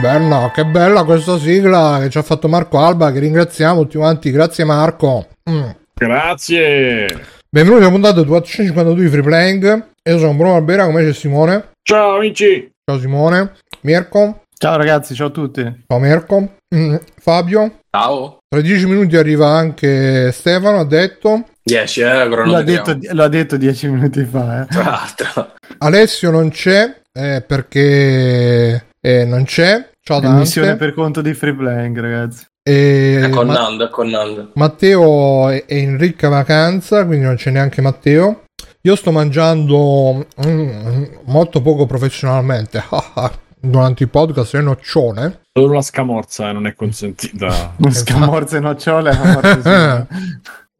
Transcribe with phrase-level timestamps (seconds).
[0.00, 4.30] bella, che bella questa sigla che ci ha fatto Marco Alba, che ringraziamo tutti quanti.
[4.30, 5.26] Grazie Marco.
[5.50, 5.70] Mm.
[5.94, 7.06] Grazie.
[7.50, 9.86] Benvenuti a puntata 252 di Free Playing.
[10.04, 11.70] Io sono Bruno Albera, come c'è Simone.
[11.82, 12.70] Ciao amici.
[12.84, 13.52] Ciao Simone.
[13.80, 14.44] Mirko.
[14.56, 15.84] Ciao ragazzi, ciao a tutti.
[15.86, 16.56] Ciao Mirko.
[16.74, 16.96] Mm.
[17.20, 17.80] Fabio.
[17.90, 18.38] Ciao.
[18.48, 21.44] Tra dieci minuti arriva anche Stefano, ha detto.
[21.62, 24.62] 10, eh, l'ha detto, l'ha detto dieci minuti fa.
[24.62, 24.66] Eh.
[24.66, 25.54] Tra l'altro.
[25.78, 29.90] Alessio non c'è eh, perché eh, non c'è.
[30.00, 30.38] Ciao Dante.
[30.40, 32.46] Missione per conto di free playing, ragazzi.
[32.62, 34.50] E con Ma- Nando, con Nando.
[34.54, 38.44] Matteo è è in ricca vacanza, quindi non c'è neanche Matteo.
[38.82, 42.82] Io sto mangiando mm, molto poco professionalmente
[43.60, 45.40] durante il podcast è noccione.
[45.52, 47.74] Solo la scamorza eh, non è consentita.
[47.88, 49.10] Scamorze e nocciole.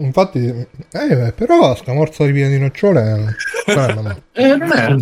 [0.00, 4.96] Infatti, eh, però la scamorza ripiena di nocciole eh, ma- eh, non è.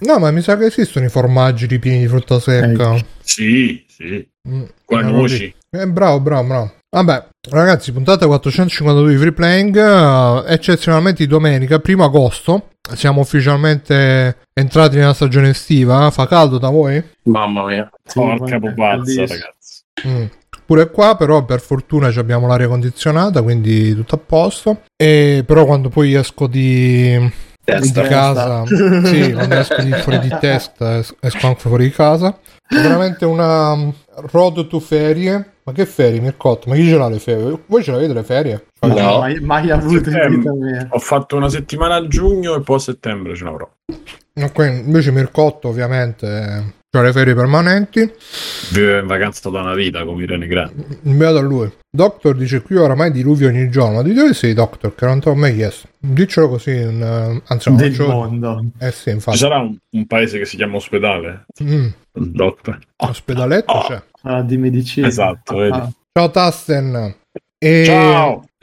[0.00, 2.94] No, ma mi sa che esistono i formaggi ripieni di frutta secca.
[3.20, 4.24] Sì, sì.
[4.48, 5.54] Mm, eh, noci.
[5.70, 6.74] Eh, bravo, bravo, bravo.
[6.90, 12.68] Vabbè, ragazzi, puntata 452 di Free Playing, eh, eccezionalmente di domenica, primo agosto.
[12.94, 16.10] Siamo ufficialmente entrati nella stagione estiva.
[16.12, 17.02] Fa caldo da voi?
[17.24, 17.90] Mamma mia.
[18.12, 19.82] Porca pupazza, ragazzi.
[20.06, 20.24] Mm.
[20.72, 24.80] Pure qua, però, per fortuna ci abbiamo l'aria condizionata, quindi tutto a posto.
[24.96, 27.30] E però quando poi esco di, di
[27.62, 28.00] Testa.
[28.04, 28.64] casa,
[29.04, 32.38] sì, quando esco di fuori di testa, es- esco anche fuori di casa.
[32.66, 33.88] È veramente una mm,
[34.30, 35.56] road to ferie.
[35.62, 36.70] Ma che ferie, Mircotto?
[36.70, 37.58] Ma chi ce l'ha le ferie?
[37.66, 38.66] Voi ce l'avete le ferie?
[38.80, 39.18] No.
[39.18, 40.86] Mai, mai avuto in vita mia.
[40.88, 43.70] Ho fatto una settimana a giugno e poi a settembre ce l'avrò.
[44.40, 48.12] Ok, invece Mircotto ovviamente ha le ferie permanenti.
[48.72, 50.84] Vive in vacanza da una vita come Irene Grande.
[51.00, 51.72] Beato a lui.
[51.90, 53.96] Doctor dice qui oramai diluvio ogni giorno.
[53.96, 54.94] Ma di dove sei, Doctor?
[54.94, 55.88] Che non ti ho mai chiesto.
[55.98, 56.70] Diccelo così.
[56.70, 58.64] in, eh, anzi, no, Del faccio- mondo.
[58.78, 59.38] Eh sì, Ci infatti.
[59.38, 61.46] sarà un, un paese che si chiama ospedale?
[61.62, 62.78] Mm, Doctor.
[62.96, 64.02] ospedaletto c'è.
[64.24, 65.06] Ah, di medicina.
[65.06, 65.78] Esatto, vedi.
[65.78, 67.14] Ah, Ciao Tasten.
[67.58, 67.84] E...
[67.86, 68.44] Ciao!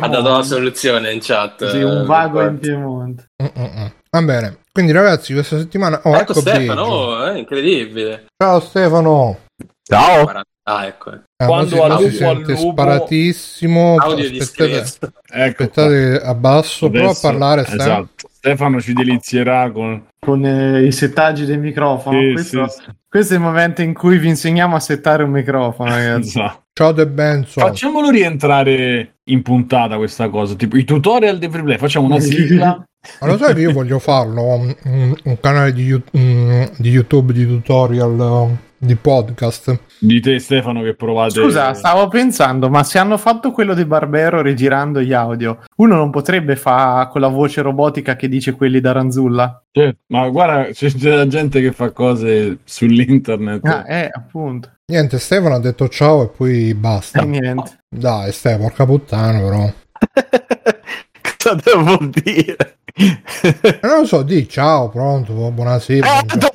[0.00, 1.68] ha dato la soluzione in chat.
[1.70, 3.30] sì, un eh, vago in Piemonte.
[3.42, 3.86] Mm, mm, mm.
[4.10, 4.58] Va bene.
[4.76, 6.02] Quindi ragazzi, questa settimana...
[6.02, 8.26] Oh, Ecco ecco Stefano, oh, è incredibile.
[8.36, 9.38] Ciao Stefano.
[9.82, 10.42] Ciao.
[10.68, 11.12] Ah, ecco.
[11.12, 13.96] Eh, Quando si, al si lupo, sente lupo- sparatissimo.
[13.96, 15.12] Audio di Aspettate.
[15.32, 16.90] Ecco aspettate a basso.
[16.90, 17.92] Prova a Adesso- parlare, Stefano.
[17.92, 18.28] Esatto.
[18.30, 20.06] Stefano ci delizierà con...
[20.18, 22.20] Con eh, i settaggi del microfono.
[22.20, 22.90] Sì, questo, sì, sì.
[23.08, 26.28] questo è il momento in cui vi insegniamo a settare un microfono, ragazzi.
[26.38, 26.64] Esatto.
[26.74, 27.60] Ciao De Benzo.
[27.60, 32.84] Facciamolo rientrare in puntata questa cosa, tipo i tutorial di free play, facciamo una sigla.
[33.20, 34.42] Ma lo sai che io voglio farlo?
[34.42, 34.74] Un,
[35.22, 39.78] un- canale di, mm, di YouTube di tutorial um, di podcast.
[39.98, 44.42] di te Stefano che provate Scusa, stavo pensando, ma se hanno fatto quello di Barbero
[44.42, 48.92] rigirando gli audio, uno non potrebbe fare con la voce robotica che dice quelli da
[48.92, 49.62] Ranzulla?
[49.70, 54.70] Cioè, ma guarda c'è della gente che fa cose sull'internet Ah, eh, appunto.
[54.86, 57.20] Niente, Stefano ha detto ciao e poi basta.
[57.20, 57.80] E niente.
[57.88, 59.72] Dai, Stefano, porca puttana, però.
[61.38, 62.75] Cosa devo dire?
[62.98, 66.20] Eh, non lo so, di ciao, pronto, buonasera.
[66.20, 66.50] Eh, tutto-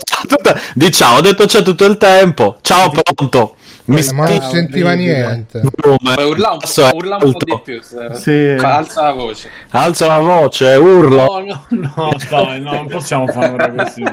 [0.74, 2.58] Di ciao, ho detto c'è tutto il tempo.
[2.62, 3.56] Ciao, pronto.
[3.86, 5.62] Mi ma non sentiva niente.
[5.84, 7.82] Urlare un, è urla un po' di più.
[7.82, 8.64] se- Sì.
[8.64, 9.50] Alza la voce.
[9.72, 11.44] Alza la voce, urlo.
[11.46, 12.16] No, no, no.
[12.30, 14.04] dai no non possiamo fare ora così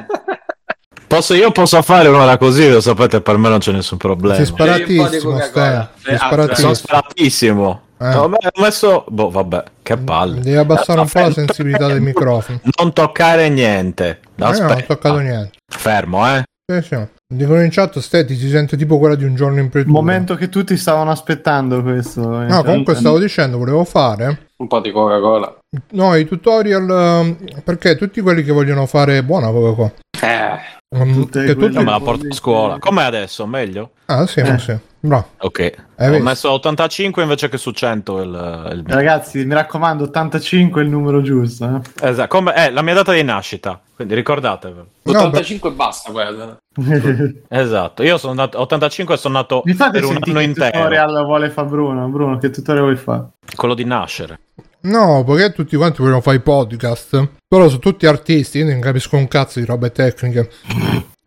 [1.06, 4.34] Posso, io posso fare un'ora così, lo sapete, per me non c'è nessun problema.
[4.34, 5.38] Sei po' sparatissimo.
[5.38, 7.81] Sei Eh, Sono sparatissimo.
[8.00, 8.14] Eh.
[8.14, 9.04] Ho messo...
[9.09, 10.41] Boh, vabbè, che palle.
[10.41, 12.60] Devi abbassare un po' la sensibilità del microfono.
[12.78, 14.09] Non toccare niente.
[14.09, 15.59] Eh, no, non ho toccato niente.
[15.66, 16.42] Fermo, eh.
[16.70, 16.97] Sì, sì.
[17.31, 19.92] Dicono in chat, Ste, ti si sente tipo quella di un giorno in Il pretura.
[19.92, 22.20] momento che tutti stavano aspettando questo.
[22.26, 25.58] No, comunque stavo dicendo, volevo fare Un po' di Coca-Cola.
[25.92, 29.92] no, i tutorial ehm, perché tutti quelli che vogliono fare buona Coca-Cola.
[30.22, 32.78] Eh, Tutte che No, me la porto a scuola.
[32.78, 33.47] Com'è adesso?
[33.47, 33.91] Meglio?
[34.06, 34.75] Ah, sì, ma sì.
[35.00, 35.28] Bravo.
[35.41, 35.60] Ok.
[35.97, 36.25] Hai Ho visto?
[36.25, 38.70] messo 85 invece che su 100 il...
[38.73, 38.85] il...
[38.87, 41.67] Ragazzi, mi raccomando, 85 è il numero giusto.
[41.76, 42.08] eh.
[42.08, 42.55] Esatto, come...
[42.55, 44.87] è la mia data di nascita, quindi ricordatevelo.
[45.02, 46.56] No, 85 e basta quello.
[47.49, 50.70] Esatto, io sono nato 85 e sono nato Mi fate per un anno che intero,
[50.70, 52.08] tutorial vuole fare Bruno?
[52.08, 53.26] Bruno, che tutorial vuoi fare?
[53.55, 54.40] quello di nascere.
[54.80, 57.28] No, perché tutti quanti vogliono fare i podcast.
[57.48, 60.50] Però sono tutti artisti, io non capisco un cazzo di robe tecniche.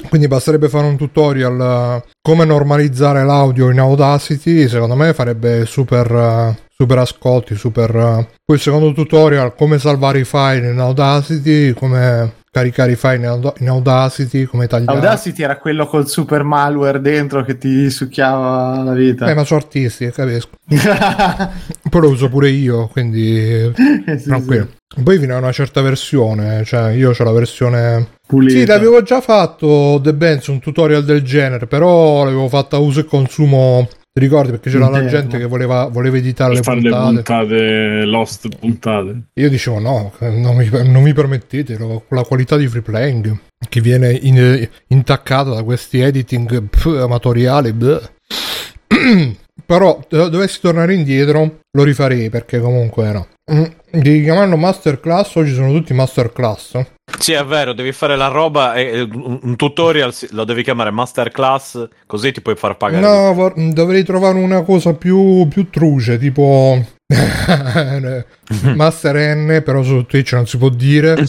[0.08, 6.12] Quindi basterebbe fare un tutorial eh, come normalizzare l'audio in Audacity, secondo me farebbe super,
[6.12, 7.96] eh, super ascolti, super...
[7.96, 8.28] eh.
[8.44, 13.54] Poi secondo tutorial come salvare i file in Audacity, come caricare i file in, Aud-
[13.60, 14.98] in Audacity, come tagliare...
[14.98, 19.30] Audacity era quello col super malware dentro che ti succhiava la vita.
[19.30, 20.50] Eh, ma sono artisti, capisco.
[20.68, 23.72] Poi lo uso pure io, quindi
[24.06, 24.68] Eh, sì, tranquillo.
[25.02, 28.08] Poi viene una certa versione, cioè io ho la versione...
[28.28, 28.60] Pulita.
[28.60, 33.00] Sì, l'avevo già fatto The Benz, un tutorial del genere, però l'avevo fatta a uso
[33.00, 34.52] e consumo, ti ricordi?
[34.52, 37.14] Perché c'era la gente che voleva, voleva editare le fare le puntate.
[37.14, 39.22] puntate, lost puntate.
[39.36, 41.78] Io dicevo no, non mi, non mi permettete,
[42.10, 47.74] la qualità di free playing che viene in- intaccata da questi editing pff, amatoriali.
[49.66, 53.28] Però se dovessi tornare indietro lo rifarei perché comunque no.
[53.52, 56.80] Mm, Devi chiamarlo masterclass, oggi sono tutti masterclass.
[57.20, 62.32] Sì, è vero, devi fare la roba e un, tutorial lo devi chiamare masterclass, così
[62.32, 63.02] ti puoi far pagare.
[63.02, 66.82] No, dovrei trovare una cosa più, più truce, tipo
[68.76, 71.16] Master N, però su Twitch non si può dire.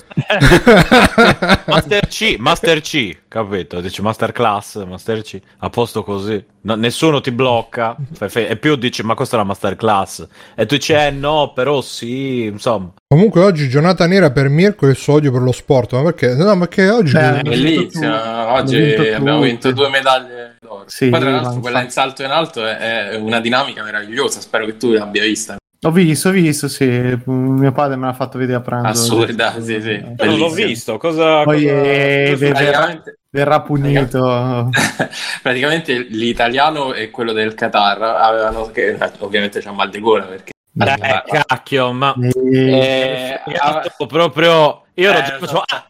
[1.66, 3.80] Master C, Master C, capito?
[3.80, 6.44] Dici Masterclass, Master C, a posto così.
[6.62, 7.96] No, nessuno ti blocca.
[8.18, 10.26] E più dici, ma questa è la Masterclass.
[10.54, 12.92] E tu dici, eh no, però sì, insomma.
[13.08, 16.34] Comunque oggi giornata nera per Mirko e il suo odio per lo sport, ma perché?
[16.34, 17.12] No, perché oggi...
[17.12, 20.84] Beh, Bellissimo, oggi vinto abbiamo vinto due medaglie d'oro.
[20.86, 24.64] Sì, Poi tra l'altro quella in salto in alto è, è una dinamica meravigliosa, spero
[24.64, 25.56] che tu l'abbia vista.
[25.84, 26.86] Ho visto, ho visto, sì.
[27.24, 28.88] Mio padre me l'ha fatto vedere a pranzo.
[28.88, 29.90] Assurda, sì, sì.
[29.90, 31.42] Io non l'ho visto, cosa...
[31.42, 34.68] Poi cosa- eh, cosa- verrà, verrà punito.
[35.42, 41.42] praticamente l'italiano e quello del Qatar avevano, che ovviamente c'ha mal di gola perché Eh,
[41.46, 42.14] cacchio, ma...
[42.16, 44.84] Eh, Eh, proprio...
[44.94, 45.38] Io ero Eh, già...
[45.38, 45.64] facevo, so.
[45.66, 45.88] ah,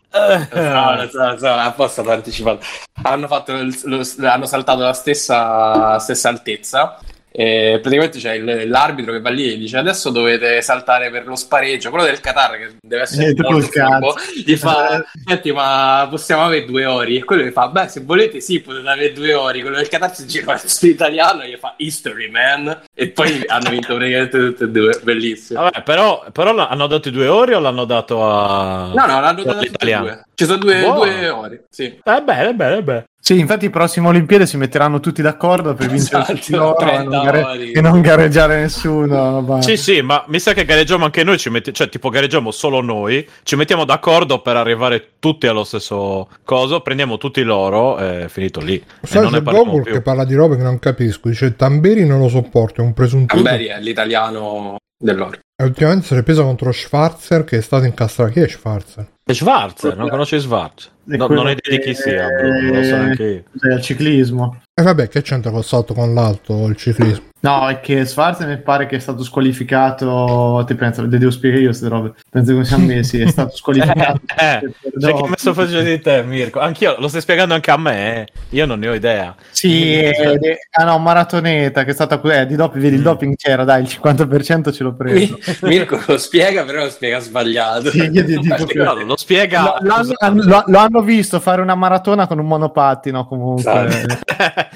[0.52, 2.64] No, lo so, lo so, apposta t'ho anticipato.
[3.02, 6.98] Hanno, fatto il- lo- hanno saltato la stessa, stessa altezza.
[7.34, 11.34] E praticamente c'è il- l'arbitro che va lì e dice adesso dovete saltare per lo
[11.34, 13.92] spareggio quello del Qatar che deve essere Niente, molto col cazzo.
[13.94, 14.14] furbo.
[14.44, 17.16] gli fa senti ma possiamo avere due ori?
[17.16, 20.14] E quello gli fa beh se volete sì potete avere due ori quello del Qatar
[20.14, 24.64] si gira verso l'italiano e gli fa history man e poi hanno vinto praticamente tutte
[24.64, 25.62] e due bellissimo.
[25.62, 28.90] Vabbè, però, però hanno dato i due ori o l'hanno dato a...
[28.94, 30.04] no no l'hanno dato tutte e all'italiano?
[30.04, 30.22] due.
[30.34, 31.84] Ci sono due, due ori sì.
[32.02, 33.04] Eh, bene, bene, bene.
[33.24, 37.02] Sì, infatti, prossime Olimpiadi si metteranno tutti d'accordo per vincere Esatto, tutti loro e 30
[37.04, 39.44] non, gare- e non gareggiare nessuno.
[39.44, 39.62] va.
[39.62, 42.80] Sì, sì, ma mi sa che gareggiamo anche noi, ci metti- cioè tipo gareggiamo solo
[42.80, 48.28] noi, ci mettiamo d'accordo per arrivare tutti allo stesso coso, prendiamo tutti loro e è
[48.28, 48.74] finito lì.
[48.74, 51.28] E Sai, non c'è Gogol che parla di robe che non capisco.
[51.28, 53.46] Dice Tamberi non lo sopporto, è un presuntuoso.
[53.46, 58.30] Amberi è l'italiano dell'oro ultimamente si è presa contro Schwarzer che è stato incastrato.
[58.32, 59.06] Chi è Schwarzer?
[59.24, 60.90] E Schwarzer, non conosci Schwarzer?
[61.08, 63.42] È No, non ho idea di chi sia, Bruno, non lo so neanche io.
[63.52, 64.60] Cos'è, il ciclismo.
[64.74, 67.30] E vabbè, che c'entra col salto con l'alto, il ciclismo?
[67.40, 70.62] No, è che Schwarzer mi pare che è stato squalificato.
[70.64, 72.12] Ti penso, le devo spiegare io queste robe.
[72.30, 73.20] Penso che siamo messi.
[73.20, 74.20] È stato squalificato.
[74.38, 76.60] Eh, per Cioè, che mi sto facendo di te, Mirko?
[76.60, 78.26] Anch'io lo stai spiegando anche a me, eh.
[78.50, 79.34] Io non ne ho idea.
[79.50, 83.04] Sì, eh, de- ah no, maratoneta che è stata eh, di doping, vedi il Mm.
[83.04, 85.36] doping c'era, dai, il 50% ce l'ho preso.
[85.62, 89.62] Mirko lo spiega però lo spiega sbagliato Sì, io ti dico che- No, lo spiega.
[89.62, 94.18] Lo, lo hanno, lo- lo hanno visto fare una maratona con un monopattino comunque.
[94.38, 94.68] Eh,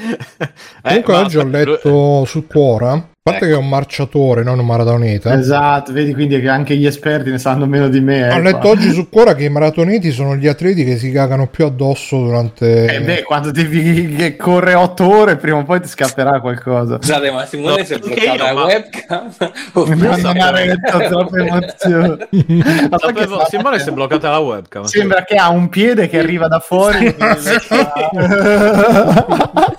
[0.83, 3.55] Comunque ma oggi ho letto su Quora, parte Ecco.
[3.55, 5.37] che è un marciatore, non un maratoneta.
[5.37, 8.33] Esatto, vedi quindi che anche gli esperti ne sanno meno di me.
[8.33, 8.71] Ho eh, letto qua.
[8.71, 12.87] oggi su Quora che i maratoneti sono gli atleti che si cagano più addosso durante...
[12.87, 16.99] Eh beh, quando devi che corre 8 ore, prima o poi ti scapperà qualcosa.
[17.01, 19.33] Scusate ma Simone No, si è bloccata io, la ma- webcam
[19.73, 20.29] Non so.
[20.29, 22.17] ha retto troppe emozioni.
[22.97, 24.85] Sapevo- Simone si è bloccata la webcam.
[24.85, 27.13] Sembra che ha un piede che arriva da fuori.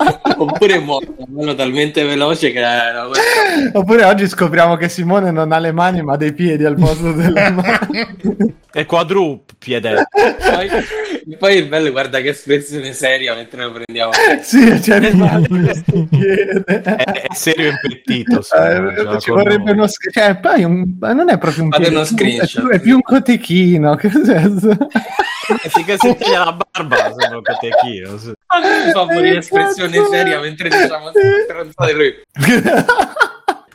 [0.37, 5.51] oppure è morto quello talmente veloce che la webcam- Oppure oggi scopriamo che Simone non
[5.51, 8.55] ha le mani ma ha dei piedi al posto delle mani.
[8.71, 10.07] È quadrupiede.
[10.11, 10.69] poi,
[11.37, 14.79] poi il bello guarda che espressione seria mentre lo prendiamo sì,
[16.07, 16.63] piede.
[16.65, 18.39] È, è serio impettito.
[18.39, 22.05] Eh, ci vorrebbe uno sch- cioè, poi un- non è proprio un Fate piede, uno
[22.05, 22.61] è più- screenshot.
[22.63, 23.95] È più, è più un cotechino.
[23.95, 24.69] Che senso?
[24.71, 27.41] Eh, sì, che si taglia la barba, sembra un
[28.85, 31.11] mi fa morire Eh, espressione seria mentre diciamo
[31.45, 32.15] stronzate lui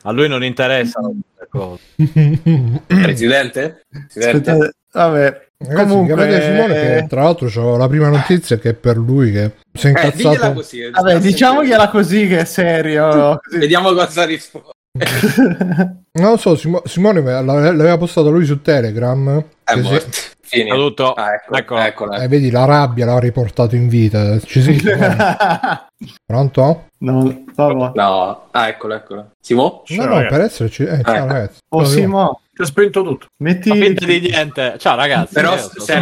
[0.04, 1.82] A lui non interessano queste cose.
[2.86, 3.82] presidente?
[4.12, 4.72] Presidente?
[4.92, 5.46] Vabbè.
[5.64, 9.52] Ragazzi, Comunque, Simone che tra l'altro c'ho la prima notizia che è per lui che
[9.72, 10.52] si è eh, incazzato.
[10.54, 13.38] così eh, vabbè, diciamogliela così che è serio.
[13.40, 13.58] così.
[13.60, 14.70] vediamo cosa risponde
[16.14, 19.42] Non lo so, Simo- Simone l'aveva postato lui su Telegram.
[19.62, 20.68] è che si- morto Fine.
[20.70, 21.12] Saluto.
[21.14, 21.78] Ah, ecco, Ecco.
[21.78, 22.22] eccola.
[22.22, 24.38] eh, vedi la rabbia l'ha riportato in vita.
[24.40, 25.86] Ci Simone?
[26.24, 26.86] Pronto?
[26.98, 27.90] no, vabbè.
[27.94, 29.82] no ah eccolo eccolo Simo?
[29.88, 30.82] No, no, per esserci.
[30.84, 31.26] Eh, ciao, Ecco.
[31.26, 31.58] ragazzi.
[31.70, 33.26] Oh, No, Simo, Ti ho spento tutto.
[33.42, 33.70] Metti...
[34.06, 34.74] di niente.
[34.78, 35.32] Ciao ragazzi.
[35.32, 35.92] però si si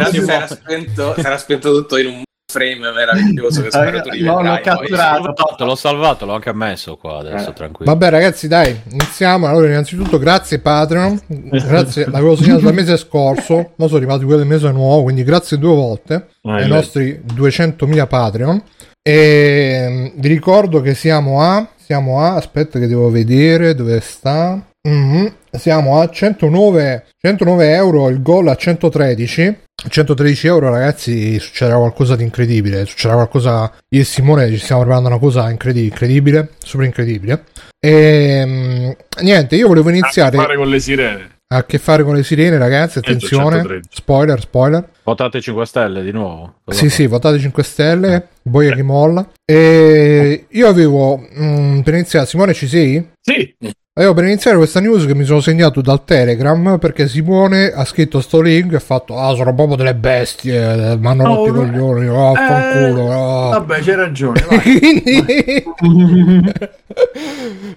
[1.15, 4.61] si era spento tutto in un frame meraviglioso che spero tu Eh, l'ho- poi.
[4.61, 5.23] catturato.
[5.23, 7.53] Salvato, l'ho salvato, l'ho anche messo qua adesso, Eh.
[7.53, 7.91] tranquillo.
[7.91, 9.47] Vabbè ragazzi dai, iniziamo.
[9.47, 14.47] Allora innanzitutto grazie Patreon, grazie, l'avevo segnato dal mese scorso, ma sono arrivati quelli del
[14.49, 18.61] mese nuovo, quindi grazie due volte Ah, ai nostri 200.000 Patreon.
[19.03, 24.63] E mm, vi ricordo che siamo a, siamo a, aspetta che devo vedere dove sta.
[24.83, 29.57] Mhm, Siamo a 109, 109 euro il gol a 113.
[29.87, 35.09] 113 euro ragazzi succederà qualcosa di incredibile succederà qualcosa io e Simone ci stiamo preparando
[35.09, 37.43] una cosa incredi- incredibile super incredibile
[37.79, 38.89] e mm,
[39.21, 41.29] niente io volevo iniziare A fare con le sirene.
[41.47, 43.87] a che fare con le sirene ragazzi attenzione 113.
[43.91, 46.57] spoiler spoiler Votate 5 stelle di nuovo.
[46.63, 46.93] Cosa sì, fa?
[46.93, 49.27] sì, votate 5 stelle, boia che molla.
[49.43, 53.09] E io avevo, mm, per iniziare, Simone ci sei?
[53.19, 53.51] Sì,
[53.93, 58.21] Avevo per iniziare questa news che mi sono segnato dal Telegram perché Simone ha scritto
[58.21, 61.51] sto link e ha fatto Ah sono proprio delle bestie Mi hanno Oh, rotto i
[61.51, 61.71] no.
[61.89, 63.49] coglioni Oh fanculo oh.
[63.49, 64.41] vabbè, c'hai ragione.
[64.61, 65.63] Quindi-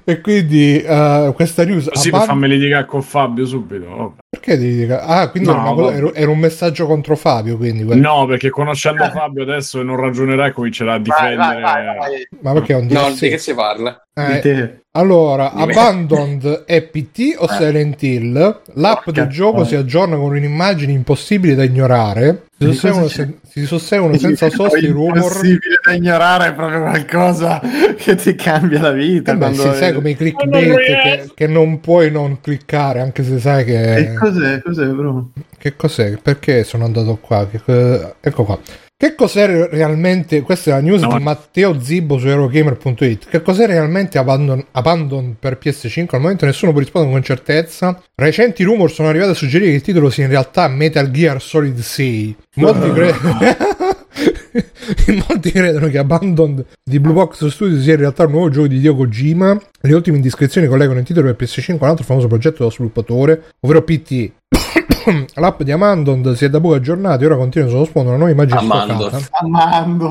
[0.07, 3.87] E quindi eh, questa news Così per ban- farmi litigare con Fabio subito.
[3.89, 4.13] vabbè.
[4.29, 7.83] Perché devi dire- Ah quindi No, era, una era- era un messaggio contro Fabio quindi
[7.85, 8.01] quello.
[8.01, 11.61] No, perché conoscendo Fabio adesso non ragionerà e comincerà a difendere.
[11.61, 12.29] vai, vai, vai.
[12.41, 13.99] Ma perché è un No, di che si parla?
[14.17, 14.83] Eh.
[14.93, 15.53] Allora.
[15.53, 18.61] Abandoned è PT o Silent Hill?
[18.75, 22.45] L'app Porca del gioco si aggiorna con un'immagine impossibile da ignorare.
[22.57, 25.17] Si susseguono, sen- si susseguono senza sosta i rumor.
[25.17, 27.61] Impossibile da ignorare, è proprio qualcosa
[27.99, 29.33] che ti cambia la vita.
[29.33, 33.41] Eh beh, sì, sai come i clickbait che, che non puoi non cliccare, anche se
[33.41, 33.95] sai che.
[33.97, 34.63] E cos'è?
[34.63, 35.31] Cos'è, bro?
[35.59, 36.19] Che cos'è?
[36.23, 37.49] Perché sono andato qua?
[37.49, 38.59] Che co- Ecco qua.
[38.97, 40.41] Che cos'è re- realmente?
[40.43, 41.17] Questa è la news No.
[41.17, 43.29] di Matteo Zibbo su Eurogamer.it.
[43.29, 46.07] Che cos'è realmente Abandon, Abandon per PS5?
[46.15, 48.01] Al momento nessuno può rispondere con certezza.
[48.15, 51.79] Recenti rumor sono arrivati a suggerire che il titolo sia in realtà Metal Gear Solid
[51.79, 52.37] 6.
[52.55, 52.89] Molti,
[54.95, 58.69] cre- Molti credono che Abandon di Blue Box Studios sia in realtà un nuovo gioco
[58.69, 59.61] di Dio Kojima.
[59.81, 63.45] Le ultime indiscrezioni collegano il titolo per PS5 a un altro famoso progetto dello sviluppatore,
[63.61, 64.31] ovvero PT.
[65.35, 68.33] L'app di Amandon si è da poco aggiornata e ora continua sullo sfondo una nuova
[68.33, 69.11] immagine Amandon.
[69.11, 69.29] sfocata.
[69.41, 70.09] Amando.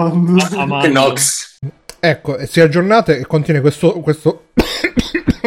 [0.58, 0.88] Amando.
[0.88, 1.60] Nox.
[2.00, 3.94] Ecco, si è aggiornata e contiene questo...
[4.02, 4.48] questo...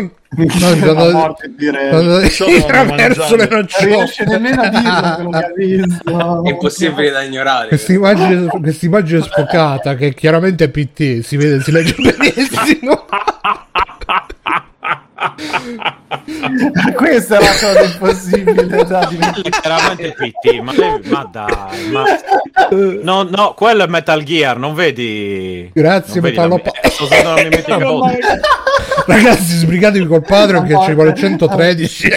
[0.03, 2.29] no, sono andato- morte direi.
[2.31, 3.49] sono le mangiare.
[3.49, 6.43] Non riesce nemmeno a dirlo.
[6.45, 7.69] È impossibile da ignorare.
[7.69, 13.05] Questa immagine, questa immagine sfocata che chiaramente è PT, si vede, si legge benissimo.
[16.95, 19.09] Questa è la cosa impossibile da.
[19.43, 20.73] Letteralmente PT, ma,
[21.05, 22.05] ma dai, ma...
[23.03, 25.71] No, no, quello è Metal Gear, non vedi...
[25.73, 26.63] Grazie, non vedi Metallo
[27.25, 28.41] la- eh, bot.
[29.07, 32.09] Ragazzi, sbrigatevi col padre che ci vuole 113.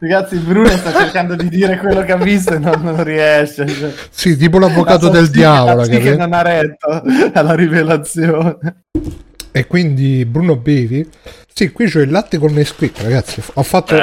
[0.00, 3.64] Ragazzi, Bruno sta cercando di dire quello che ha visto e non, non riesce.
[3.68, 5.82] Cioè, sì, tipo l'avvocato la del diavolo.
[5.82, 6.16] psiche capito?
[6.16, 7.02] non ha retto
[7.34, 8.56] alla rivelazione.
[9.52, 11.08] E quindi Bruno Bevi.
[11.54, 13.42] Sì, qui c'ho il latte con Nesquik, ragazzi.
[13.54, 13.94] Ho fatto.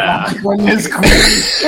[0.41, 1.65] Con gli scusi.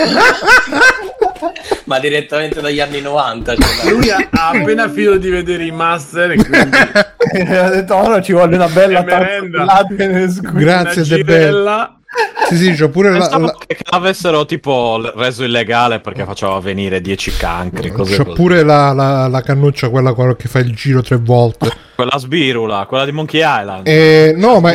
[1.86, 3.56] Ma direttamente dagli anni 90.
[3.56, 6.58] cioè, Lui ha, appena finito di vedere i master e quindi
[7.56, 9.66] ha detto, no, ci vuole una bella merenda.
[9.66, 10.54] tazza di latte nel scusi.
[10.54, 12.00] Grazie, una De girella
[12.48, 17.02] Sì, sì, c'ho pure la, Pensavo la- che l'avessero tipo reso illegale perché faceva venire
[17.02, 18.36] 10 cancri, cose c'ho così.
[18.36, 21.70] pure la, la- la cannuccia, quella, quella che fa il giro tre volte.
[21.96, 23.88] Quella sbirula, quella di Monkey Island.
[23.88, 24.74] E, no, ma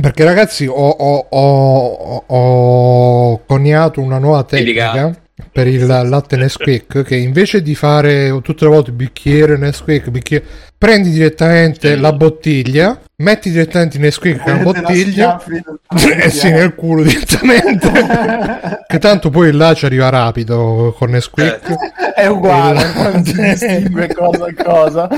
[0.00, 5.14] perché ragazzi, ho, ho, ho, ho coniato una nuova tecnica
[5.52, 10.44] per il latte Nesquik che invece di fare tutte le volte bicchiere Nesquik, bicchiere,
[10.76, 15.42] prendi direttamente la bottiglia, metti direttamente Nesquik nella bottiglia
[15.90, 17.90] eh sì, nel culo direttamente.
[18.86, 22.14] che tanto poi là ci arriva rapido con Nesquik.
[22.14, 25.08] È uguale, non si distingue cosa a cosa.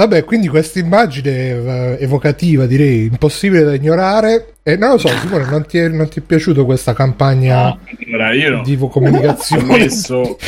[0.00, 4.54] Vabbè, quindi questa immagine eh, evocativa, direi, impossibile da ignorare.
[4.62, 8.32] E non lo so, Simone, non ti è, non ti è piaciuta questa campagna Allora,
[8.32, 9.64] io di ho comunicazione?
[9.64, 10.38] messo,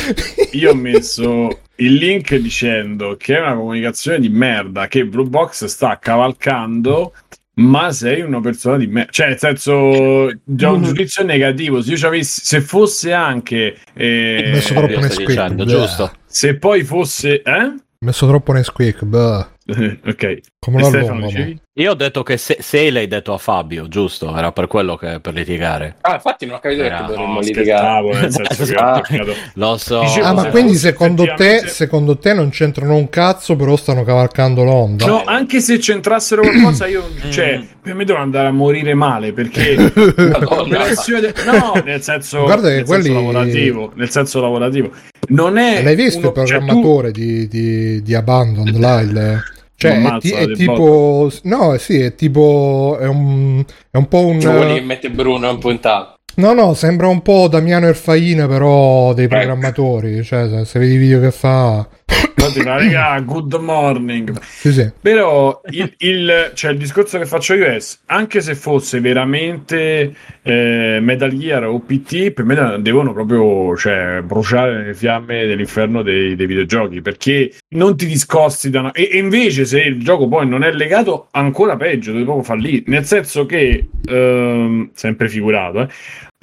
[0.53, 5.65] io ho messo il link dicendo che è una comunicazione di merda che Blue Box
[5.65, 7.13] sta cavalcando.
[7.55, 11.81] Ma sei una persona di merda, cioè, nel senso, già un giudizio negativo.
[11.83, 15.27] Se io ci avessi, se fosse anche, eh, Ho messo troppo Io sto Nesquik.
[15.27, 16.11] dicendo, giusto?
[16.25, 17.75] se poi fosse, eh?
[18.03, 19.45] Messo troppo Nesquik, beh.
[20.05, 21.29] ok, Come la Stefano?
[21.75, 24.35] Io ho detto che se, se l'hai detto a Fabio, giusto?
[24.35, 25.95] Era per quello che per litigare.
[26.01, 28.29] Ah, infatti non ho capito Era- perché dovremmo No, litigare.
[28.29, 28.91] senso che Ah.
[28.91, 30.01] ho toccato- Lo so.
[30.01, 34.03] Dicevo, Ah, ma se quindi secondo te, secondo te non c'entrano un cazzo, però stanno
[34.03, 35.05] cavalcando l'onda?
[35.05, 39.77] No, anche se c'entrassero qualcosa, io, cioè, per me devono andare a morire male perché
[40.17, 40.79] Madonna.
[41.45, 44.91] no, nel senso, Guarda che nel senso quelli- lavorativo, nel senso lavorativo.
[45.33, 48.99] Non è L'hai visto uno- il cioè, tu- programmatore di, di, di Abandoned là?
[49.01, 49.43] il-
[49.75, 51.29] Cioè, è, ti- è tipo...
[51.43, 52.97] No, sì, è tipo...
[53.01, 53.61] È un,
[53.91, 54.39] è un po' un...
[54.39, 56.13] Cioè, quelli che mette Bruno in puntato.
[56.35, 60.23] No, no, sembra un po' Damiano Erfaina, però dei programmatori.
[60.23, 61.85] Cioè, se, se vedi i video che fa...
[62.13, 64.91] fa, "Raga, good morning Sì, sì.
[65.01, 67.77] Però il, il- cioè, il discorso che faccio io è
[68.07, 74.85] anche se fosse veramente eh, Metal Gear o PT, per me devono proprio cioè, bruciare
[74.85, 78.91] le fiamme dell'inferno dei, dei videogiochi perché non ti discosti da una...
[78.91, 82.83] e, e invece se il gioco poi non è legato, ancora peggio, devi proprio fallire.
[82.87, 85.87] Nel senso che, ehm, sempre figurato, eh,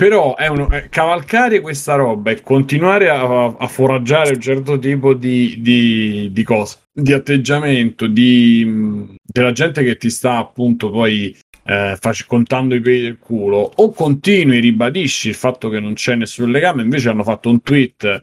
[0.00, 5.12] però è uno, è cavalcare questa roba e continuare a, a foraggiare un certo tipo
[5.12, 11.98] di, di, di cose, di atteggiamento, di, della gente che ti sta appunto poi eh,
[12.00, 16.50] face- contando i peli del culo, o continui, ribadisci il fatto che non c'è nessun
[16.50, 18.22] legame, invece hanno fatto un tweet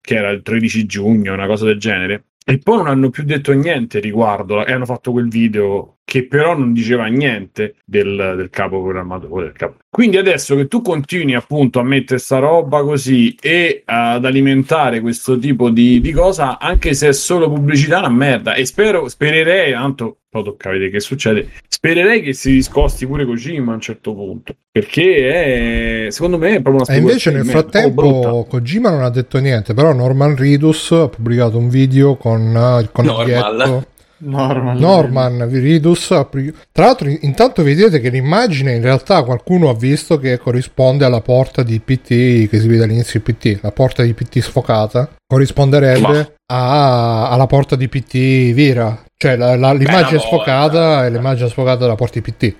[0.00, 3.52] che era il 13 giugno, una cosa del genere, e poi non hanno più detto
[3.52, 8.82] niente riguardo, e hanno fatto quel video che però non diceva niente del, del capo
[8.82, 9.44] programmatore.
[9.44, 9.76] Del capo.
[9.88, 15.38] Quindi adesso che tu continui appunto a mettere sta roba così e ad alimentare questo
[15.38, 18.54] tipo di, di cosa, anche se è solo pubblicità, una merda.
[18.54, 23.72] E spero, spererei, tanto poi tocca vedere che succede, spererei che si discosti pure Kojima
[23.72, 27.92] a un certo punto, perché è, secondo me è proprio una E invece nel speculazione
[27.92, 32.80] frattempo Kojima non ha detto niente, però Norman Ridus ha pubblicato un video con eh,
[32.80, 33.40] il coniglietto.
[33.40, 33.86] Normal.
[34.22, 34.76] Norman.
[34.78, 39.74] Norman Ridus ha pri- tra l'altro in- intanto vedete che l'immagine in realtà qualcuno ha
[39.74, 44.02] visto che corrisponde alla porta di PT che si vede all'inizio di PT la porta
[44.02, 50.20] di PT sfocata corrisponderebbe a- alla porta di PT vera cioè la- la- l'immagine Bella
[50.20, 52.54] sfocata è l'immagine sfocata della porta di PT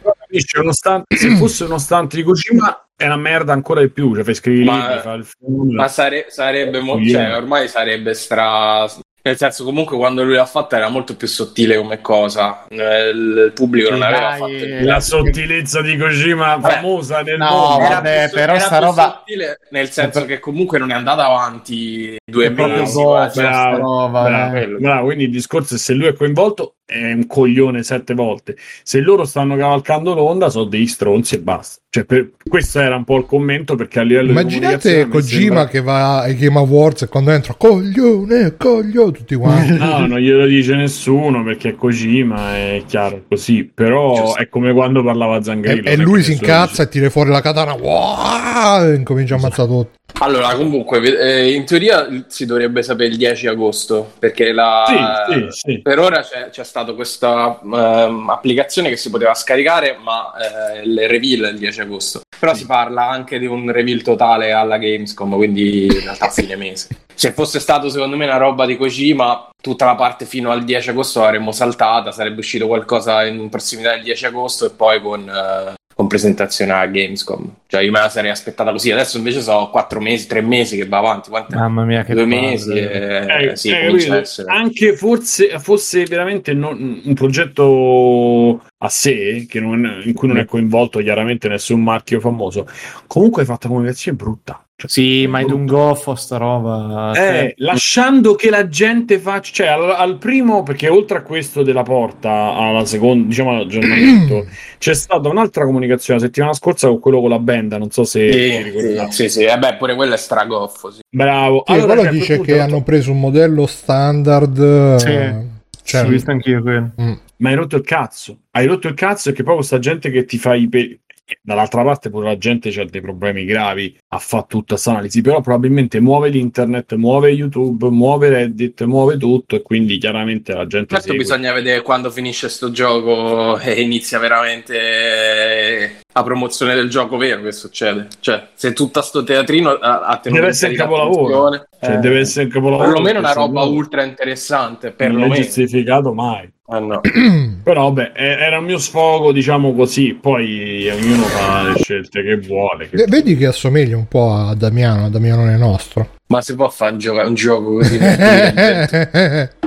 [1.15, 4.65] se fosse uno stante di Kojima è una merda ancora di più, cioè fai scrivere
[4.67, 5.75] Ma- libri, fa il film.
[5.75, 8.87] Ma sare- sarebbe mo- cioè, ormai sarebbe stra.
[9.31, 12.67] Nel senso, comunque, quando lui l'ha fatta era molto più sottile come cosa.
[12.69, 16.75] Il pubblico non aveva fatto il la sottilezza di Kojima Vabbè.
[16.75, 17.85] famosa nel No, mondo.
[17.85, 20.95] Era- vabbè, più- però era sta più roba- sottile, nel senso che comunque non è
[20.95, 22.91] andata avanti due mesi.
[22.91, 24.67] sta bravo, roba, bravo, eh.
[24.67, 29.01] bravo, quindi il discorso è se lui è coinvolto è un coglione sette volte se
[29.01, 33.17] loro stanno cavalcando l'onda sono dei stronzi e basta cioè, per- questo era un po'
[33.17, 37.31] il commento perché a livello immaginate Kojima sembra- che va ai Game Awards e quando
[37.31, 43.23] entra coglione coglione tutti quanti No, non glielo dice nessuno perché è Kojima, è chiaro
[43.29, 43.65] così.
[43.73, 44.37] Però Giusto.
[44.39, 45.89] è come quando parlava e, Zangrillo.
[45.89, 49.69] e è lui si incazza e tira fuori la katana wow, e incomincia a ammazzare
[49.69, 54.85] tutti Allora, comunque, eh, in teoria si dovrebbe sapere il 10 agosto, perché la,
[55.29, 55.81] Sì, sì, sì.
[55.81, 61.09] per ora c'è, c'è stata questa ehm, applicazione che si poteva scaricare, ma eh, il
[61.09, 62.21] reveal è il 10 agosto.
[62.39, 66.57] Però si parla anche di un reveal totale alla Gamescom, quindi in realtà a fine
[66.57, 66.89] mese.
[67.15, 70.91] Se fosse stato secondo me una roba di Kojima, tutta la parte fino al 10
[70.91, 75.75] agosto l'avremmo saltata, sarebbe uscito qualcosa in prossimità del 10 agosto e poi con, eh,
[76.01, 77.57] con presentazione a Gamescom.
[77.67, 80.89] Cioè io me la sarei aspettata così, adesso invece sono 4 mesi, 3 mesi che
[80.89, 82.41] va avanti, quanto Mamma mia, che due palle.
[82.41, 84.45] mesi e Eh, sì, eh.
[84.47, 90.47] Anche forse fosse veramente non- un progetto a sé, che non- in cui non è
[90.47, 92.67] coinvolto chiaramente nessun marchio famoso,
[93.07, 94.65] comunque hai fatto una comunicazione brutta.
[94.81, 97.11] Cioè, Sì, ma è un goffo sta roba.
[97.13, 101.63] Eh, cioè, lasciando che la gente faccia, cioè al, al primo, perché oltre a questo
[101.63, 104.47] della porta, alla seconda, diciamo all'aggiornamento,
[104.79, 107.77] c'è stata un'altra comunicazione la settimana scorsa con quello con la benda.
[107.77, 109.13] Non so se Sì, ricordi.
[109.13, 109.45] sì, sì.
[109.45, 110.91] Eh beh, pure quello è stragoffo.
[110.91, 111.01] Sì.
[111.11, 111.63] Bravo.
[111.67, 115.09] Sì, Allora, quello cioè, dice che hanno preso un modello standard Sì.
[115.11, 115.35] eh,
[115.83, 116.91] cioè, ho visto anch'io quello.
[117.01, 117.13] mm.
[117.37, 118.39] Ma hai rotto il cazzo.
[118.51, 121.01] Hai rotto il cazzo e che proprio sta gente che ti fa i pe-
[121.43, 125.41] Dall'altra parte pure la gente ha dei problemi gravi a fare tutta questa analisi, però
[125.41, 131.11] probabilmente muove l'internet, muove YouTube, muove Reddit, muove tutto e quindi chiaramente la gente Certo,
[131.11, 131.19] segue.
[131.19, 137.43] bisogna vedere quando finisce sto gioco e inizia veramente eh, la promozione del gioco vero
[137.43, 138.09] che succede.
[138.21, 141.67] Cioè, se tutto sto teatrino ha, ha tenuto Deve essere il seria capolavoro.
[141.81, 142.89] Cioè, eh, deve essere il capolavoro.
[142.89, 146.49] perlomeno una roba sennò ultra interessante, Non è giustificato mai.
[146.67, 147.01] Ah, no.
[147.65, 150.15] Però vabbè, eh, era il mio sfogo, diciamo così.
[150.15, 152.89] Poi ognuno fa le scelte che vuole.
[152.89, 156.19] che- Vedi che assomiglia un po' a Damiano, a Damiano è nostro.
[156.29, 157.99] Ma si può fare un gioco, un gioco così?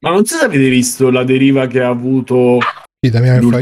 [0.00, 2.58] Ma non so se avete visto la deriva che ha avuto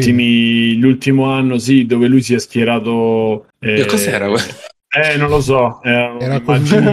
[0.03, 3.47] Sì, l'ultimo anno, sì, dove lui si è schierato.
[3.61, 4.47] eh, Che cos'era quello?
[4.95, 5.81] Eh, non lo so.
[5.83, 6.91] Era, Era un'immagine-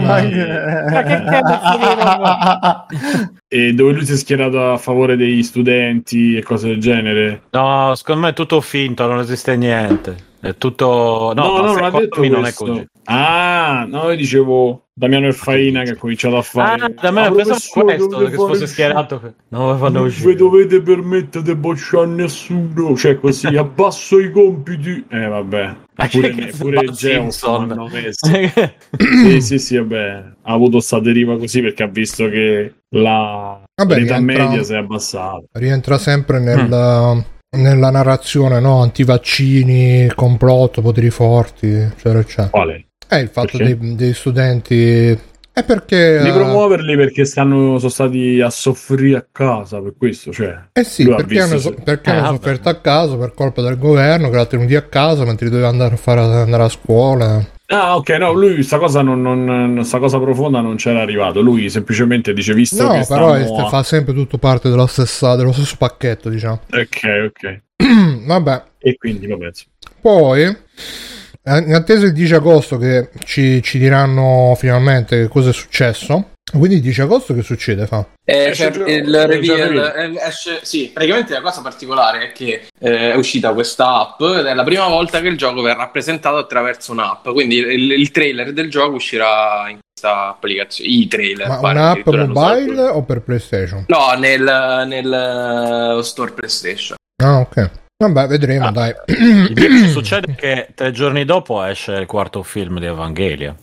[0.90, 2.86] Ma Kojima.
[3.46, 7.42] e dove lui si è schierato a favore degli studenti e cose del genere.
[7.50, 10.28] No, secondo me è tutto finto, non esiste niente.
[10.40, 11.32] È tutto.
[11.34, 12.64] No, No, no, non ha detto me non è questo.
[12.64, 12.86] così.
[13.04, 16.82] Ah, no, io dicevo Damiano Erfaina che ha cominciato a fare.
[16.82, 19.34] Ah, da me Ah, pensavo questo, che fare fosse il schierato.
[19.48, 20.30] Non lo fanno Non uscire.
[20.30, 25.04] vi dovete permettere di bocciare nessuno, cioè così abbasso i compiti.
[25.10, 27.70] Eh vabbè, Ma pure, cazzo pure Bart Geoff Simpson?
[27.72, 28.26] hanno messo.
[29.28, 33.94] sì, sì, sì, vabbè, ha avuto sta deriva così perché ha visto che la Vabbè,
[33.98, 35.42] l'età rientra- media si è abbassata.
[35.52, 37.24] rientra sempre nel-
[37.56, 38.80] nella narrazione, no?
[38.80, 42.48] Antivaccini, complotto, poteri forti, eccetera, eccetera.
[42.48, 42.84] Quale?
[43.06, 45.18] È il fatto dei, dei studenti...
[45.52, 46.20] È perché...
[46.22, 50.56] Di eh, promuoverli perché stanno, sono stati a soffrire a casa per questo, cioè.
[50.72, 53.76] Eh sì, perché hanno, se- so- perché Eh, hanno sofferto a casa per colpa del
[53.76, 57.44] governo che l'ha tenuti a casa mentre doveva andare a, fare, andare a scuola.
[57.72, 61.40] Ah, ok, no, lui sta cosa, non, non- sta cosa profonda non c'era arrivato.
[61.40, 63.68] Lui semplicemente dice, visto No, che però è- stanno...
[63.68, 66.62] fa sempre tutto parte dello, stessa- dello stesso pacchetto, diciamo.
[66.72, 67.60] Ok, ok.
[68.26, 69.70] Vabbè, E quindi, vabbè, insomma.
[70.00, 75.52] poi, eh, in attesa il 10 agosto che ci, ci diranno finalmente che cosa è
[75.52, 76.30] successo.
[76.50, 77.86] Quindi il 10 agosto che succede?
[77.86, 78.04] Fa?
[78.24, 82.32] Eh, Esce c'è già- il già reveal, eh, esce, sì, praticamente la cosa particolare è
[82.32, 85.88] che eh, è uscita questa app ed è la prima volta che il gioco verrà
[85.88, 91.46] presentato attraverso un'app, quindi il, il trailer del gioco uscirà in questa applicazione, i trailer.
[91.48, 93.84] Ma pare, un'app mobile o per PlayStation?
[93.88, 94.42] No, nel,
[94.86, 96.96] nel eh, store PlayStation.
[97.22, 97.70] Ah, ok.
[98.02, 98.70] Vabbè, vedremo, Ah.
[98.72, 98.94] dai.
[99.06, 103.54] Il che succede che tre giorni dopo esce il quarto film di Evangelia.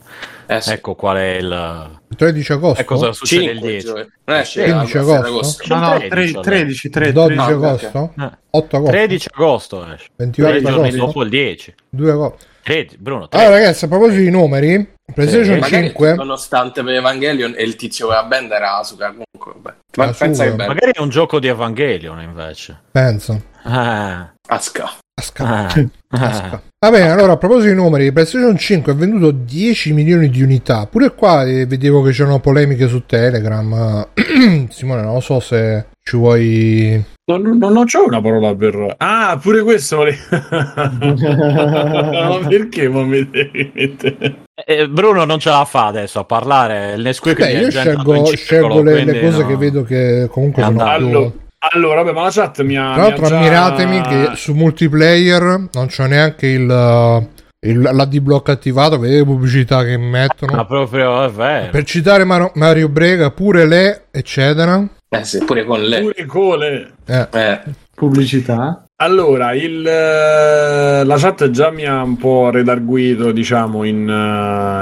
[0.50, 0.72] Eh, sì.
[0.72, 1.96] Ecco qual è il.
[2.08, 2.80] Il 13 agosto?
[2.80, 3.86] E cosa succede il 5 10.
[3.86, 4.08] giorni.
[4.24, 5.74] Non esce 15 a- a agosto?
[5.74, 7.12] No, no, 13, 13, 13, 13.
[7.12, 8.12] 12 Ah, ok, agosto?
[8.18, 8.30] Eh.
[8.50, 8.92] 8 agosto?
[8.96, 10.06] 13 agosto esce.
[10.16, 11.04] 28 Tre giorni agosto?
[11.06, 11.74] dopo il 10.
[11.90, 12.38] 2 agosto.
[12.62, 13.52] 13, Bruno, Allora 13.
[13.62, 16.14] ragazzi, a proposito di numeri, PlayStation Sì, Magari 5...
[16.14, 19.76] nonostante per Evangelion e il tizio con la band era Asuka comunque vabbè.
[19.96, 20.24] Ma Asuka.
[20.24, 22.78] pensa che bello Magari è un gioco di Evangelion invece.
[22.90, 23.42] Penso.
[23.62, 25.44] Ah, Asuka Asca.
[25.44, 26.52] ah, Asca.
[26.52, 26.62] ah.
[26.80, 30.86] Va bene, allora a proposito di numeri, PlayStation 5 ha venduto 10 milioni di unità.
[30.86, 34.06] Pure qua eh, vedevo che c'erano polemiche su Telegram.
[34.70, 37.04] Simone, non lo so se ci vuoi...
[37.26, 38.94] Non, non, non c'ho una parola per...
[38.98, 40.18] Ah, pure questo volevo...
[40.30, 44.44] Ma perché mi devi mettere...
[44.64, 46.94] Eh, Bruno non ce la fa adesso a parlare.
[46.94, 49.48] Il Nesquik Beh, io scelgo, scelgo le, le cose no.
[49.48, 50.86] che vedo che comunque È sono più...
[50.86, 52.92] Allora, allora, vabbè, ma la chat mi ha...
[52.94, 55.42] Tra l'altro già- ammiratemi che su multiplayer
[55.72, 57.28] non c'è neanche il,
[57.66, 60.54] il- l'AD block attivato, vedete le pubblicità che mettono.
[60.54, 61.70] Ma proprio è vero.
[61.70, 64.86] Per citare Mar- Mario Brega, pure le, eccetera.
[65.08, 66.90] eh sì pure con lei Pure cole.
[67.06, 67.60] Eh, eh.
[67.94, 68.84] Pubblicità.
[69.00, 74.08] Allora, il, eh, la chat già mi ha un po' redarguito, diciamo, in,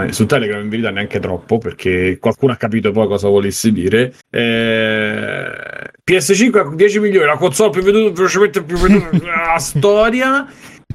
[0.08, 4.12] eh, su Telegram, in verità neanche troppo, perché qualcuno ha capito poi cosa volessi dire.
[4.30, 5.46] Eh,
[6.08, 10.46] PS5 a 10 milioni, la console più venduta, velocemente più venduta della storia.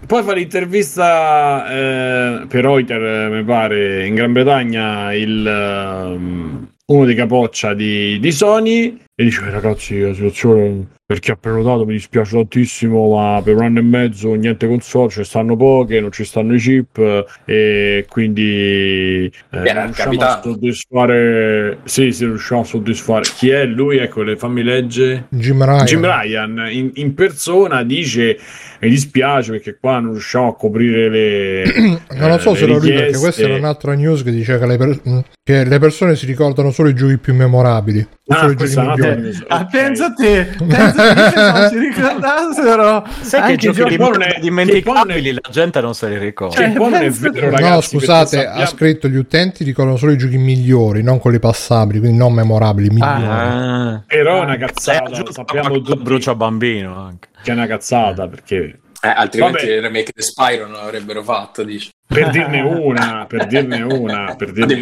[0.08, 7.16] Poi fa l'intervista eh, per Reuter, mi pare, in Gran Bretagna, il, ehm, uno dei
[7.16, 11.92] capoccia di, di Sony e dice "Eh, ragazzi la situazione per chi ha prenotato mi
[11.92, 16.24] dispiace tantissimo ma per un anno e mezzo niente console ci stanno poche non ci
[16.24, 20.42] stanno i chip eh, e quindi eh, il riusciamo a capitano.
[20.42, 25.86] soddisfare sì sì riusciamo a soddisfare chi è lui ecco le fammi leggere Jim Ryan.
[25.86, 28.38] Jim Ryan in, in persona dice
[28.80, 32.78] mi dispiace perché qua non riusciamo a coprire le Non lo so eh, se lo
[32.78, 35.02] lui perché questa era un'altra news che dice che le, per-
[35.44, 38.08] che le persone si ricordano solo i giochi più memorabili.
[38.28, 39.22] Ah, solo i giochi migliori.
[39.22, 39.44] news.
[39.48, 43.06] Ah, pensa a te, pensa a te se non si ricordassero.
[43.22, 46.56] Sai che giochi di è- dimenticabili la gente non se li ricorda.
[46.56, 47.70] Cioè, vero, ragazzi.
[47.70, 52.18] no, scusate, ha scritto gli utenti ricordano solo i giochi migliori, non quelli passabili, quindi
[52.18, 53.24] non memorabili, migliori.
[53.26, 54.02] Ah.
[54.06, 57.30] Però è una cazzata, aggiunto sappiamo tutti brucia bambino anche.
[57.44, 59.74] che è una cazzata perché Eh, altrimenti Vabbè.
[59.78, 64.52] il remake di Spyro non l'avrebbero fatto dici per dirne una, per dirne una, per
[64.54, 64.76] dirne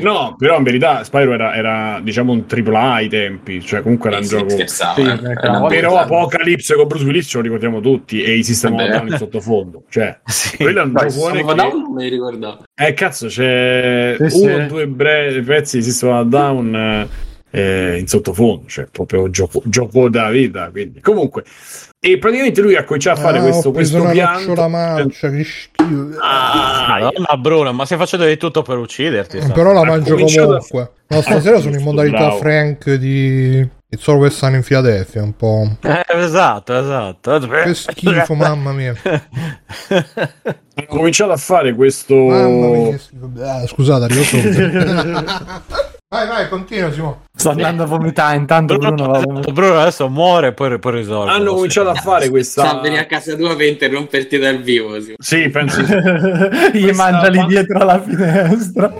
[0.00, 0.12] una.
[0.12, 4.18] No, però in verità Spyro era, era, diciamo un AAA ai tempi, cioè comunque era
[4.18, 5.32] un Eh, sì, gioco scherzavo Sì, eh.
[5.34, 5.58] però
[5.90, 9.16] volta- Apocalypse con Bruce Willis ce lo ricordiamo tutti e i System of Down in
[9.16, 10.56] sottofondo, cioè Sì.
[10.58, 11.54] quello è un giocone che...
[11.54, 14.66] Down non me li ricordavo Eh cazzo, c'è Sì, uno o sì.
[14.68, 17.08] due bre- pezzi di System of Down
[17.56, 20.70] eh, in sottofondo, cioè proprio gioco, gioco da vita.
[20.70, 21.00] Quindi.
[21.00, 21.44] Comunque,
[21.98, 24.68] e praticamente lui ha cominciato a fare Ah, questo, ho preso questo pianto.
[24.68, 26.08] mancia, che schifo.
[26.20, 29.40] Ah, Madonna Bruno, ma stai facendo di tutto per ucciderti.
[29.40, 30.90] sta- Però la mangio comunque.
[31.08, 32.36] No, stasera sono in modalità Bravo.
[32.38, 35.76] Frank di It's Always Sunny in Philadelphia, un po'.
[35.82, 37.38] Eh, esatto, esatto.
[37.38, 38.94] Che schifo, mamma mia.
[39.02, 42.14] ha cominciato a fare questo.
[42.14, 43.30] Mamma mia, che schifo.
[43.40, 45.94] Ah, scusate, arrivo subito.
[46.08, 47.24] Vai, vai, continua Simo.
[47.34, 49.52] Sto andando a vomitare, intanto Bruno va a vomitare.
[49.52, 51.32] Bruno adesso muore e poi, poi risolve.
[51.32, 52.64] Hanno cominciato a fare questa.
[52.64, 55.00] Sta a venire a casa tua per interromperti dal vivo.
[55.00, 55.14] Sì.
[55.18, 55.80] Sì, penso.
[56.72, 58.94] Gli Questa mangia lì dietro alla finestra.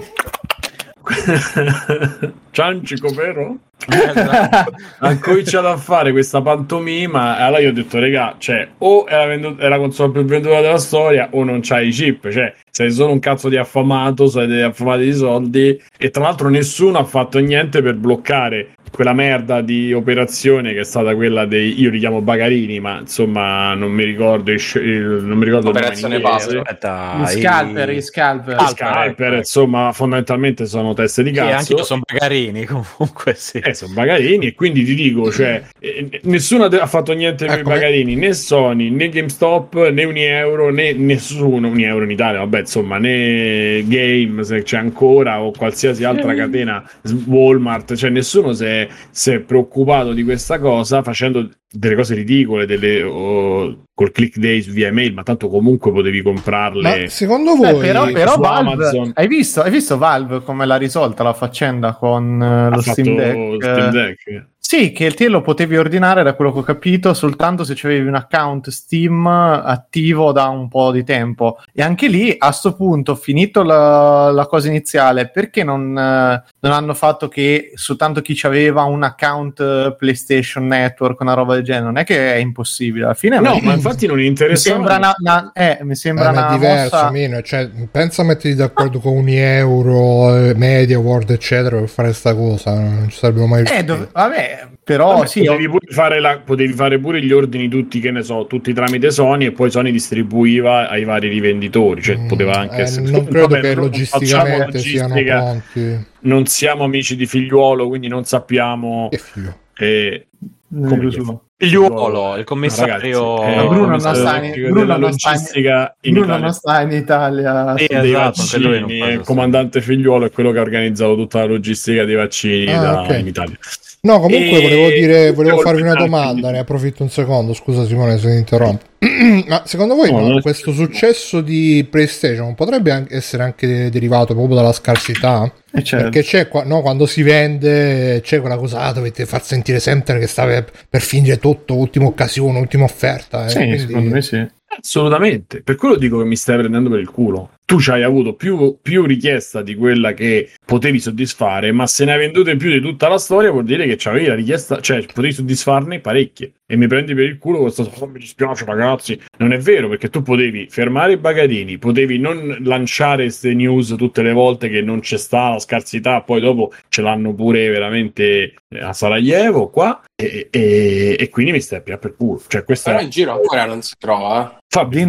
[2.51, 3.59] Ciancico, vero?
[3.89, 4.75] Esatto.
[4.99, 7.37] Ha cominciato a fare questa pantomima.
[7.37, 10.61] Allora io ho detto, regà, cioè, o è la, vendu- è la console più venduta
[10.61, 12.31] della storia, o non c'hai i chip.
[12.31, 15.81] Cioè, sei solo un cazzo di affamato, sei affamati di soldi.
[15.97, 20.85] E tra l'altro, nessuno ha fatto niente per bloccare quella merda di operazione che è
[20.85, 21.79] stata quella dei.
[21.79, 24.51] Io li chiamo bagarini, ma insomma, non mi ricordo.
[24.51, 26.17] il il- non mi ricordo Operazione.
[26.17, 28.57] Aspetta, Gli scalper, gli scalper.
[28.57, 31.57] Gli scalper, insomma, fondamentalmente sono teste di Sì, cazzo.
[31.57, 33.59] anche io sono bagarini comunque sì.
[33.59, 37.61] Eh, sono bagarini e quindi ti dico, cioè, eh, nessuno ha fatto niente per i
[37.61, 42.97] Ecco, bagarini, né Sony, né GameStop, né Unieuro, né nessuno, Unieuro in Italia, vabbè, insomma,
[42.97, 46.83] né Game, se c'è ancora, o qualsiasi altra catena,
[47.27, 53.03] Walmart, cioè nessuno si si è preoccupato di questa cosa facendo delle cose ridicole, delle,
[53.03, 56.83] o- col click days via email, ma tanto comunque potevi comprarle.
[56.83, 57.81] Ma secondo Beh, voi...
[57.81, 59.11] però, però su Valve, Amazon.
[59.15, 63.63] hai visto, hai visto Valve come l'ha risolta la faccenda con eh, lo Steam Deck?
[63.63, 64.47] Steam Deck.
[64.69, 68.17] Sì, che te lo potevi ordinare, da quello che ho capito, soltanto se avevi un
[68.17, 71.59] account Steam attivo da un po' di tempo.
[71.73, 76.73] E anche lì, a sto punto, finito la, la cosa iniziale, perché non, eh, non
[76.73, 81.85] hanno fatto che soltanto chi aveva un account eh, PlayStation Network, una roba del genere?
[81.85, 84.71] Non è che è impossibile, alla fine No, mi- ma infatti non mi interessa.
[84.71, 87.11] sembra una, una- eh, mi Eh, sembra ma una è diverso, mossa...
[87.13, 87.41] meno.
[87.41, 92.35] Cioè, pensa a metterti d'accordo con un euro, eh, Media World, eccetera, per fare sta
[92.35, 92.75] cosa.
[92.75, 96.73] Non ci sarebbero mai Eh, dov- vabbè, però Vabbè, sì, potevi, pure fare la- potevi
[96.73, 100.89] fare pure gli ordini tutti, che ne so, tutti tramite Sony e poi Sony distribuiva
[100.89, 102.03] ai vari rivenditori.
[102.03, 103.11] Cioè, Mm, poteva anche eh, essere.
[103.11, 105.41] non credo Vabbè, che non logisticamente siano logistica,
[105.73, 106.07] pronti.
[106.21, 109.09] Non siamo amici di figliuolo, quindi non sappiamo.
[109.11, 109.59] Che figlio.
[109.79, 110.27] eh,
[110.71, 111.41] come?
[111.59, 116.13] Figliuolo, il commissario Ragazzi, eh, Bruno il non sta commissario in- Bruno non sta in-
[116.13, 116.45] Bruno Italia.
[116.45, 117.75] non sta in Italia.
[117.79, 119.23] Sì, dei esatto, non vaccini, il questo.
[119.25, 123.17] comandante figliuolo è quello che ha organizzato tutta la logistica dei vaccini Ah, da- ok.
[123.21, 123.57] in Italia.
[124.03, 128.19] No, comunque E- volevo dire, volevo farvi una domanda, ne approfitto un secondo, scusa Simone
[128.19, 128.85] se ti interrompo.
[129.47, 134.57] Ma secondo voi No, no, questo successo di PlayStation potrebbe anche essere anche derivato proprio
[134.57, 135.51] dalla scarsità?
[135.73, 136.05] Eh, certo.
[136.11, 140.19] Perché c'è qua- no, quando si vende c'è quella cosa, ah, dovete far sentire sempre
[140.19, 143.45] che sta per, per finire tutto, ultima occasione, ultima offerta.
[143.47, 144.47] eh, Sì, quindi- secondo me sì.
[144.79, 147.51] Assolutamente, per quello dico che mi stai prendendo per il culo.
[147.69, 152.13] Tu ci hai avuto più, più richiesta di quella che potevi soddisfare, ma se ne
[152.13, 155.33] hai vendute più di tutta la storia, vuol dire che c'avevi la richiesta, cioè potevi
[155.33, 156.53] soddisfarne parecchie.
[156.65, 159.21] E mi prendi per il culo questa cosa, mi dispiace ragazzi.
[159.39, 164.23] Non è vero, perché tu potevi fermare i bagatini, potevi non lanciare queste news tutte
[164.23, 168.93] le volte che non c'è sta la scarsità, poi dopo ce l'hanno pure veramente a
[168.93, 172.41] Sarajevo qua, e, e- e quindi mi stai a pigliare per culo.
[172.47, 174.57] Cioè questa Però in giro ancora non si trova.
[174.57, 174.59] eh.
[174.69, 175.07] Fabio,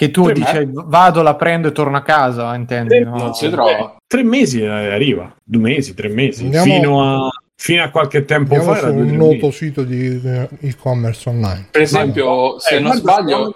[0.00, 2.88] Che- mesi tu Tre dici, vado, la prendo e torno a casa, intendi?
[2.94, 3.16] Tre- no?
[3.18, 3.96] Non si trova.
[4.06, 7.28] Tre mesi eh, arriva, due mesi, tre mesi, Andiamo- fino, a,
[7.60, 8.80] fino a qualche tempo Andiamo fa.
[8.86, 11.68] era un noto sito di eh, e-commerce online.
[11.70, 13.54] Per esempio, se Eh, non sbaglio,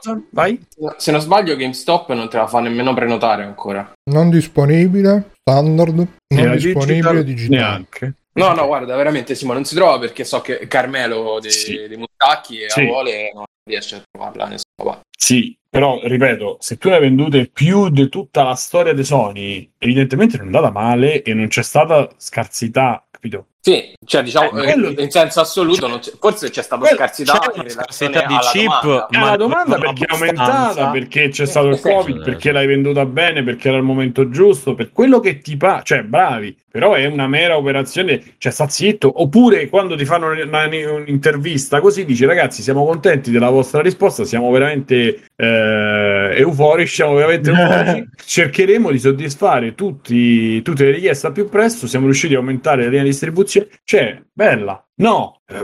[0.98, 3.92] se non sbaglio, GameStop non te la fa nemmeno prenotare ancora.
[4.10, 7.56] Non disponibile, standard, non Era disponibile, digital, digitale.
[7.58, 8.14] Neanche.
[8.34, 11.86] No, no, guarda, veramente Simo, non si trova perché so che Carmelo dei, Sì.
[11.88, 12.80] dei Mustacchi e Sì.
[12.82, 15.02] a Vole non riesce a trovarla nessuna parte.
[15.16, 19.70] Sì, però ripeto, se tu ne hai vendute più di tutta la storia di Sony,
[19.78, 23.46] evidentemente non è andata male e non c'è stata scarsità, capito?
[23.60, 27.38] Sì, cioè diciamo Eh, quello- eh, in senso assoluto, non c'è- forse c'è stata scarsità
[27.38, 29.06] c'è in una relazione scarsità di alla chip, domanda.
[29.08, 33.06] Eh, Ma la domanda perché è aumentata, perché c'è stato il Covid, perché l'hai venduta
[33.06, 37.06] bene, perché era il momento giusto, per quello che ti fa, cioè bravi, però è
[37.06, 42.60] una mera operazione, cioè sta zitto, oppure quando ti fanno una- un'intervista così dici ragazzi
[42.60, 46.03] siamo contenti della vostra risposta, siamo veramente eh,
[46.36, 52.06] euforici, siamo veramente euforici, cercheremo di soddisfare tutti, tutte le richieste al più presto, siamo
[52.06, 54.83] riusciti a aumentare la linea di distribuzione, cioè bella.
[54.96, 55.56] No, eh,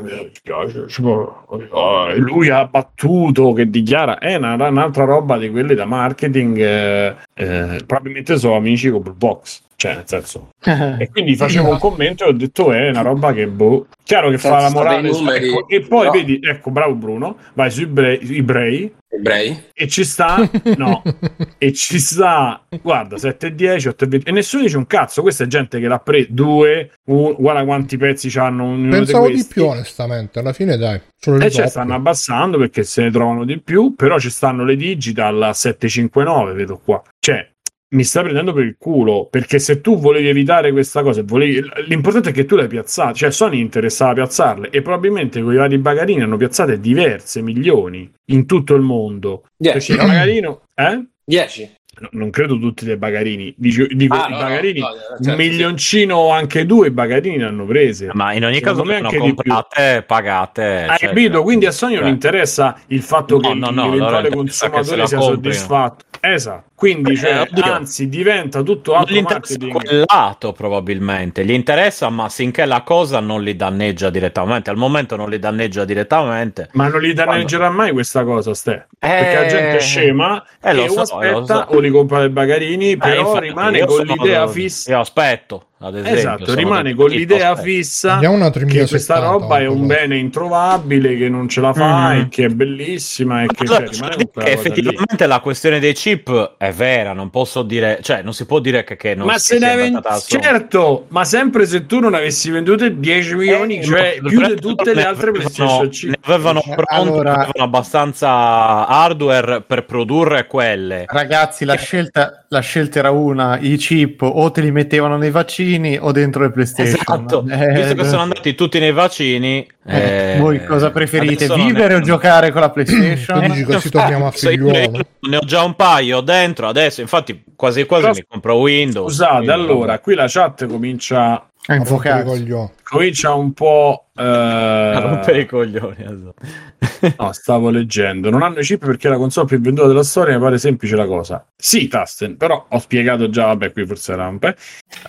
[0.45, 7.14] eh, lui ha battuto che dichiara è una- un'altra roba di quelle da marketing eh,
[7.35, 10.49] eh, probabilmente sono amici con Blue Box cioè nel senso.
[10.99, 13.87] E quindi facevo un commento e ho detto è una roba che boh.
[14.03, 16.11] Chiaro che fa la Senza morale numeri, ecco, e poi no.
[16.11, 19.57] vedi ecco bravo Bruno vai sui ebrei, ebrei Ebrei?
[19.73, 20.37] e ci sta
[20.77, 21.03] no.
[21.59, 25.23] E ci sta guarda 7 e 10 8 e 20 e nessuno dice un cazzo
[25.23, 29.33] questa è gente che l'ha preso due un- guarda quanti pezzi hanno ognuno Pensavo di
[29.33, 30.38] di questi più, onestamente.
[30.38, 30.96] Alla fine, dai.
[30.96, 31.68] E cioè doppio.
[31.68, 36.52] stanno abbassando perché se ne trovano di più, però ci stanno le digital a 759,
[36.52, 37.02] vedo qua.
[37.18, 37.48] Cioè,
[37.92, 41.61] mi sta prendendo per il culo perché se tu volevi evitare questa cosa, volevi...
[41.88, 45.78] l'importante è che tu le hai piazzate, cioè Sony interessava piazzarle e probabilmente quei vari
[45.78, 49.44] bagarini hanno piazzate diverse milioni in tutto il mondo.
[49.56, 49.92] 10.
[49.92, 51.04] Il bagarino, eh?
[51.24, 51.74] 10.
[52.00, 53.52] No, non credo tutti dei bagarini.
[53.56, 56.90] Dico, dico Ah, i no, no, bagarini, no, certo, un milioncino o anche due i
[56.90, 58.08] bagarini ne hanno prese.
[58.14, 59.34] Ma in ogni Secondo caso anche di più.
[59.34, 60.62] comprate, pagate.
[60.88, 61.42] Hai cioè, capito?
[61.42, 65.20] Quindi a Sony non cioè, interessa il fatto No, che no, no, l'eventuale consumatore sia
[65.20, 66.04] soddisfatto.
[66.20, 66.69] Esatto.
[66.81, 67.62] Quindi, Eh, cioè, oddio.
[67.75, 69.71] anzi, diventa tutto altro marketing.
[69.71, 75.14] quel lato probabilmente, gli interessa ma finché la cosa non li danneggia direttamente, al momento
[75.14, 76.71] non li danneggia direttamente.
[76.73, 78.87] Ma non gli danneggerà mai questa cosa, Ste.
[78.99, 81.66] Perché la gente è scema eh, lo e so, aspetta lo so.
[81.69, 84.90] o li compra dei bagarini, Eh, però infatti, rimane con sono- l'idea fissa.
[84.93, 86.19] Io aspetto, ad esempio.
[86.19, 87.69] Esatto, rimane con l'idea aspetto.
[87.69, 92.21] fissa che 3070, questa roba è un bene introvabile, che non ce la fa Mhm.
[92.21, 94.53] e che è bellissima e che Allora, cioè, rimane che cosa lì.
[94.53, 98.85] effettivamente la questione dei chip è vera, non posso dire, cioè non si può dire
[98.85, 102.98] che, che non ma se ne ven- certo, ma sempre se tu non avessi vendute
[102.98, 106.18] 10 milioni, Eh, cioè più di tutte le altre avevano- PlayStation 5.
[106.26, 111.04] Ne avevano Eh, pronto, allora- avevano abbastanza hardware per produrre quelle.
[111.06, 115.98] Ragazzi, la scelta, la scelta era una: i chip o te li mettevano nei vaccini
[116.00, 116.94] o dentro le PlayStation.
[117.00, 121.46] Esatto, Eh, visto che sono andati tutti nei vaccini, eh, eh, voi cosa preferite?
[121.54, 123.40] Vivere è- o giocare con la PlayStation?
[123.40, 125.00] Dici così torniamo a figliuolo.
[125.20, 129.09] ne ho già un paio dentro adesso, infatti quasi quasi Però- mi compro Windows.
[129.12, 132.25] Scusate, quindi, allora, qui la chat comincia, a A rompere i infocarsi.
[132.27, 132.70] coglioni.
[132.83, 134.07] comincia un po'...
[134.16, 135.96] eh, A rompere i coglioni.
[135.99, 136.35] esatto.
[137.18, 138.29] No, stavo leggendo.
[138.29, 140.35] Non hanno i chip perché è la console più venduta della storia.
[140.37, 141.42] Mi pare semplice la cosa.
[141.57, 143.46] Sì, Tasten, però ho spiegato già.
[143.46, 144.55] Vabbè, qui forse rampe.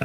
[0.00, 0.04] Eh,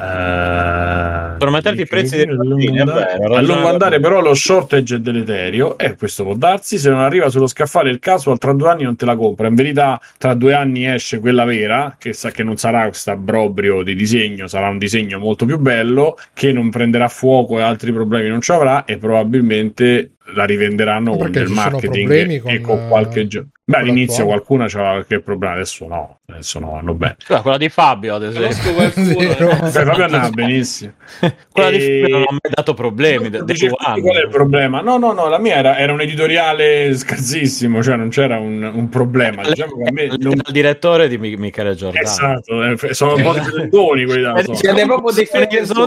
[1.50, 5.78] Per metterti i prezzi andare, vero, a lungo andare, però, lo shortage è deleterio.
[5.78, 6.78] E questo può darsi.
[6.78, 9.48] Se non arriva sullo scaffale il caso, tra due anni non te la compra.
[9.48, 13.82] In verità, tra due anni esce quella vera, che sa che non sarà questa brobrio
[13.82, 18.28] di disegno, sarà un disegno molto più bello, che non prenderà fuoco e altri problemi
[18.28, 18.84] non ci avrà.
[18.84, 23.48] E probabilmente la rivenderanno con del marketing problemi e con, con qualche eh, gioco.
[23.68, 27.16] Beh, all'inizio qualcuno aveva qualche problema, adesso no, adesso no, vanno bene.
[27.18, 28.80] Scusa, quella di Fabio, ad esempio.
[28.80, 28.92] eh.
[28.94, 30.92] Beh, proprio andava benissimo.
[31.52, 33.28] quella di E- Fabio non ha mai dato problemi.
[33.28, 34.80] de- Dice, qual è il problema?
[34.80, 38.88] No, no, no, la mia era, era un editoriale scarsissimo, cioè non c'era un, un
[38.88, 39.42] problema.
[39.42, 40.32] Diciamo che a me non...
[40.32, 42.02] il direttore di Mi- Michele Giordano.
[42.06, 44.54] Esatto, eh, sono un po' di fredoni quelli da Eh, so.
[44.54, 45.86] Siete proprio dei sono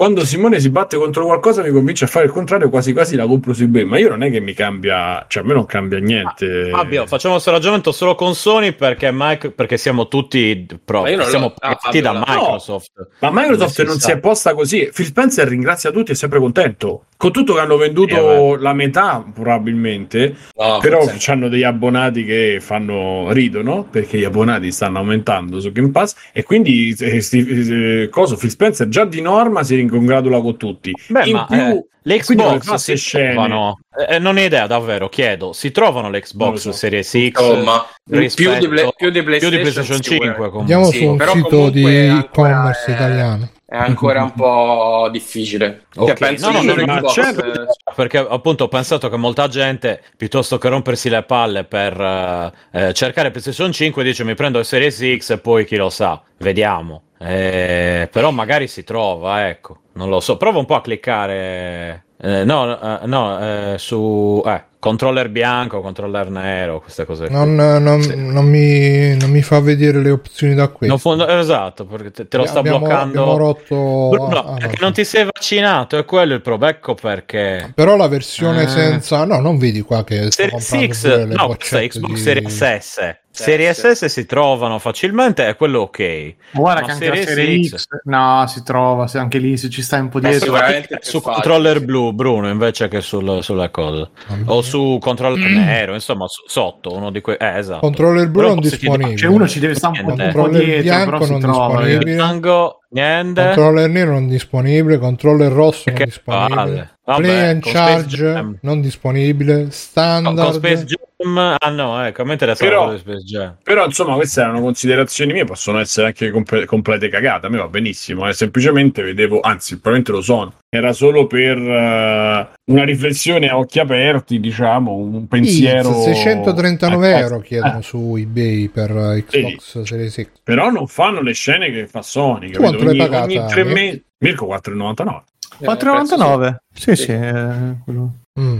[0.00, 3.26] Quando Simone si batte contro qualcosa mi convince a fare il contrario, quasi quasi la
[3.26, 5.98] compro su eBay, ma io non è che mi cambia, cioè a me non cambia
[5.98, 6.70] niente.
[6.70, 11.76] Fabio, facciamo questo ragionamento solo con Sony perché, Mic- perché siamo tutti pro, siamo ah,
[11.76, 12.40] pagati da Fabio, no.
[12.40, 12.90] Microsoft.
[13.18, 14.06] Ma Microsoft si non sa.
[14.06, 14.90] si è posta così.
[14.90, 17.04] Phil Spencer ringrazia tutti è sempre contento.
[17.18, 22.56] Con tutto che hanno venduto Eh, la metà, probabilmente, No, però hanno degli abbonati che
[22.62, 26.14] fanno ridono perché gli abbonati stanno aumentando su Game Pass.
[26.32, 30.92] E quindi, eh, sti- eh, cosa, Phil Spencer già di norma si congratula con tutti.
[31.08, 33.32] Beh, In ma più, eh, le Xbox si scene.
[33.32, 36.72] trovano, eh, non ho idea davvero, chiedo, si trovano le Xbox so.
[36.72, 40.50] Series X Insomma, più rispetto- di, Play- più di PlayStation, PlayStation 5 sicuramente.
[40.50, 40.60] comunque.
[40.74, 43.50] Andiamo Sì, su un però sito comunque di e-commerce è- italiano.
[43.70, 45.82] È ancora un po' difficile.
[45.94, 47.44] Ok, Cioè, penso no, no, no, Xbox, certo.
[47.44, 52.52] eh, perché appunto ho pensato che molta gente piuttosto che rompersi le palle per eh,
[52.88, 56.20] eh, cercare PlayStation 5 dice mi prendo il Series X e poi chi lo sa,
[56.38, 57.02] vediamo.
[57.22, 60.36] Eh, però magari si trova, ecco, non lo so.
[60.38, 62.04] Prova un po' a cliccare.
[62.16, 67.26] eh, no, eh, no, eh, su eh, controller bianco, controller nero, queste cose.
[67.26, 67.34] qui.
[67.34, 68.14] Non, non- Sì.
[68.16, 72.46] non mi, non mi fa vedere le opzioni da fond- esatto, perché te, te lo
[72.46, 73.20] sta abbiamo, bloccando.
[73.20, 74.86] abbiamo rotto Bruno, ah, perché no.
[74.86, 76.72] non ti sei vaccinato, è quello il problema.
[76.72, 77.72] Ecco perché.
[77.74, 78.68] Però la versione Ah.
[78.68, 79.24] senza...
[79.24, 83.16] No, non vedi qua che Series X, no, Xbox di- Series S.
[83.32, 83.44] Sì.
[83.72, 86.34] S si trovano facilmente, è quello ok.
[86.50, 87.76] Guarda Ma che anche la Series serie X?
[87.76, 90.46] X, no, si trova, se anche lì se ci stai un po' dietro.
[90.46, 94.10] su facile, controller blu, Bruno, invece che sul, sulle cose.
[94.46, 97.36] O su controller nero, insomma, su- sotto uno di quei.
[97.38, 97.80] Eh, esatto.
[97.80, 99.16] Controller blu non disponibile.
[99.16, 101.40] Cioè uno ci deve stare un po', un po' Controller dietro, bianco però si non
[101.40, 101.66] trova.
[101.82, 102.16] disponibile.
[102.16, 103.42] Tango, niente.
[103.44, 106.54] Controller nero non disponibile, controller rosso non Che disponibile.
[106.54, 106.90] palle.
[107.04, 109.52] Vabbè, Play and con charge non disponibile.
[109.54, 110.52] No, con Standard.
[110.54, 110.98] Space Jam.
[111.22, 113.56] Ah no, ecco, a me interessa Però- Space Jam.
[113.62, 117.68] Però insomma queste erano considerazioni mie, possono essere anche comple- complete cagate, a me va
[117.68, 118.32] benissimo, eh.
[118.32, 124.40] semplicemente vedevo, anzi probabilmente lo sono, era solo per eh, una riflessione a occhi aperti,
[124.40, 125.92] diciamo, un pensiero...
[126.00, 130.26] Sì, 639 Eh, euro chiedono su eBay per eh, Xbox Series X.
[130.42, 134.02] Però non fanno le scene che fa Sony, quanto Ogni, pagata, ogni tre mesi...
[134.20, 135.20] Mirko 4,99.
[135.60, 136.56] Eh, penso 4,99?
[136.72, 137.02] Sì, sì.
[137.04, 137.12] Sì.
[137.12, 138.12] eh, quello.
[138.40, 138.58] Mm.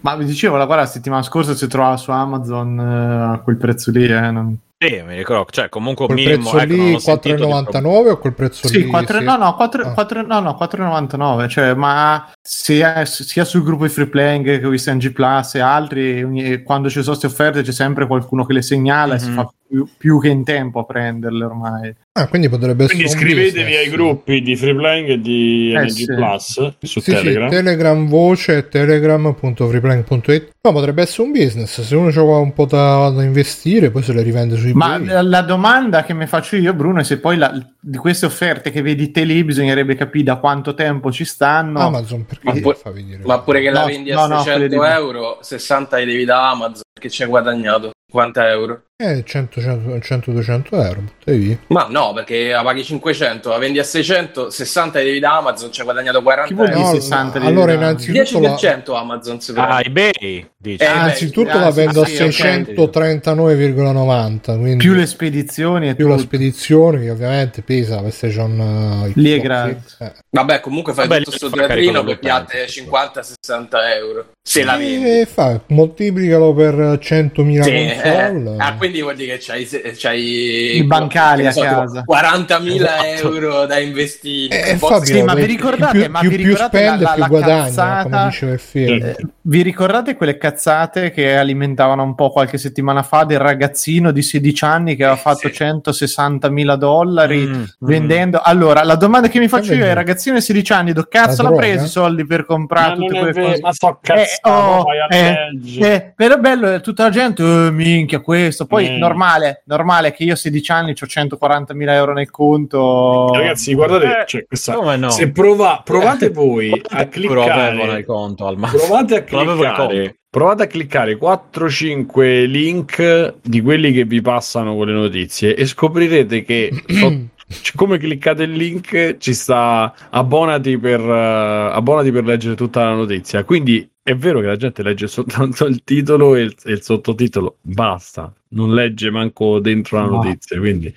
[0.00, 3.56] Ma vi dicevo, la guarda, la settimana scorsa si trovava su Amazon eh, a quel
[3.56, 6.50] prezzo lì, eh, non- Sì, mi ricordo, cioè comunque un Quel minimo...
[6.50, 8.86] prezzo ecco, lì ho sentito di 4,99 o quel prezzo Sì, lì?
[8.86, 9.24] 4, sì?
[9.24, 9.90] no, no, 4, Ah.
[9.92, 14.70] 4 no, no, 4,99, cioè, ma sia, sia sul gruppo di free playing che ho
[14.70, 18.46] visto in G Plus e altri, ogni- quando ci sono queste offerte c'è sempre qualcuno
[18.46, 19.34] che le segnala e si Mhm.
[19.34, 21.94] fa più, più che in tempo a prenderle ormai.
[22.12, 25.82] Ah, quindi potrebbe essere Quindi un iscrivetevi ai gruppi di Free Playing e di Eh,
[25.82, 26.06] NG sì.
[26.06, 27.48] Plus su Sì, Telegram.
[27.48, 31.80] sì, Telegram voce telegram.freeplank.it No, potrebbe essere un business.
[31.80, 35.22] Se uno c'ha un po' da, da investire, poi se le rivende sui Ma la,
[35.22, 38.82] la domanda che mi faccio io, Bruno, è se poi la- di queste offerte che
[38.82, 41.78] vedi te lì bisognerebbe capire da quanto tempo ci stanno.
[41.80, 43.22] Amazon perché Ma pure- fa vedere?
[43.24, 46.04] Ma pure che la No, vendi no, a no, 600 quelle di- euro, 60 li
[46.06, 48.82] devi da Amazon perché ci hai guadagnato 50 euro.
[49.00, 51.00] Eh, 100, 100, 100 200 euro.
[51.02, 51.56] buttavi via.
[51.68, 55.70] Ma no, perché la paghi 500, la vendi a 600, 60 li devi da Amazon,
[55.70, 56.80] ci hai guadagnato 40 Chi vuol euro.
[56.80, 59.72] No, 60 allora innanzitutto la, 10% Amazon si prende.
[59.72, 60.82] Ah, eBay, dici.
[60.82, 62.30] Eh, Ah, innanzitutto la ah, sì, vendo sì, a ok.
[62.32, 66.26] 639,90 quindi più le spedizioni e più la tutto.
[66.26, 68.60] spedizione che ovviamente pesa la PlayStation
[69.06, 69.96] eh, Lì è gratis.
[70.00, 70.12] eh.
[70.30, 74.26] Vabbè, comunque fai Vabbè, tutto lì sto fa teatrino per piatte 50-60 euro.
[74.42, 75.20] Se la vendi.
[75.20, 80.76] e fa, moltiplicalo per 100.000 Sì, eh, console ah, quindi vuol dire che c'hai, c'hai
[80.76, 82.02] I bancali che ne a casa.
[82.06, 83.32] 40.000 Esatto.
[83.34, 84.70] euro da investire.
[84.70, 87.02] Eh, po' Fabio, Sì, ma vi più- ricordate- più, ma più, vi più ricordate spende
[87.04, 88.08] la- la- più la guadagna cazzata?
[88.08, 89.04] come diceva il film Sì.
[89.04, 94.22] Eh, vi ricordate quelle cazzate che alimentavano un po' qualche settimana fa del ragazzino di
[94.22, 95.54] 16 anni che aveva fatto Sì.
[95.54, 97.64] 160 mila dollari Mm, mm.
[97.80, 98.40] vendendo?
[98.42, 101.52] Allora, la domanda che mi faccio io è: ragazzino di 16 anni, dove cazzo l'ha
[101.52, 103.60] preso i soldi per comprare tutte quelle vero, cose?
[103.62, 107.42] ma so Eh, cazzato, oh, vai a eh, eh, però bello, eh, tutta la gente,
[107.42, 108.66] eh, minchia questo.
[108.66, 108.96] Poi Mm.
[108.98, 113.32] normale, normale che io a 16 anni ho 140 mila euro nel conto.
[113.32, 115.10] Ragazzi, guardate, Eh, cioè, questa- come no?
[115.10, 118.82] se prova, provate voi a cliccare, conto al massimo.
[118.82, 124.92] provate a cliccare, provate a cliccare 4-5 link di quelli che vi passano con le
[124.92, 127.37] notizie e scoprirete che so- c-
[127.74, 133.44] come cliccate il link ci sta abbonati per, eh, abbonati per leggere tutta la notizia.
[133.44, 137.58] Quindi è vero che la gente legge soltanto il titolo e il, e il sottotitolo,
[137.60, 140.10] basta, non legge manco dentro la No.
[140.22, 140.58] notizia.
[140.58, 140.92] Quindi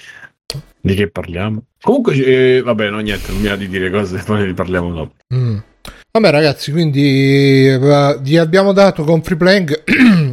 [0.81, 1.63] di che parliamo?
[1.81, 5.13] Comunque, eh, vabbè, no, niente, non mi va di dire cose, poi ne riparliamo dopo.
[5.33, 5.57] Mm.
[6.13, 9.83] Vabbè ragazzi, quindi eh, vi abbiamo dato con Free Playing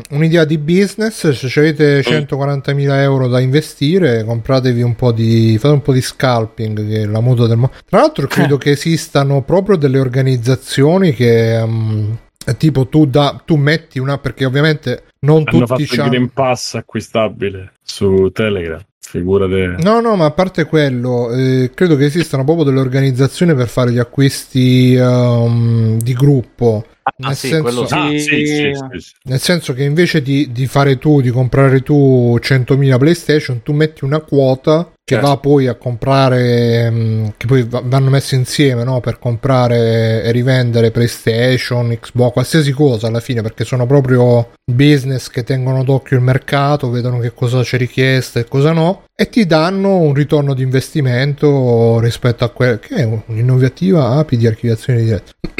[0.10, 5.82] un'idea di business, se avete 140.000 euro da investire, compratevi un po' di fate un
[5.82, 7.76] po' di scalping, che è la moda del mondo.
[7.88, 12.12] Tra l'altro credo che esistano proprio delle organizzazioni che mm,
[12.56, 16.32] tipo tu, da, tu metti una perché ovviamente non Hanno fatto tutti il c'hanno Green
[16.32, 18.80] Pass acquistabile su Telegram.
[19.10, 19.82] Figurate.
[19.82, 23.90] No, no, ma a parte quello, eh, credo che esistano proprio delle organizzazioni per fare
[23.90, 26.84] gli acquisti ehm, di gruppo.
[27.04, 27.94] Ah, Nel sì, senso- quello sì.
[27.94, 29.12] Ah, sì.
[29.24, 34.04] Nel senso che invece di, di fare tu, di comprare tu 100.000 PlayStation, tu metti
[34.04, 35.26] una quota che Certo.
[35.26, 39.00] va poi a comprare, mh, che poi va- vanno messi insieme no?
[39.00, 45.44] per comprare e rivendere PlayStation, Xbox, qualsiasi cosa alla fine, perché sono proprio business che
[45.44, 49.96] tengono d'occhio il mercato, vedono che cosa c'è richiesta e cosa no, e ti danno
[49.96, 55.32] un ritorno di investimento rispetto a quel che è un'innovativa API di archiviazione diretta.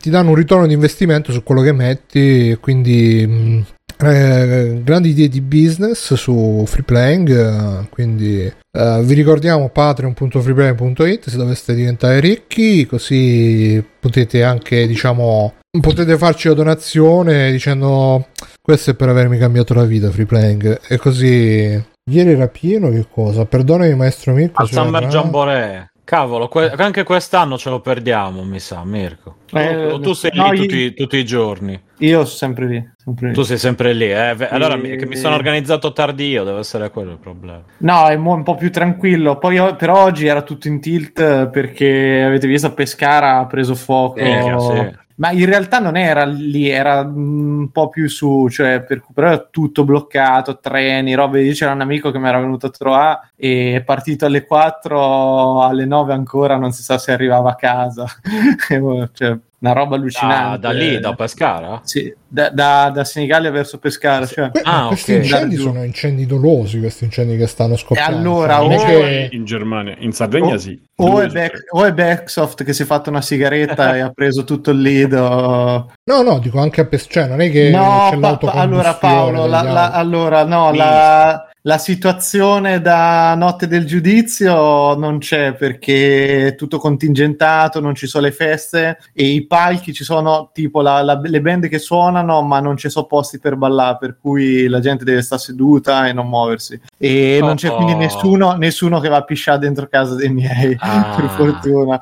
[0.00, 3.64] ti danno un ritorno di investimento su quello che metti, quindi mh,
[3.98, 11.36] eh, grandi idee di business su free playing eh, quindi eh, vi ricordiamo patreon.freeplaying.it se
[11.36, 18.28] doveste diventare ricchi così potete anche diciamo potete farci la donazione dicendo
[18.60, 23.06] questo è per avermi cambiato la vita free playing e così ieri era pieno che
[23.10, 25.90] cosa perdonami maestro Mirko Al Summer Jamboree.
[26.06, 29.38] Cavolo, que- anche quest'anno ce lo perdiamo, mi sa, Mirko.
[29.52, 31.82] Eh, O tu sei no, lì io- tutti, tutti i giorni.
[31.98, 32.90] Io sono sempre lì.
[32.96, 33.34] sempre lì.
[33.34, 34.08] Tu sei sempre lì.
[34.12, 34.36] eh.
[34.50, 37.60] Allora, mi- che mi sono organizzato tardi io, deve essere quello il problema.
[37.78, 39.36] No, è un po' più tranquillo.
[39.38, 44.14] Poi per oggi era tutto in tilt eh, perché avete visto Pescara ha preso fuoco.
[44.20, 45.04] Eh, sì.
[45.16, 49.38] Ma in realtà non era lì, era un po' più su, cioè per, però era
[49.50, 51.42] tutto bloccato, treni, robe.
[51.42, 55.62] Io c'era un amico che mi era venuto a trovare e è partito alle 4,
[55.62, 58.06] alle 9 ancora non si sa se arrivava a casa.
[59.12, 60.58] cioè, una roba Da, allucinante.
[60.60, 61.80] da lì, da Pescara?
[61.82, 64.26] Sì, da, da, da Senigallia verso Pescara.
[64.26, 64.50] Cioè.
[64.50, 65.18] Que- Ah, questi ok.
[65.22, 69.00] incendi Da sono incendi dolosi questi incendi che stanno scoppiando allora, Cioè, non è o-
[69.00, 70.58] che- In Germania, in Sardegna Oh.
[70.58, 70.80] sì.
[70.98, 74.10] O è, su Back- o è Backsoft che si è fatto una sigaretta e ha
[74.10, 75.12] preso tutto il lead.
[75.14, 78.50] o- No, no, dico anche a pes- cioè non è che No, c'è pa- pa-
[78.52, 85.54] allora Paolo, la, la- allora no, la, la situazione da notte del giudizio non c'è
[85.54, 90.80] perché è tutto contingentato, non ci sono le feste e i palchi ci sono tipo
[90.80, 94.68] la- la- le band che suonano ma non ci sono posti per ballare per cui
[94.68, 97.74] la gente deve stare seduta e non muoversi e non c'è Oh.
[97.74, 101.14] quindi nessuno, nessuno che va a pisciare dentro casa dei miei Ah.
[101.16, 101.98] per fortuna.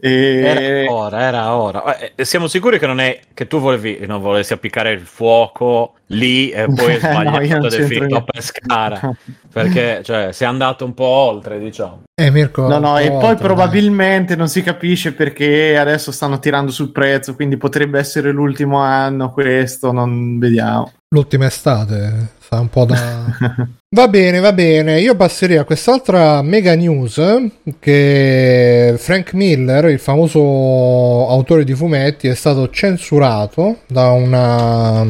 [0.00, 0.40] E...
[0.44, 1.96] Era ora, era ora.
[2.14, 6.50] Eh, siamo sicuri che non è che tu volevi, non volessi appiccare il fuoco lì
[6.50, 9.16] e poi No, non sbagliato ed è c'entro finito a pescare.
[9.52, 12.02] Perché, cioè, sei andato un po' oltre, diciamo.
[12.14, 16.70] Eh, Mirko, No, no, e poi volta, probabilmente non si capisce perché adesso stanno tirando
[16.70, 20.92] sul prezzo, quindi potrebbe essere l'ultimo anno questo, non vediamo.
[21.10, 22.96] L'ultima estate, sta un po' da...
[23.90, 25.00] Va bene, va bene.
[25.00, 27.18] Io passerei a quest'altra mega news
[27.78, 35.02] che Frank Miller, il famoso autore di fumetti, è stato censurato da una...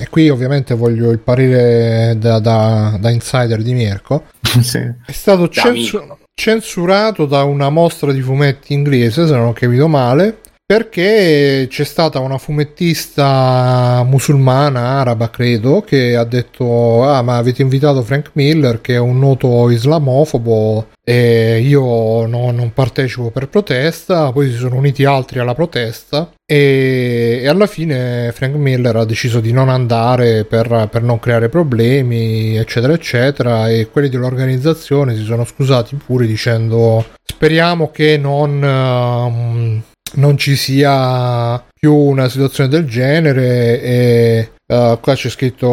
[0.00, 4.24] E qui ovviamente voglio il parere da, da- da insider di Mirko.
[4.60, 4.78] Sì.
[4.78, 6.18] È stato Da censu- amico.
[6.34, 12.18] censurato da una mostra di fumetti inglese, se non ho capito male, perché c'è stata
[12.18, 18.94] una fumettista musulmana, araba credo, che ha detto ah ma avete invitato Frank Miller che
[18.94, 25.04] è un noto islamofobo e io no- non partecipo per protesta, poi si sono uniti
[25.04, 30.88] altri alla protesta e, e alla fine Frank Miller ha deciso di non andare per,
[30.90, 37.92] per non creare problemi eccetera eccetera e quelli dell'organizzazione si sono scusati pure dicendo speriamo
[37.92, 39.82] che non, ehm,
[40.14, 45.68] non ci sia più una situazione del genere e eh, qua c'è scritto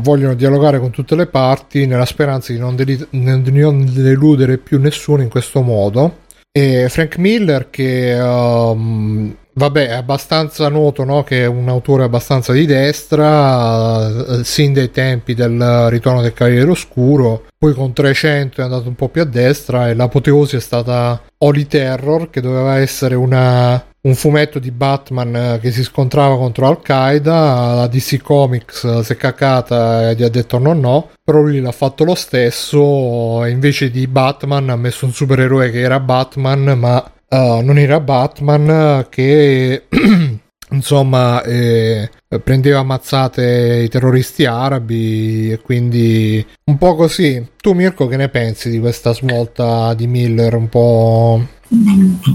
[0.00, 5.22] vogliono dialogare con tutte le parti nella speranza di non, deli- non deludere più nessuno
[5.22, 11.22] in questo modo e Frank Miller che ehm, vabbè è abbastanza noto no?
[11.22, 16.70] che è un autore abbastanza di destra eh, sin dai tempi del ritorno del Cavaliere
[16.70, 21.20] Oscuro poi con 300 è andato un po' più a destra e l'apoteosi è stata
[21.38, 26.68] Holy Terror che doveva essere una, un fumetto di Batman eh, che si scontrava contro
[26.68, 31.40] Al-Qaeda la DC Comics eh, si è cacata e gli ha detto no no però
[31.40, 35.98] lui l'ha fatto lo stesso e invece di Batman ha messo un supereroe che era
[35.98, 39.86] Batman ma eh, non era Batman eh, che
[40.70, 42.10] insomma eh,
[42.42, 47.46] prendeva ammazzate i terroristi arabi e quindi un po' così.
[47.56, 51.46] Tu Mirko che ne pensi di questa svolta di Miller un po'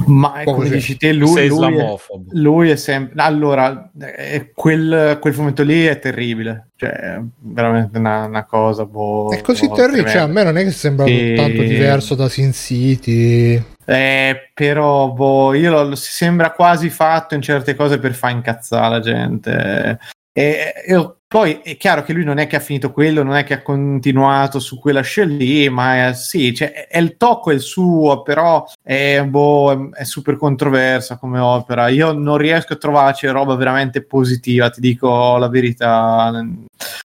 [0.06, 1.96] Ma come dici te, lui, Sei lui è,
[2.34, 3.22] lui è sempre...
[3.24, 8.86] Allora, eh, quel, quel fumetto lì è terribile, cioè è veramente una, una cosa...
[8.86, 11.34] Boh, è così boh, terribile cioè, a me non è che sembra Sì.
[11.36, 17.34] tanto diverso da Sin City Eh, però boh, io lo, lo- si sembra quasi fatto
[17.34, 20.00] in certe cose per far incazzare la gente.
[20.32, 23.44] E, e poi è chiaro che lui non è che ha finito quello, non è
[23.44, 27.56] che ha continuato su quella scia lì, ma è, sì, cioè, è- il tocco è
[27.56, 31.88] il suo, però è, boh, è, super controversa come opera.
[31.88, 36.32] Io non riesco a trovarci roba veramente positiva, ti dico la verità.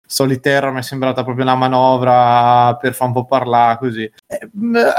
[0.06, 4.02] Soliterra mi è sembrata proprio una manovra per far un po' parlare così.
[4.02, 4.50] Eh,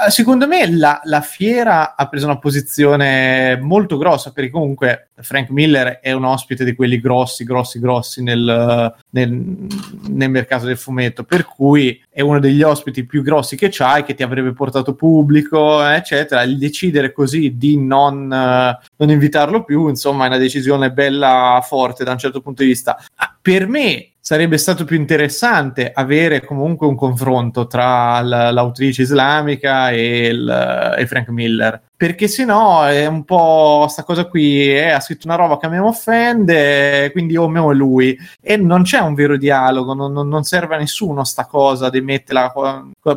[0.10, 6.00] secondo me la, la fiera ha preso una posizione molto grossa perché comunque Frank Miller
[6.00, 9.68] è un ospite di quelli grossi, grossi, grossi nel, nel,
[10.10, 14.14] nel mercato del fumetto, per cui è uno degli ospiti più grossi che c'hai, che
[14.14, 16.44] ti avrebbe portato pubblico, eccetera.
[16.44, 22.04] Il decidere così di non, eh, non invitarlo più, insomma, è una decisione bella forte
[22.04, 22.98] da un certo punto di vista.
[23.16, 30.28] Ah, per me sarebbe stato più interessante avere comunque un confronto tra l'autrice islamica e,
[30.28, 35.00] il- e Frank Miller perché se no è un po' sta cosa qui eh, ha
[35.00, 38.18] scritto una roba che a me offende quindi io me o lui.
[38.42, 42.52] E non c'è un vero dialogo non, non- serve a nessuno sta cosa di metterla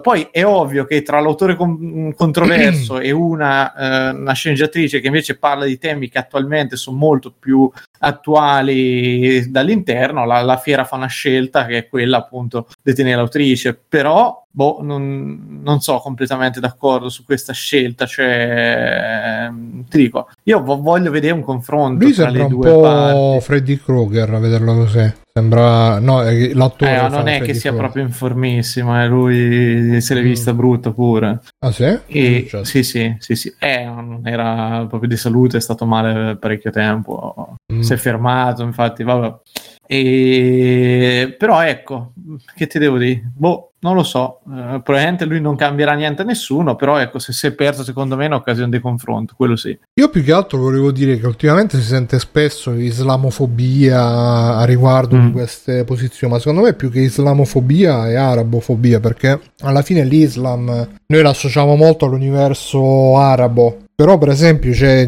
[0.01, 5.39] poi è ovvio che tra l'autore con- controverso e una, eh, una sceneggiatrice che invece
[5.39, 11.07] parla di temi che attualmente sono molto più attuali dall'interno, la, la fiera fa una
[11.07, 17.11] scelta che è quella appunto di tenere l'autrice, però boh, non, non so completamente d'accordo
[17.11, 22.31] su questa scelta, cioè ehm, ti dico, io vo- voglio vedere un confronto lui tra
[22.31, 23.45] le un due po' parti.
[23.45, 26.23] Freddy Krueger a vederlo così sembra no
[26.55, 27.77] l'attore Eh, non è Freddy che sia Krueger.
[27.77, 30.57] proprio informissimo, eh, lui se l'è vista Mm.
[30.57, 31.41] brutto pure.
[31.59, 31.99] ah sì?
[32.07, 33.55] E, Cioè, sì, sì, sì, sì.
[33.59, 37.57] Eh, non era proprio di salute, è stato male parecchio tempo.
[37.71, 37.81] mm.
[37.81, 39.35] Si è fermato, infatti, vabbè.
[39.87, 41.34] E...
[41.39, 42.12] Però ecco,
[42.55, 43.30] che ti devo dire?
[43.34, 47.32] Boh, non lo so, eh, probabilmente lui non cambierà niente a nessuno, però ecco, se
[47.32, 49.78] si è perso secondo me è un'occasione di confronto, quello sì.
[49.95, 55.26] Io più che altro volevo dire che ultimamente si sente spesso islamofobia a riguardo mm.
[55.26, 60.89] di queste posizioni, ma secondo me più che islamofobia è arabofobia, perché alla fine l'Islam
[61.07, 65.07] noi l'associamo molto all'universo arabo, però per esempio c'è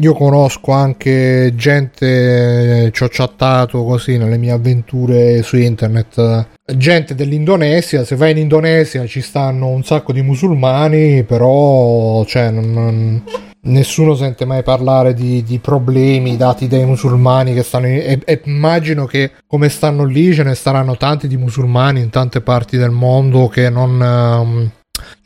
[0.00, 6.46] io conosco anche gente, ci ho chattato così nelle mie avventure su internet,
[6.76, 12.72] gente dell'Indonesia, se vai in Indonesia ci stanno un sacco di musulmani, però cioè, non,
[12.72, 13.22] non,
[13.62, 18.40] nessuno sente mai parlare di, di, problemi dati dai musulmani che stanno in, e, e,
[18.44, 22.90] immagino che come stanno lì ce ne saranno tanti di musulmani in tante parti del
[22.90, 24.00] mondo che non...
[24.00, 24.70] Um,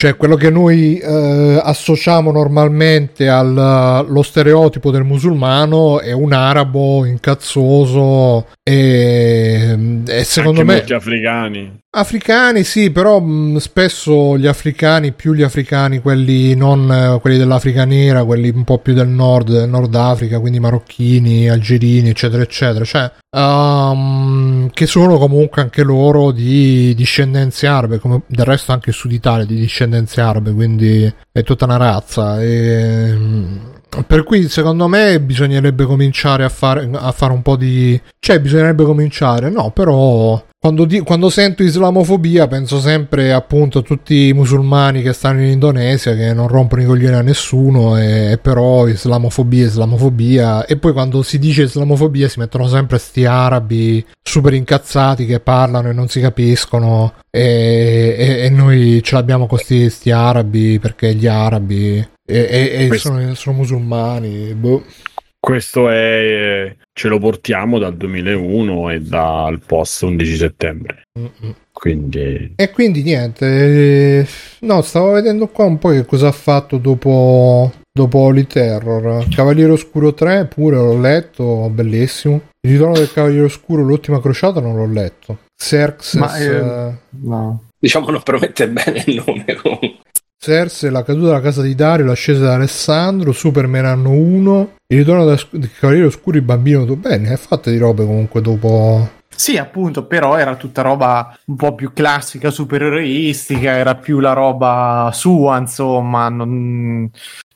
[0.02, 8.48] cioè quello che noi eh, associamo normalmente allo stereotipo del musulmano è un arabo incazzoso
[8.64, 11.78] e, e secondo Anche me molti africani.
[11.90, 17.84] Africani sì, però mh, spesso gli africani, più gli africani, quelli non eh, quelli dell'Africa
[17.84, 22.84] nera, quelli un po' più del nord, del Nord Africa, quindi marocchini, algerini, eccetera, eccetera,
[22.84, 28.96] cioè um, che sono comunque anche loro di discendenze arabe, come del resto anche il
[28.96, 32.40] Sud Italia di discendenze arabe, quindi è tutta una razza.
[32.42, 33.16] E,
[34.06, 38.00] per cui secondo me bisognerebbe cominciare a fare, a fare un po' di...
[38.18, 44.28] cioè bisognerebbe cominciare, no, però quando, di, quando, sento islamofobia penso sempre appunto a tutti
[44.28, 48.38] i musulmani che stanno in Indonesia che non rompono i coglioni a nessuno e, e,
[48.38, 54.54] però islamofobia, islamofobia e poi quando si dice islamofobia si mettono sempre sti arabi super
[54.54, 60.12] incazzati che parlano e non si capiscono e, e, e noi ce l'abbiamo con questi
[60.12, 64.84] arabi perché gli arabi e, sono, sono, musulmani boh.
[65.44, 71.02] Questo è ce lo portiamo dal 2001 e dal post 11 settembre.
[71.72, 72.52] Quindi...
[72.54, 74.26] E quindi niente, eh,
[74.60, 79.26] no, stavo vedendo qua un po' che cosa ha fatto dopo, dopo Holy Terror.
[79.34, 82.42] Cavaliere Oscuro 3 pure l'ho letto, bellissimo.
[82.60, 85.38] Il ritorno del Cavaliere Oscuro, l'ultima crociata non l'ho letto.
[85.56, 86.20] Xerxes...
[86.20, 87.64] Ma, eh, no.
[87.80, 89.91] Diciamo non promette bene il nome comunque.
[90.44, 95.24] Cersei, la caduta della casa di Dario, l'ascesa di Alessandro, Superman anno 1, il ritorno
[95.24, 96.84] del Cavaliere Oscuro, il bambino.
[96.96, 99.08] Bene, è fatta di robe comunque dopo.
[99.28, 105.10] Sì, appunto, però era tutta roba un po' più classica, supereroistica, era più la roba
[105.14, 107.08] sua, insomma, non,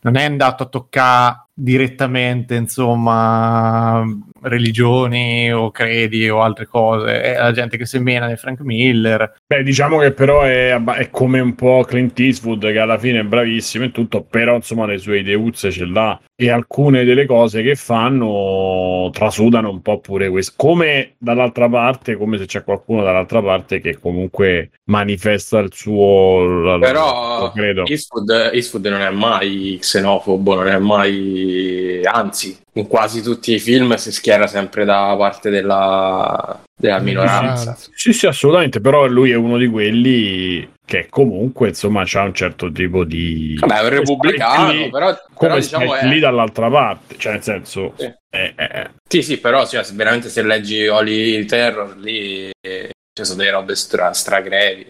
[0.03, 4.01] non è andato a toccare direttamente, insomma,
[4.43, 9.37] religioni o credi o altre cose, è la gente che si mena di Frank Miller.
[9.47, 13.24] Beh, diciamo che però è, è, come un po' Clint Eastwood che alla fine è
[13.24, 17.76] bravissimo e tutto, però insomma le sue ideuzze ce l'ha e alcune delle cose che
[17.76, 20.53] fanno trasudano un po' pure questo.
[20.57, 26.76] Come dall'altra parte, come se c'è qualcuno dall'altra parte che comunque manifesta il suo...
[26.78, 27.87] Però lo credo.
[27.87, 32.03] Eastwood, Eastwood non è mai xenofobo, non è mai...
[32.05, 37.74] anzi, in quasi tutti i film si schiera sempre da parte della, della minoranza.
[37.95, 42.70] Sì, sì, assolutamente, però lui è uno di quelli che comunque insomma c'ha un certo
[42.70, 47.16] tipo di Vabbè, è un repubblicano lì, però, come però diciamo è lì dall'altra parte
[47.18, 51.97] cioè nel senso sì, è, è, sì, sì però cioè, veramente se leggi Holy Terror
[51.99, 54.89] lì ci sono delle robe stra, stragrevi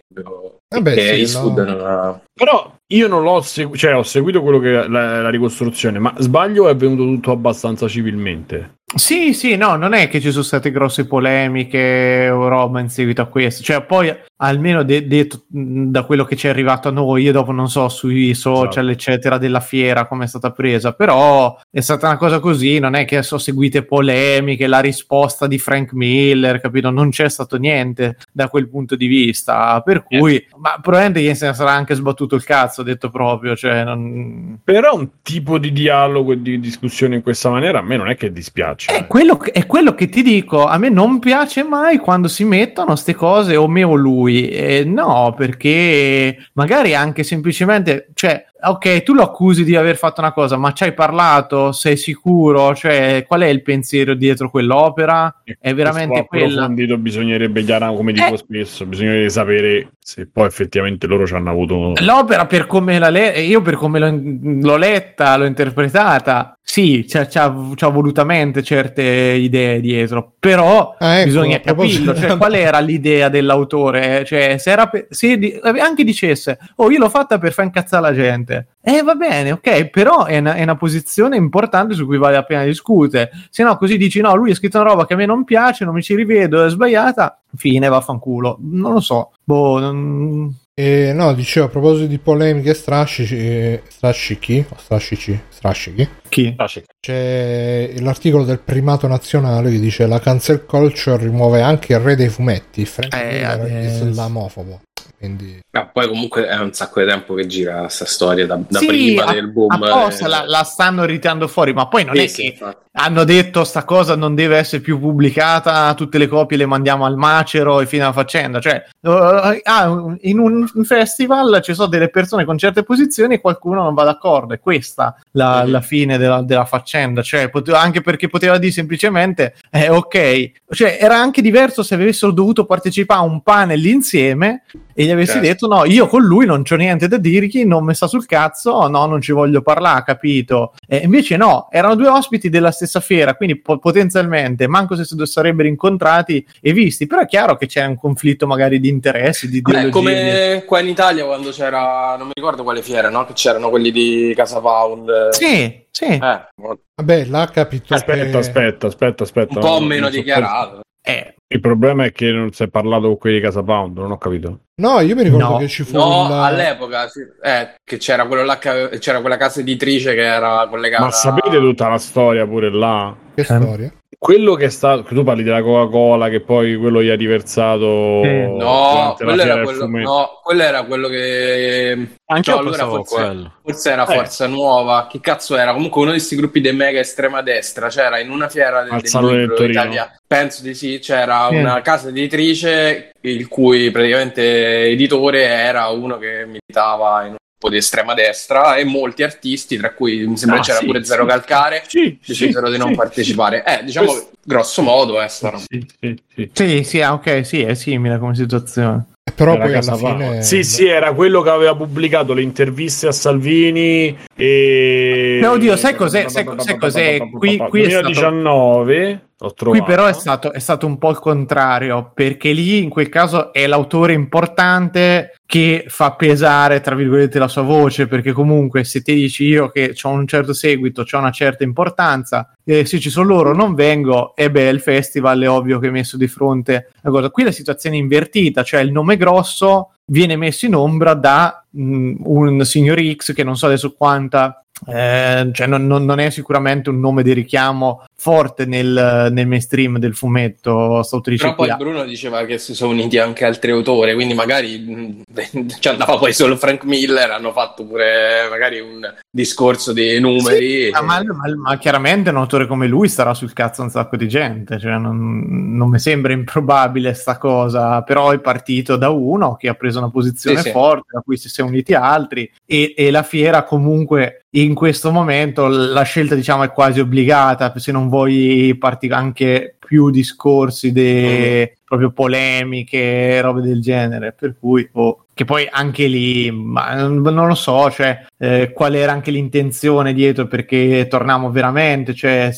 [0.69, 1.85] Vabbè, che sì, no.
[1.85, 2.21] ha...
[2.33, 6.69] però io non l'ho seguito cioè ho seguito quello che la, la ricostruzione ma sbaglio
[6.69, 11.09] è venuto tutto abbastanza civilmente sì, sì, no, non è che ci sono state grosse
[11.09, 13.65] polemiche o roba in seguito a questo.
[13.65, 17.51] Cioè, poi almeno de- detto da quello che ci è arrivato a noi, io dopo
[17.51, 18.91] non so sui social, esatto.
[18.91, 23.05] eccetera, della fiera come è stata presa, però è stata una cosa così, non è
[23.05, 26.89] che sono seguite polemiche, la risposta di Frank Miller, capito?
[26.91, 30.45] Non c'è stato niente da quel punto di vista, per cui, yes.
[30.59, 34.61] ma probabilmente se ne sarà anche sbattuto il cazzo, detto proprio, cioè non...
[34.63, 38.17] Però un tipo di dialogo e di discussione in questa maniera a me non è
[38.17, 38.93] che dispiace piace.
[38.93, 42.45] È quello, che, è quello, che, ti dico, a me non piace mai quando si
[42.45, 44.49] mettono queste cose o me o lui.
[44.49, 50.33] Eh, no, perché magari anche semplicemente, cioè, ok, tu lo accusi di aver fatto una
[50.33, 51.73] cosa, ma ci hai parlato?
[51.73, 52.75] Sei sicuro?
[52.75, 55.43] Cioè, qual è il pensiero dietro quell'opera?
[55.59, 56.69] È veramente quella.
[56.69, 58.39] Bisognerebbe, Chiara, come dico eh.
[58.39, 61.95] spesso, bisognerebbe sapere se poi effettivamente loro ci hanno avuto.
[62.01, 64.21] L'opera, per come la le- io per come l'ho,
[64.61, 71.27] l'ho letta, l'ho interpretata, sì, c'ha, c'ha, c'ha, volutamente certe idee dietro, però ah, ecco,
[71.27, 72.15] bisogna capirlo.
[72.15, 74.25] Cioè, qual era l'idea dell'autore?
[74.25, 78.03] Cioè, se, era per, se di- anche dicesse, oh, io l'ho fatta per far incazzare
[78.03, 78.99] la gente discute.
[78.99, 82.45] Eh, va bene, ok, però è una, è una posizione importante su cui vale la
[82.45, 83.31] pena discutere.
[83.51, 85.85] Se no, così dici: no, lui ha scritto una roba che a me non piace,
[85.85, 87.41] non mi ci rivedo, è sbagliata.
[87.57, 88.59] Fine, vaffanculo.
[88.61, 89.33] Non lo so.
[89.43, 90.55] Boh, non...
[90.79, 96.55] E no, dicevo a proposito di polemiche e strascici, eh, strascichi, o strascici, strascichi, Chi?
[97.01, 102.29] c'è l'articolo del primato nazionale che dice la cancel culture rimuove anche il re dei
[102.29, 104.07] fumetti, Frank Eh, Miller è adesso.
[104.07, 104.81] islamofobo.
[105.19, 108.79] Quindi Ah, poi comunque è un sacco di tempo che gira sta storia da, da
[108.79, 109.71] Sì, prima a- del boom.
[109.71, 110.29] apposta eh.
[110.29, 112.85] la, la stanno ritirando fuori, ma poi non Sì, è sì, che infatti.
[112.93, 117.17] hanno detto sta cosa non deve essere più pubblicata, tutte le copie le mandiamo al
[117.17, 118.59] macero e fine alla faccenda.
[118.61, 123.41] Cioè, eh, ah, un- in un festival ci sono delle persone con certe posizioni e
[123.43, 124.55] qualcuno non va d'accordo.
[124.55, 125.71] È questa la, Mhm.
[125.73, 127.21] la fine della, della faccenda.
[127.21, 132.33] Cioè, pote- anche perché poteva dire semplicemente, eh, ok, cioè, era anche diverso se avessero
[132.33, 134.63] dovuto partecipare a un panel insieme
[134.95, 135.47] e gli avessi Certo.
[135.47, 138.87] detto: No, io con lui non c'ho niente da dirgli, non mi sta sul cazzo,
[138.89, 140.75] no, non ci voglio parlare, capito?
[140.87, 145.17] E invece no, erano due ospiti della stessa fiera, quindi po- potenzialmente, manco se si
[145.25, 149.59] sarebbero incontrati e visti, però è chiaro che c'è un conflitto magari di interessi, di
[149.59, 149.91] ideologie.
[149.91, 153.25] come qua in Italia quando c'era, non mi ricordo quale fiera, no?
[153.25, 155.31] Che c'erano quelli di Casa Pound.
[155.31, 156.05] Sì, sì.
[156.05, 159.61] Eh, un vabbè, là capito Aspetta, che- aspetta, aspetta, aspetta.
[159.61, 160.81] po' no, meno dichiarato.
[161.03, 164.11] Eh, Il problema è che non si è parlato con quelli di Casa Pound, non
[164.11, 164.61] ho capito.
[164.77, 165.57] No, io mi ricordo No.
[165.59, 169.37] che ci fu No, il- all'epoca sì, eh, che c'era quello là che- c'era quella
[169.37, 171.05] casa editrice che era collegata.
[171.05, 173.15] Ma sapete tutta la storia pure là?
[173.35, 173.93] che storia?
[174.27, 175.03] Quello che sta.
[175.05, 178.23] Tu parli della Coca-Cola, che poi quello gli ha riversato.
[178.25, 178.57] Sì.
[178.57, 183.53] No, quello era quello, no, quello era quello che Anche No, allora forse- quello.
[183.63, 184.15] forse era Eh.
[184.17, 185.07] Forza Nuova.
[185.09, 185.73] Che cazzo era?
[185.73, 187.87] Comunque uno di questi gruppi di mega estrema destra.
[187.87, 189.71] C'era in una fiera del, del del.
[189.71, 190.99] Italia- Penso di sì.
[190.99, 191.55] C'era Sì.
[191.55, 198.77] una casa editrice il cui praticamente editore era uno che militava in di estrema destra
[198.77, 201.07] e molti artisti, tra cui mi sembra Ah, c'era sì, pure sì.
[201.07, 202.95] Zero Calcare, Sì, decisero sì, di non sì.
[202.95, 203.65] partecipare.
[203.65, 205.65] Eh, diciamo Questo- grosso modo è sta roba.
[205.67, 206.51] Sì, sì, sì.
[206.53, 209.07] sì, sì, ah, ok, sì, è simile come situazione.
[209.35, 213.13] Però Era poi alla fine Sì, sì, era quello che aveva pubblicato le interviste a
[213.13, 215.39] Salvini e...
[215.43, 217.19] No, oddio, sai cos'è- sai co- sai cos'è?
[217.19, 219.26] Qui- qui è stato- 2019 ho trovato.
[219.39, 223.53] Qui però è stato, è stato un po' il contrario, perché lì in quel caso
[223.53, 229.15] è l'autore importante che fa pesare, tra virgolette, la sua voce, perché comunque se ti
[229.15, 233.29] dici io che ho un certo seguito, ho una certa importanza, eh, se ci sono
[233.29, 237.11] loro non vengo, e beh, il festival è ovvio che è messo di fronte a
[237.11, 237.29] cosa.
[237.29, 242.15] Qui la situazione è invertita, cioè il nome grosso viene messo in ombra da mh,
[242.25, 246.91] un signor X che non so adesso quanta eh, cioè non, non- non è sicuramente
[246.91, 252.45] un nome di richiamo forte nel, nel mainstream del fumetto autrice Però poi Bruno diceva
[252.45, 256.85] che si sono uniti anche altri autori, quindi magari mh, ci andava poi solo Frank
[256.85, 259.01] Miller, hanno fatto pure magari un
[259.31, 260.91] discorso di numeri.
[260.91, 264.29] Ah, ma, ma- ma chiaramente un autore come lui starà sul cazzo un sacco di
[264.29, 269.69] gente, cioè non, non mi sembra improbabile sta cosa, però è partito da uno che
[269.69, 270.71] ha preso una posizione Sì, sì.
[270.71, 275.67] forte, a cui si sono uniti altri e, e la fiera comunque in questo momento
[275.69, 282.11] la scelta diciamo è quasi obbligata, se non vuoi parti anche più discorsi de- proprio
[282.11, 287.91] polemiche, robe del genere, per cui oh, che poi anche lì ma, non lo so,
[287.91, 292.53] cioè eh, qual era anche l'intenzione dietro perché torniamo veramente, cioè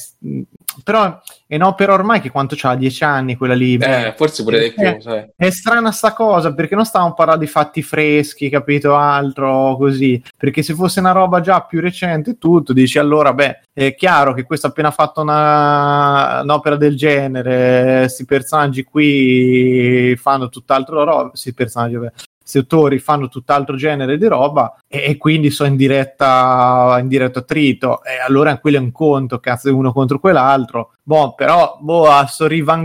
[0.82, 3.76] però è un'opera ormai che quanto c'ha 10 anni quella lì.
[3.76, 5.30] Eh, forse pure di più, Eh, sai.
[5.34, 8.94] È strana sta cosa perché non stavamo parlando di fatti freschi, capito?
[8.96, 10.22] Altro così.
[10.36, 14.44] Perché se fosse una roba già più recente, tutto dici allora, beh, è chiaro che
[14.44, 18.00] questo ha appena fatto una, un'opera del genere.
[18.00, 21.30] Questi personaggi qui fanno tutt'altro roba.
[21.34, 22.12] Sì, personaggi, vabbè.
[22.48, 27.40] Questi autori fanno tutt'altro genere di roba e, e quindi sono in diretta in diretto
[27.40, 30.94] attrito e allora quello è un conto cazzo uno contro quell'altro.
[31.02, 32.26] Boh però boh a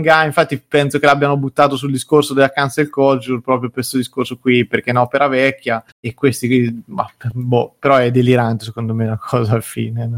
[0.00, 4.36] Gaal infatti penso che l'abbiano buttato sul discorso della cancel culture proprio per questo discorso
[4.36, 9.18] qui perché è un'opera vecchia e questi ma, boh, però è delirante secondo me la
[9.18, 10.10] cosa alla fine.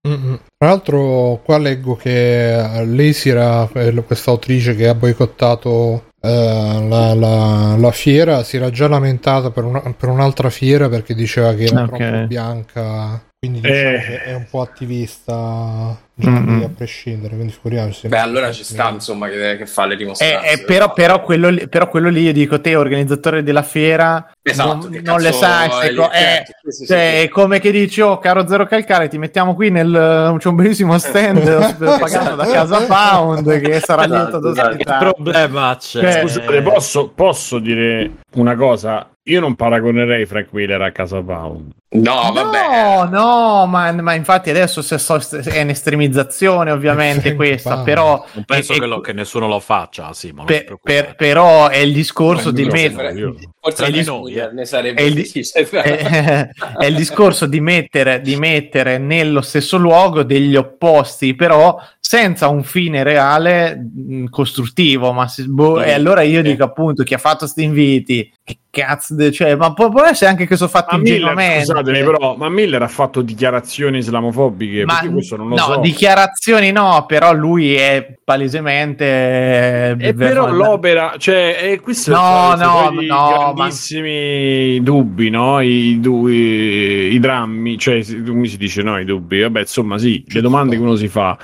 [0.00, 6.86] Tra l'altro, qua leggo che lei si era, eh, questa autrice che ha boicottato eh,
[6.88, 11.54] la, la- la fiera, si era già lamentata per, una- per un'altra fiera perché diceva
[11.54, 11.96] che era Ok.
[11.96, 13.22] troppo bianca.
[13.38, 14.00] Quindi diciamo Eh.
[14.00, 17.34] che è un po' attivista lì a prescindere.
[17.34, 18.08] Quindi figuriamoci.
[18.08, 20.50] Beh, allora ci sta, insomma, che, che fa le Eh, dimostranze.
[20.52, 24.88] eh, però, però, quello lì, però quello lì io dico te organizzatore della fiera Esatto,
[24.88, 27.24] non, non le sai è co- eh, Certo, sì, sì, cioè, sì.
[27.24, 30.96] è come che dici oh caro Zero Calcare ti mettiamo qui nel c'è un bellissimo
[30.98, 34.68] stand pagato da Casa Pound che sarà Esatto, lieto esatto.
[34.68, 36.00] Che d'ospitare problema c'è?
[36.00, 39.10] Cioè, Scusate, posso, posso dire una cosa?
[39.24, 41.72] Io non paragonerei Frank Miller a Casa Pound.
[41.90, 42.68] No, vabbè.
[42.68, 48.22] No, no, ma, ma infatti adesso se so- è un'estremizzazione ovviamente questa, però...
[48.34, 51.78] Non penso è- che, è- lo- che nessuno lo faccia, sì, per- per- però è
[51.78, 53.14] il discorso di mettere...
[53.60, 54.50] Forse anche di noi, eh.
[54.52, 60.22] ne sarebbe È il, è- è il discorso di mettere, di mettere nello stesso luogo
[60.22, 65.12] degli opposti, però senza un fine reale mh, costruttivo.
[65.12, 66.50] Ma si- boh, Sì, e allora io sì.
[66.50, 70.30] dico appunto chi ha fatto questi inviti, che cazzo, de- cioè, ma può, può essere
[70.30, 71.64] anche che sono fatti Ma ingenuamente.
[71.78, 74.84] Scusatemi, però, ma Miller ha fatto dichiarazioni islamofobiche.
[74.84, 75.80] Ma questo non lo no, so.
[75.80, 79.04] dichiarazioni no, però lui è palesemente.
[79.04, 85.30] E Eh, però l'opera, cioè, e questo No, è no, poi i no, grandissimi dubbi,
[85.30, 85.60] no?
[85.60, 88.98] I, du- i, i drammi, cioè, come si dice, no?
[88.98, 91.38] I dubbi, vabbè, insomma, sì, le domande che uno si fa.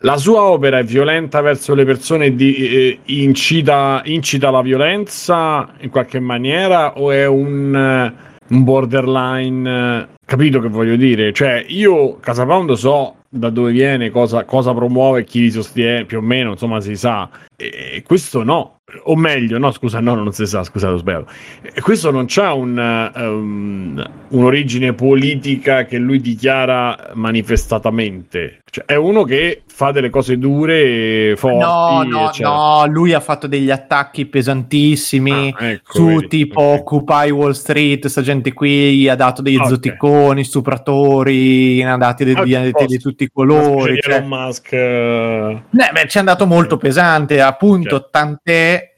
[0.00, 5.88] La sua opera è violenta verso le persone, di, eh, incita, incita la violenza in
[5.88, 9.70] qualche maniera o è un, eh, un borderline?
[9.70, 11.32] eh, Capito che voglio dire?
[11.32, 16.20] Cioè, io Casapound so da dove viene, cosa, cosa promuove, chi li sostiene, più o
[16.20, 17.28] meno, insomma, si sa.
[17.56, 18.75] E questo no.
[19.02, 21.26] O meglio, no, scusa, no, non si sa, scusate, ho sbagliato.
[21.60, 28.60] E questo non c'ha un, um, un'origine politica che lui dichiara manifestatamente.
[28.70, 31.58] Cioè, è uno che fa delle cose dure, forti.
[31.58, 32.48] No, no, eccetera.
[32.54, 36.78] no, lui ha fatto degli attacchi pesantissimi Ah, ecco, su vedi, tipo ok.
[36.80, 39.66] Occupy Wall Street, sta gente qui ha dato degli Ok.
[39.66, 43.98] zoticoni, stupratori, ne ha dati di, Ok, di- di tutti i colori.
[44.00, 44.72] cioè- Elon Musk.
[44.72, 48.10] eh, Eh, beh, ci è andato molto pesante, appunto, Certo.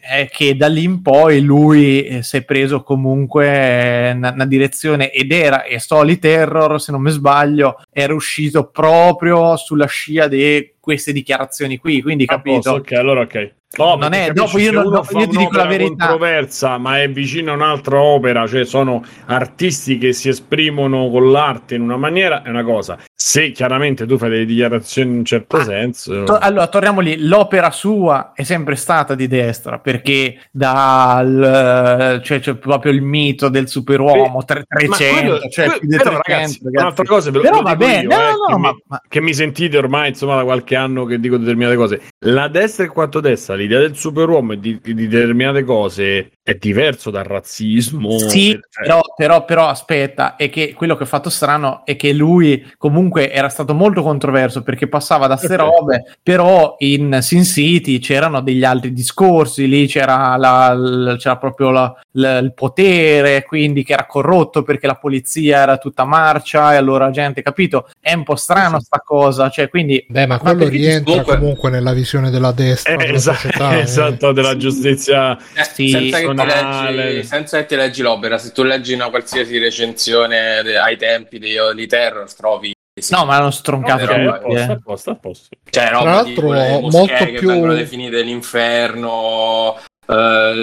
[0.00, 5.10] Eh, che da lì in poi lui eh, si è preso comunque una, una direzione
[5.10, 10.74] ed era, e Soli Terror, se non mi sbaglio, era uscito proprio sulla scia di
[10.80, 12.92] queste dichiarazioni qui, quindi a posto, capito?
[12.94, 13.52] ok, allora ok.
[13.76, 16.06] No, Non è- dopo io non- fa io ti dico la verità.
[16.08, 21.74] controversa, ma è vicino a un'altra opera, cioè sono artisti che si esprimono con l'arte
[21.74, 22.98] in una maniera, è una cosa.
[23.20, 27.26] Se chiaramente tu fai delle dichiarazioni in un certo Ah, senso, To- allora, torniamo lì.
[27.26, 33.66] L'opera sua è sempre stata di destra perché dal cioè, c'è proprio il mito del
[33.68, 36.22] superuomo tre- Ma 300, quello- cioè più di però, 300.
[36.26, 36.76] ragazzi, ragazzi.
[36.84, 39.34] un'altra cosa ve però va bene, no, eh, no, che, ma, mi, ma- che mi
[39.34, 42.00] sentite ormai insomma da qualche anno che dico determinate cose.
[42.20, 47.10] La destra e quanto destra, l'idea del superuomo e di, di determinate cose è diverso
[47.10, 48.16] dal razzismo.
[48.16, 52.12] Sì, eh, però, però, però aspetta, è che quello che ho fatto strano è che
[52.12, 57.98] lui comunque era stato molto controverso perché passava da ste robe, però in Sin City
[57.98, 63.92] c'erano degli altri discorsi, lì c'era, la- l- c'era proprio la- il potere, quindi che
[63.92, 67.88] era corrotto perché la polizia era tutta marcia e allora la gente, capito?
[68.00, 70.04] È un po' strano sta cosa, cioè quindi...
[70.08, 73.76] Beh, ma quello rientra comunque- comunque nella visione della destra eh, della esatto, società.
[73.76, 73.80] eh.
[73.80, 75.36] esatto, della giustizia.
[75.54, 76.96] Eh, Sì, senza, che ti personale.
[76.96, 81.54] leggi, senza che ti leggi l'opera, se tu leggi una qualsiasi recensione ai tempi di,
[81.74, 82.72] di Terror, trovi
[83.02, 83.14] sì.
[83.14, 84.72] No, ma hanno stroncato Ok, però, a tutti, posto, eh.
[84.72, 85.48] a posto, a posto.
[85.70, 86.50] Cioè, roba Tra l'altro,
[86.90, 89.76] molto più- vengono definite l'inferno,
[90.06, 90.14] eh,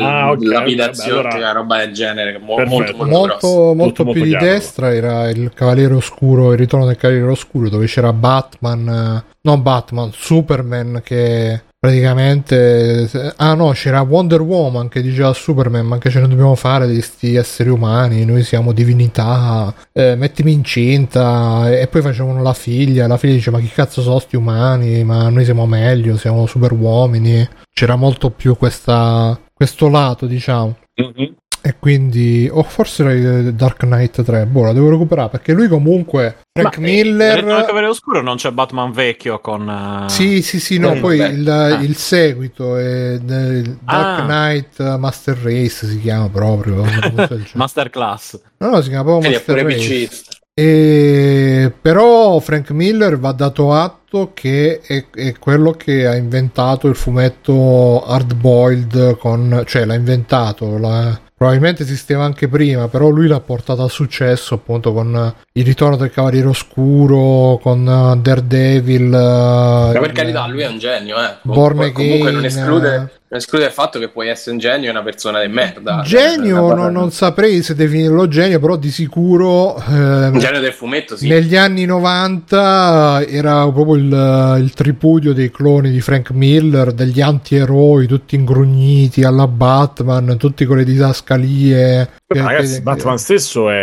[0.02, 4.30] Ah, ok, lapidazione, vabbè, allora- roba del genere, molto, molto, molto, molto più molto di
[4.30, 4.46] chiaro.
[4.46, 9.62] destra era il Cavaliere Oscuro, il ritorno del Cavaliere Oscuro, dove c'era Batman, eh, non
[9.62, 16.10] Batman, Superman che praticamente ah no c'era Wonder Woman che diceva a Superman ma che
[16.10, 18.26] ce ne dobbiamo fare di questi esseri umani?
[18.26, 21.70] Noi siamo divinità eh, mettimi incinta.
[21.72, 25.04] E poi facevano la figlia la figlia dice ma chi cazzo sono sti umani?
[25.04, 30.78] Ma noi siamo meglio siamo super uomini c'era molto più questa, questo lato diciamo.
[30.96, 31.36] Mhm.
[31.68, 35.68] E quindi, o forse era il Dark Knight 3, boh, la devo recuperare perché lui
[35.68, 39.68] comunque, Frank Ma, eh, nel Miller, Cavaliere Oscuro non c'è Batman vecchio con...
[40.06, 41.82] eh, sì, sì, sì, no, Eh, poi il, Ah.
[41.82, 44.24] il seguito è del Dark Ah.
[44.26, 46.84] Knight Master Race si chiama proprio.
[47.56, 48.40] Masterclass.
[48.58, 50.08] no, no, si chiama proprio Master Race.
[50.08, 50.34] PC.
[50.58, 56.96] E però Frank Miller va dato atto che è, è quello che ha inventato il
[56.96, 63.40] fumetto hard boiled con cioè l'ha inventato la- probabilmente esisteva anche prima però lui l'ha
[63.42, 69.92] portato a successo appunto con il ritorno del Cavaliere Oscuro con uh, Daredevil Ma uh,
[69.92, 71.36] per il- carità, lui è un genio, eh.
[71.42, 73.20] Born Comunque, comunque non Again, esclude, eh.
[73.28, 76.02] Non esclude il fatto che puoi essere un genio e una persona di merda.
[76.06, 81.18] genio Una- non, non saprei se definirlo genio però di sicuro ehm, genio del fumetto,
[81.18, 81.28] sì.
[81.28, 88.06] Negli anni 90 era proprio il, il tripudio dei cloni di Frank Miller, degli antieroi
[88.08, 92.10] tutti ingrugniti alla Batman, tutti con le didascalie.
[92.28, 93.74] Beh, ragazzi, che- Batman stesso è,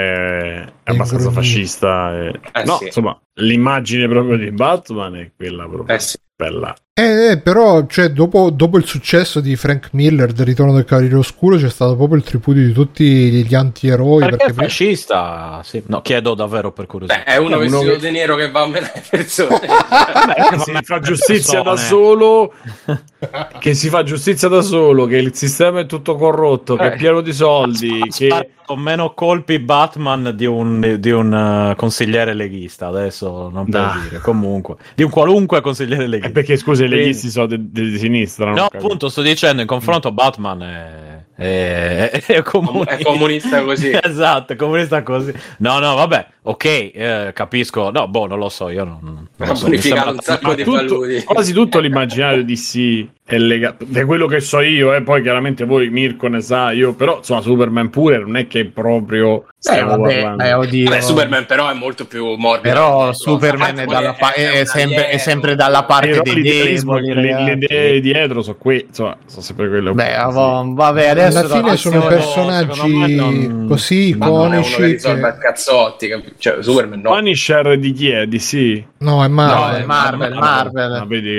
[0.61, 1.31] è abbastanza ingrugnato.
[1.33, 2.13] fascista.
[2.19, 2.85] e- Eh, no, sì.
[2.87, 6.17] insomma, l'immagine proprio di Batman è quella proprio Eh sì.
[6.37, 6.75] bella.
[7.03, 11.17] Eh, eh, però, cioè, dopo, dopo il successo di Frank Miller del Ritorno del Cavaliere
[11.17, 14.21] Oscuro c'è stato proprio il tripudio di tutti gli antieroi.
[14.21, 15.61] Perché, Perché, è fascista?
[15.65, 15.83] Sì.
[15.87, 17.23] No, chiedo davvero per curiosità.
[17.25, 19.61] Beh, è uno Uno vestito che- di nero che va a menare le persone.
[19.67, 21.89] Vabbè, si fa giustizia da persone.
[21.89, 22.53] solo
[23.59, 26.97] che si fa giustizia da solo che il sistema è tutto corrotto che è Eh.
[26.97, 32.87] pieno di soldi che con meno colpi Batman di un, di un eh, consigliere leghista
[32.89, 34.01] adesso non per Dai.
[34.03, 34.77] dire comunque.
[34.95, 36.33] Di un qualunque consigliere Eh, leghista.
[36.33, 39.69] perché scusa i Quindi- leghisti sono di, di- di sinistra no appunto sto dicendo in
[39.69, 41.25] confronto Batman è,
[42.11, 42.91] è, è, è comunista.
[42.97, 43.91] È comunista così.
[44.03, 48.69] esatto è comunista così no no vabbè ok eh, capisco no boh non lo so
[48.69, 51.23] io non, non Ha so, bonificato un sacco di paludi.
[51.25, 55.65] quasi tutto l'immaginario di sì è legato da quello che so io e poi chiaramente
[55.65, 59.97] voi Mirko ne sa io però insomma Superman pure non è che proprio Eh, stiamo
[59.97, 60.91] vabbè, eh, oddio.
[60.91, 62.75] Vabbè, Superman però è molto più morbido.
[62.75, 67.53] Però Superman è, dalla pa- è, un sempre, è sempre dalla parte dei deboli, le,
[67.53, 72.01] idee dietro sono qui insomma sono sempre quelle Beh, avo- vabbè, adesso alla fine sono
[72.07, 75.39] personaggi non- così Ma non è che iconici.
[75.39, 76.09] cazzotti,
[76.39, 77.11] cioè Superman no.
[77.11, 78.27] Punisher di chi è?
[78.27, 79.83] Di sì No, è No, Marvel.
[79.83, 80.93] è Marvel, no, Marvel.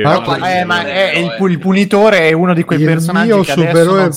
[0.05, 3.95] Ah, Ma Eh, è il, il punitore è uno di quei Il personaggi che adesso
[3.95, 4.11] non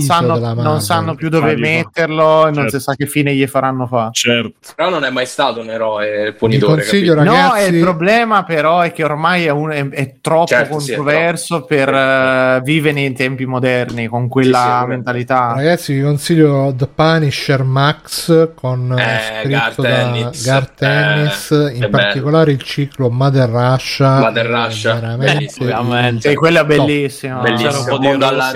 [0.00, 2.70] sanno, non, sanno, più dove Ah, metterlo non Certo.
[2.78, 4.10] si sa che fine gli faranno fare.
[4.12, 6.82] certo Però non è mai stato un eroe il punitore.
[6.82, 7.14] consiglio?
[7.14, 7.60] No, ragazzi.
[7.60, 10.96] è il problema però è che ormai è, un- è- è troppo Certo, sì, è
[10.96, 15.52] controverso per eh, vivere nei tempi moderni con quella Sì, sì, mentalità.
[15.54, 20.44] Ragazzi, vi consiglio The Punisher Max con eh, Eh, scritto Garth da Ennis.
[20.44, 24.18] Garth Eh, Ennis, in particolare il ciclo Mother Russia.
[24.20, 26.28] Mother è Russia, veramente veramente.
[26.30, 27.42] Sì, quello è bellissimo.
[27.42, 28.08] C'era un po' di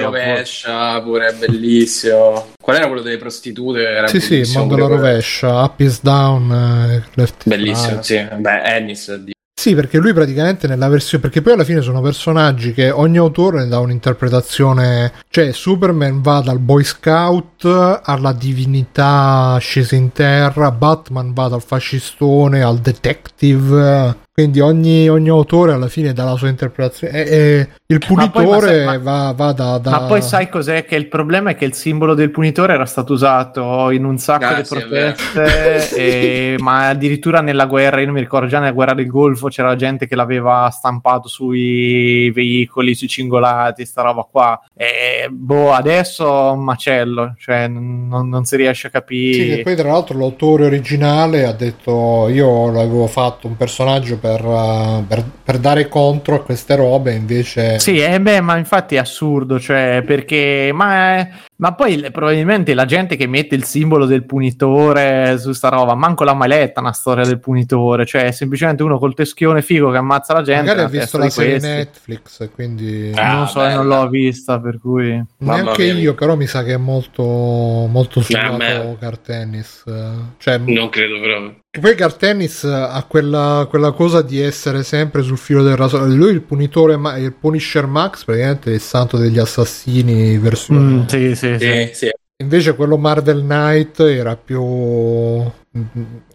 [0.03, 2.49] rovescia, pure è bellissimo.
[2.61, 3.83] Qual era quello delle prostitute?
[3.83, 8.03] Era Sì, sì, mondo alla rovescia, Up is down, eh, left is Bellissimo, right.
[8.03, 8.29] sì.
[8.37, 9.35] Beh, Ennis, Dio.
[9.61, 11.23] Sì, perché lui praticamente nella versione.
[11.23, 15.13] Perché poi alla fine sono personaggi che ogni autore ne dà un'interpretazione.
[15.29, 17.67] Cioè, Superman va dal Boy Scout
[18.03, 24.17] alla divinità scesa in terra, Batman va dal fascistone al detective.
[24.41, 27.25] Quindi ogni, ogni autore alla fine dà la sua interpretazione.
[27.25, 30.23] E, e il Ma poi, ma punitore sai- ma- va, va da, da- Ma poi
[30.23, 30.85] sai cos'è?
[30.85, 34.45] Che il problema è che il simbolo del punitore era stato usato in un sacco
[34.47, 38.71] Ah, di sì, proteste, e- ma addirittura nella guerra, io non mi ricordo già nella
[38.73, 44.61] guerra del Golfo c'era gente che l'aveva stampato sui veicoli, sui cingolati, sta roba qua.
[44.75, 49.57] E boh, adesso un macello, cioè non, non si riesce a Sì, capire.
[49.57, 55.05] che poi tra l'altro l'autore originale ha detto io l'avevo fatto un personaggio per, uh,
[55.07, 59.59] per- per dare contro a queste robe invece Sì, eh beh, ma infatti è assurdo,
[59.59, 61.27] cioè, perché, ma,
[61.57, 66.23] ma poi probabilmente la gente che mette il simbolo del punitore su sta roba, manco
[66.25, 69.97] l'ha mai letta una storia del punitore, cioè è semplicemente uno col teschione figo che
[69.97, 70.67] ammazza la gente.
[70.67, 71.69] magari ha visto la serie questi.
[71.69, 73.75] Netflix quindi Ah, non so, bella.
[73.75, 75.21] non l'ho vista, per cui...
[75.39, 79.83] Neanche io però mi sa che è molto molto a sudato me- Cartennis
[80.39, 81.57] cioè Non credo proprio.
[81.71, 86.33] Che poi Cartennis ha quella, quella cosa di essere sempre sul filo del raso lui
[86.33, 91.35] il punitore ma- il Punisher Max praticamente è il santo degli assassini versione Mm, sì,
[91.37, 91.59] sì, sì.
[91.59, 92.11] Sì, sì.
[92.43, 95.83] Invece quello Marvel Knight era più mm,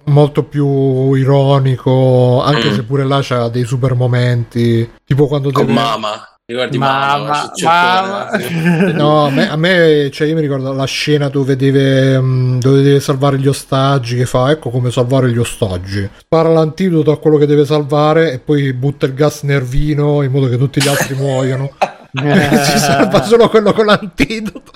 [0.05, 2.73] molto più ironico, anche Mm.
[2.73, 6.34] se pure là c'ha dei super momenti, tipo quando Con deve Mama.
[6.47, 7.51] Ricordi Ma, Mama?
[7.63, 8.53] ma, sì.
[8.93, 12.83] No, a me, a me- cioè io mi ricordo la scena dove deve, mm, dove
[12.83, 16.07] deve salvare gli ostaggi, che fa, ecco come salvare gli ostaggi.
[16.15, 20.47] Spara l'antidoto a quello che deve salvare e poi butta il gas nervino in modo
[20.47, 21.71] che tutti gli altri muoiono.
[22.15, 24.71] si salva solo quello con l'antidoto.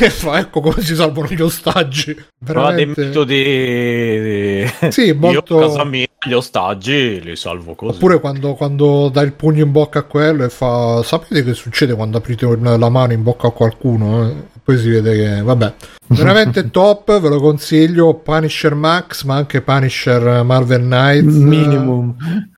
[0.00, 2.14] E fa, ecco come si salvano gli ostaggi.
[2.44, 3.04] Però dei Veramente...
[3.04, 9.08] metodi Sì, molto- io a casa mia gli ostaggi li salvo così Oppure quando, quando
[9.08, 12.88] dai il pugno in bocca a quello e fa sapete che succede quando aprite la
[12.88, 14.28] mano in bocca a qualcuno?
[14.28, 14.34] eh?
[14.62, 15.74] Poi si vede che vabbè,
[16.08, 18.14] veramente top, ve lo consiglio.
[18.14, 21.34] Punisher Max, ma anche Punisher Marvel Knights.
[21.34, 22.14] Minimum.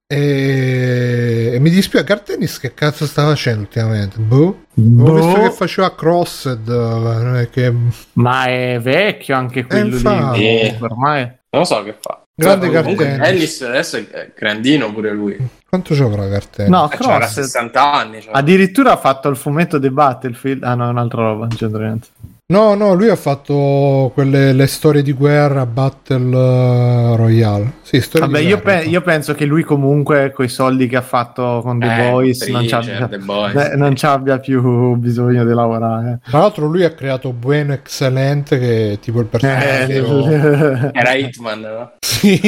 [0.07, 4.19] E, e mi dispiace, Cartenis che cazzo sta facendo ultimamente?
[4.19, 4.65] Boh.
[4.75, 5.15] Boh.
[5.15, 7.73] visto che faceva Crossed, eh, non è che...
[8.15, 10.39] Ma è vecchio anche quello infatti.
[10.39, 10.47] lì.
[10.61, 10.77] Eh.
[10.81, 11.23] Ormai.
[11.23, 12.23] Non lo so che fa.
[12.37, 13.27] Grande Gartennis.
[13.29, 15.37] Ennis adesso è grandino pure lui.
[15.69, 16.71] Quanto c'avrà Cartenis?
[16.71, 17.33] No, Eh, C'era Cross.
[17.33, 18.21] 60 anni.
[18.21, 18.33] cioè.
[18.35, 20.65] Addirittura ha fatto il fumetto di Battlefield.
[20.65, 22.09] Ah, no, è un'altra roba, non c'entra niente.
[22.47, 27.73] No, no, lui ha fatto quelle le storie di guerra Battle eh, Royale.
[27.81, 28.81] Sì, storie Vabbè, di io, guerra.
[28.81, 32.11] pe- io penso che lui comunque con i soldi che ha fatto con The Eh,
[32.11, 33.55] Boys non Preacher, c'abbia, The Boys.
[33.55, 36.21] eh, non c'abbia più bisogno di lavorare.
[36.23, 40.29] Tra l'altro lui ha creato Bueno Excellente che è tipo il personaggio...
[40.29, 41.93] Eh, Era Hitman, no?
[41.99, 42.39] sì,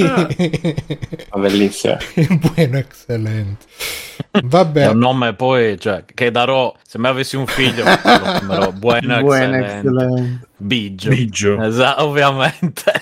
[1.31, 1.97] Ah, bellissimo.
[2.55, 3.65] Bueno Excellente.
[4.45, 4.83] Vabbè.
[4.83, 8.73] È un nome poi, cioè, che darò, se mai avessi un figlio, lo chiamerò
[9.55, 10.47] excellent.
[10.57, 11.09] Biggio.
[11.11, 11.63] Biggio.
[11.63, 12.93] Esatto, ovviamente.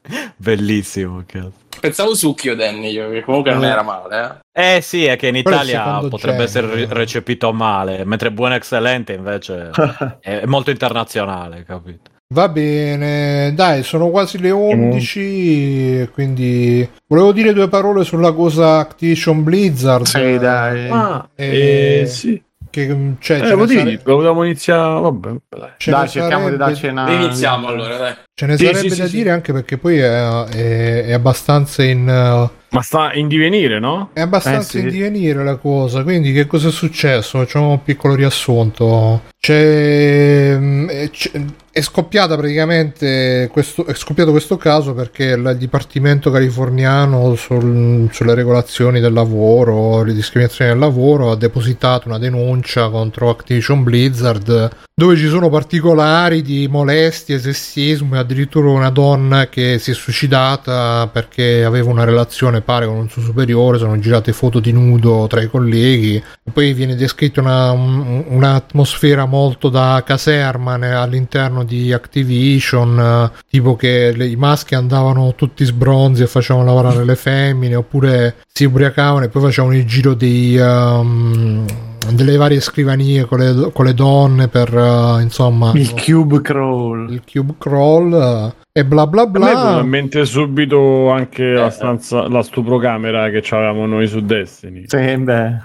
[0.36, 1.52] Bellissimo, cazzo.
[1.80, 3.68] Pensavo succhio Danny io, che comunque non Eh.
[3.68, 4.42] era male.
[4.52, 4.76] Eh.
[4.76, 6.82] Eh sì, è che in Italia potrebbe genere.
[6.82, 9.70] essere recepito male, mentre Buona Excellente invece
[10.20, 12.10] è molto internazionale, capito?
[12.34, 19.44] Va bene, dai, sono quasi le 11, quindi volevo dire due parole sulla cosa Activision
[19.44, 20.04] Blizzard.
[20.04, 20.88] Sì, dai.
[20.90, 22.42] Ah, Eh, eh, sì.
[22.70, 25.00] Che, cioè, Eh, lo sare- dici, volevamo iniziare.
[25.00, 25.68] Vabbè, dai.
[25.76, 27.10] ce dai, cerchiamo di sarebbe- darci una...
[27.12, 28.14] Iniziamo allora, dai.
[28.34, 29.34] Ce ne Sì, sarebbe sì, da sì, dire sì.
[29.34, 32.00] anche perché poi è, è- è abbastanza in...
[32.00, 34.10] uh, Ma sta in divenire, no?
[34.12, 34.86] È abbastanza Eh, sì.
[34.88, 37.38] in divenire la cosa, quindi che cosa è successo?
[37.38, 39.22] Facciamo un piccolo riassunto.
[39.44, 41.30] C'è, mm, è, c'è-
[41.70, 49.00] è scoppiata praticamente questo, è scoppiato questo caso perché il Dipartimento californiano sul- sulle regolazioni
[49.00, 55.26] del lavoro, le discriminazioni del lavoro ha depositato una denuncia contro Activision Blizzard dove ci
[55.26, 61.90] sono particolari di molestie, sessismo e addirittura una donna che si è suicidata perché aveva
[61.90, 66.14] una relazione pare con un suo superiore, sono girate foto di nudo tra i colleghi.
[66.14, 69.24] E poi viene descritta una- un- un'atmosfera
[69.70, 72.98] da caserma all'interno di Activision,
[73.32, 78.36] eh, tipo che le- i maschi andavano tutti sbronzi e facevano lavorare le femmine oppure
[78.52, 80.56] si ubriacavano e poi facevano il giro dei...
[80.56, 81.66] ehm,
[82.12, 87.10] delle varie scrivanie con le, con le donne per eh, insomma Il cube crawl.
[87.10, 91.44] il cube crawl eh, e bla bla A me viene bla in mente subito anche
[91.44, 91.70] la Eh.
[91.70, 94.84] stanza, la stuprocamera che avevamo noi su Destiny.
[94.86, 95.56] Sì, beh.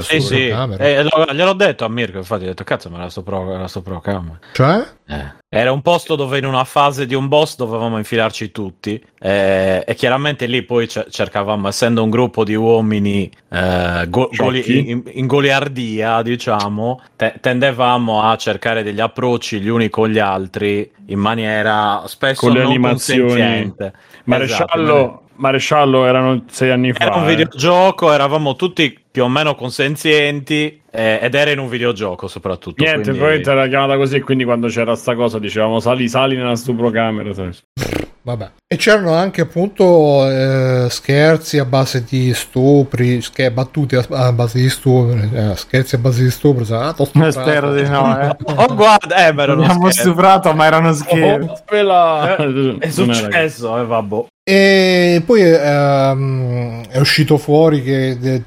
[0.00, 0.48] Sì, sì.
[0.48, 3.80] Eh, gliel'ho detto a Mirko, infatti ho detto, cazzo, ma la sto pro, la sto
[3.80, 4.38] pro camera.
[4.52, 5.37] cioè Eh.
[5.50, 9.94] Era un posto dove in una fase di un boss dovevamo infilarci tutti eh, e
[9.94, 15.26] chiaramente lì poi ce- cercavamo, essendo un gruppo di uomini eh, go- goli- in, in
[15.26, 22.02] goliardia, diciamo, te- tendevamo a cercare degli approcci gli uni con gli altri in maniera
[22.04, 23.72] spesso Con le non animazioni.
[24.24, 27.04] Maresciallo, Esatto, Maresciallo erano sei anni fa.
[27.04, 27.28] era un eh.
[27.28, 32.84] videogioco, eravamo tutti più o meno consenzienti eh, ed era in un videogioco soprattutto.
[32.84, 34.20] Niente, quindi- probabilmente era chiamata così.
[34.20, 37.32] Quindi quando c'era sta cosa dicevamo sali, sali nella stuprocamera.
[38.22, 44.32] vabbè e c'erano anche appunto eh, scherzi a base di stupri scher- battute a, a
[44.32, 46.94] base di stupri eh, scherzi a base di stupri ah.
[47.30, 48.36] Spero di no, eh.
[48.54, 50.10] Oh, guarda, eh, ma era uno Abbiamo scherzo.
[50.10, 51.48] stuprato, ma erano scherzi.
[51.48, 54.24] Oh, quella- È Non era- successo, eh, vabbè.
[54.48, 58.42] E poi ehm, è uscito fuori che eh,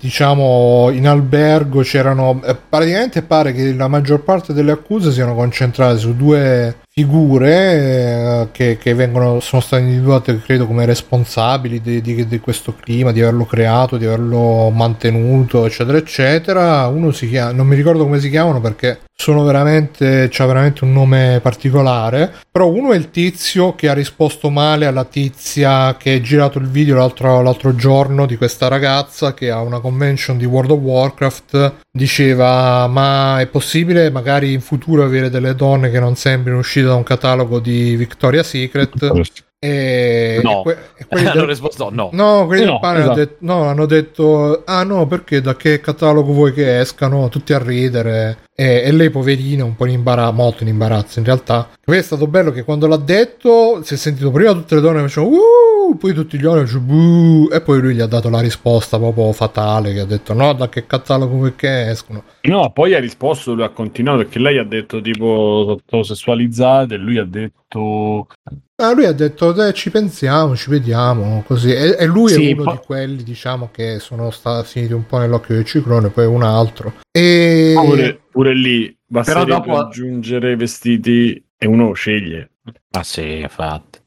[0.92, 6.16] in albergo c'erano eh, praticamente pare che la maggior parte delle accuse siano concentrate su
[6.16, 12.40] due figure eh, che, che vengono sono state individuate credo come responsabili di, di- di
[12.40, 16.88] questo clima di averlo creato di averlo mantenuto eccetera eccetera.
[16.88, 20.94] Uno si chiama non mi ricordo come si chiamano perché sono veramente c'ha veramente un
[20.94, 22.34] nome particolare.
[22.50, 26.68] Però uno è il tizio che ha risposto male alla tizia che ha girato il
[26.68, 31.74] video l'altro, l'altro giorno di questa ragazza che a una convention di World of Warcraft
[31.92, 36.96] diceva ma è possibile magari in futuro avere delle donne che non sembrino uscite da
[36.96, 38.98] un catalogo di Victoria's Secret
[39.64, 40.64] e, No.
[40.64, 42.10] que- e quelli Hanno del- risposto no.
[42.14, 43.20] No, quelli del No, panel hanno esatto.
[43.20, 47.30] detto, no, hanno detto, ah no, perché da che catalogo vuoi che escano?
[47.30, 48.40] Tutti a ridere.
[48.56, 51.70] E, e lei, poverina, un po' in imbarazzo, molto in imbarazzo in realtà.
[51.84, 55.02] Poi è stato bello che quando l'ha detto si è sentito prima tutte le donne
[55.02, 58.40] che facevano, uh, poi tutti gli uomini facevano, e poi lui gli ha dato la
[58.40, 62.24] risposta proprio fatale, che ha detto, no, da che catalogo vuoi che escono?
[62.42, 67.18] No, poi ha risposto, lui ha continuato perché lei ha detto tipo sottosessualizzate e lui
[67.18, 68.28] ha detto
[68.82, 71.72] Ah, lui ha detto, "Dai, ci pensiamo, ci vediamo, così.
[71.72, 75.06] E, e lui Sì, è uno po- di quelli, diciamo, che sono stati finiti un
[75.06, 76.94] po' nell'occhio del ciclone, poi un altro.
[77.12, 77.74] E...
[77.76, 82.50] pure, pure lì Però dopo- aggiungere i vestiti e uno sceglie.
[82.94, 84.00] Ah sì, infatti.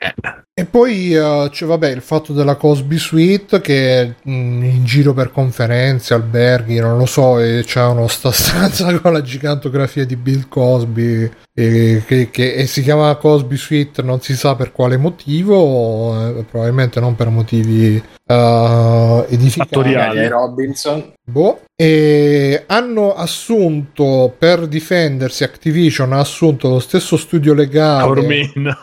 [0.56, 5.14] E poi eh, c'è vabbè il fatto della Cosby Suite che è mm, in giro
[5.14, 10.16] per conferenze, alberghi, non lo so, e c'è uno sta stanza con la gigantografia di
[10.16, 14.96] Bill Cosby e, che, che- e si chiama Cosby Suite non si sa per quale
[14.96, 20.28] motivo, eh, probabilmente non per motivi eh, edificanti.
[20.28, 21.12] Robinson.
[21.26, 21.62] Boh.
[21.74, 28.73] E hanno assunto per difendersi Activision ha assunto lo stesso studio legale Cormina.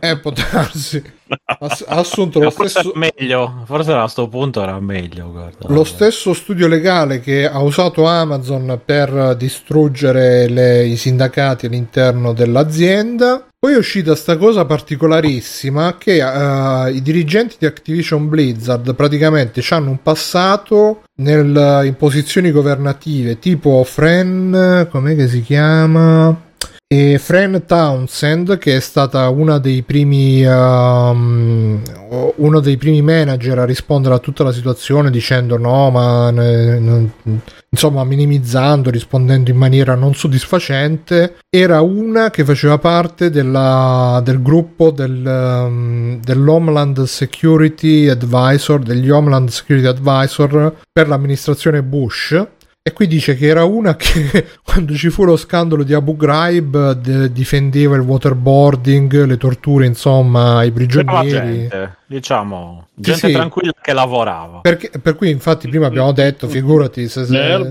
[0.00, 1.02] Eh, può darsi.
[1.28, 1.56] ha
[1.88, 5.30] ha assunto lo forse stesso, meglio, forse a sto punto era meglio.
[5.30, 5.68] Guarda.
[5.68, 13.42] lo stesso studio legale che ha usato Amazon per distruggere le- i sindacati all'interno dell'azienda.
[13.60, 19.90] Poi è uscita sta cosa particolarissima che eh, i dirigenti di Activision Blizzard praticamente hanno
[19.90, 26.46] un passato nel- in posizioni governative tipo Fran, com'è che si chiama?
[26.90, 31.82] E Fran Townsend, che è stata una dei primi, ehm,
[32.36, 37.12] uno dei primi manager a rispondere a tutta la situazione dicendo no, ma ne- non-
[37.68, 44.90] insomma minimizzando, rispondendo in maniera non soddisfacente, era una che faceva parte della- del gruppo
[44.90, 52.46] del, ehm, dell'Homeland Security Advisor, degli Homeland Security Advisor per l'amministrazione Bush.
[52.88, 56.92] E qui dice che era una che quando ci fu lo scandalo di Abu Ghraib
[56.92, 61.28] de- difendeva il waterboarding, le torture, insomma, ai prigionieri.
[61.28, 63.32] gente, diciamo, gente sì.
[63.34, 64.60] tranquilla che lavorava.
[64.60, 67.68] Perché, per cui, infatti, prima abbiamo detto, figurati se, se-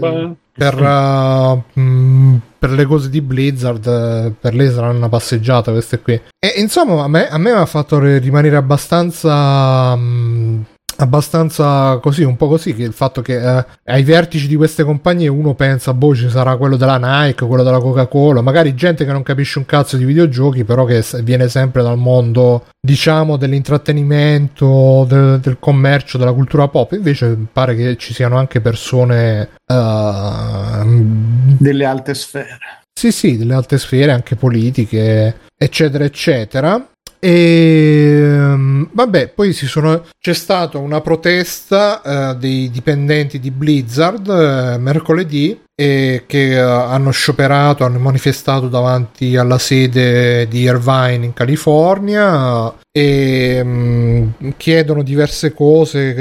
[0.53, 5.99] per, uh, mh, per le cose di Blizzard, eh, per lei saranno una passeggiata queste
[5.99, 6.13] qui.
[6.13, 9.95] E insomma, a me, a me mi ha fatto re- rimanere abbastanza.
[9.95, 10.65] mh,
[10.97, 15.27] abbastanza così, un po' così, che il fatto che eh, ai vertici di queste compagnie
[15.27, 19.23] uno pensa, boh, ci sarà quello della Nike, quello della Coca-Cola, magari gente che non
[19.23, 25.57] capisce un cazzo di videogiochi, però che viene sempre dal mondo, diciamo, dell'intrattenimento, del, del
[25.59, 26.91] commercio, della cultura pop.
[26.93, 29.49] Invece pare che ci siano anche persone...
[29.71, 32.57] ehm, Delle alte sfere.
[32.97, 36.87] sì, sì, delle alte sfere, anche politiche, eccetera, eccetera.
[37.19, 42.01] E ehm, vabbè, poi sono, c'è stata una protesta
[42.33, 49.35] eh, dei dipendenti di Blizzard eh, mercoledì e che eh, hanno scioperato, hanno manifestato davanti
[49.35, 56.13] alla sede di Irvine in California e mm, chiedono diverse cose.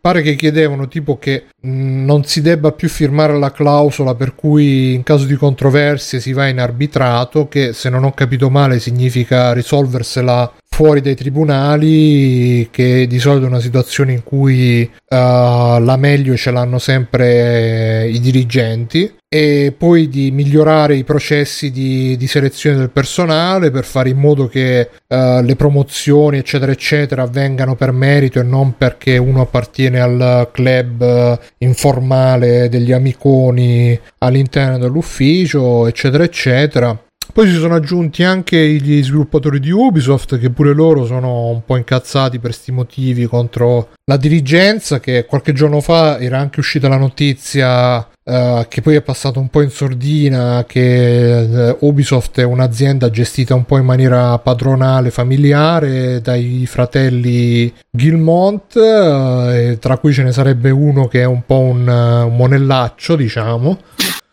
[0.00, 4.94] Pare che chiedevano tipo che mh, non si debba più firmare la clausola per cui
[4.94, 9.52] in caso di controversie si va in arbitrato, che se non ho capito male significa
[9.52, 16.36] risolversela fuori dai tribunali, che di solito è una situazione in cui eh, la meglio
[16.36, 22.90] ce l'hanno sempre i dirigenti e poi di migliorare i processi di, di selezione del
[22.90, 28.42] personale per fare in modo che eh, le promozioni eccetera eccetera avvengano per merito e
[28.42, 37.48] non perché uno appartiene al club eh, informale degli amiconi all'interno dell'ufficio eccetera eccetera poi
[37.48, 42.38] si sono aggiunti anche gli sviluppatori di Ubisoft che pure loro sono un po' incazzati
[42.38, 48.08] per sti motivi contro la dirigenza che qualche giorno fa era anche uscita la notizia
[48.22, 53.54] eh, che poi è passata un po' in sordina che eh, Ubisoft è un'azienda gestita
[53.54, 60.70] un po' in maniera padronale familiare dai fratelli Gilmont eh, tra cui ce ne sarebbe
[60.70, 63.78] uno che è un po' un, un monellaccio diciamo.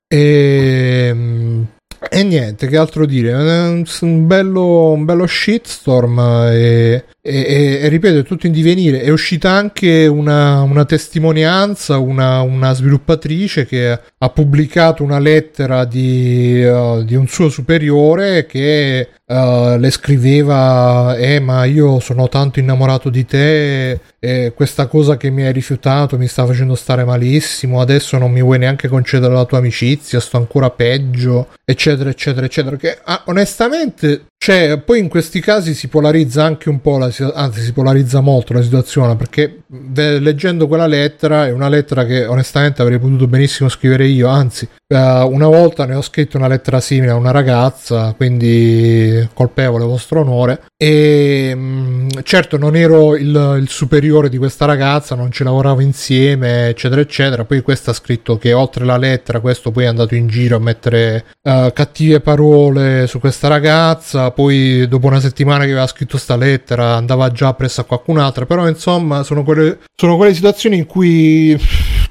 [0.07, 1.63] E, mm,
[2.09, 3.33] e niente, che altro dire?
[3.33, 6.19] Un bello, un bello shitstorm
[6.51, 9.01] e, e, e- ripeto, è tutto in divenire.
[9.01, 16.61] È uscita anche una, una testimonianza, una, una sviluppatrice che ha pubblicato una lettera di,
[16.61, 23.09] eh, di un suo superiore che eh, le scriveva: Eh, ma io sono tanto innamorato
[23.09, 23.99] di te.
[24.19, 27.79] E questa cosa che mi hai rifiutato mi sta facendo stare malissimo.
[27.79, 30.19] Adesso non mi vuoi neanche concedere la tua amicizia.
[30.19, 32.75] Sto ancora peggio, eccetera, eccetera, eccetera.
[32.75, 37.61] Che ah, onestamente, cioè, poi in questi casi si polarizza anche un po', la, anzi,
[37.61, 39.61] si polarizza molto la situazione perché
[39.93, 44.27] leggendo quella lettera è una lettera che onestamente avrei potuto benissimo scrivere io.
[44.27, 49.85] Anzi, eh, una volta ne ho scritto una lettera simile a una ragazza, quindi colpevole
[49.85, 50.63] vostro onore.
[50.75, 56.67] E mh, certo, non ero il, il superiore di questa ragazza, non ci lavoravo insieme,
[56.67, 57.45] eccetera, eccetera.
[57.45, 60.59] Poi questa ha scritto che oltre la lettera, questo poi è andato in giro a
[60.59, 64.31] mettere eh, cattive parole su questa ragazza.
[64.33, 68.45] Poi, dopo una settimana che aveva scritto sta lettera, andava già presso a qualcun'altra.
[68.45, 71.57] Però, insomma, sono quelle, sono quelle situazioni in cui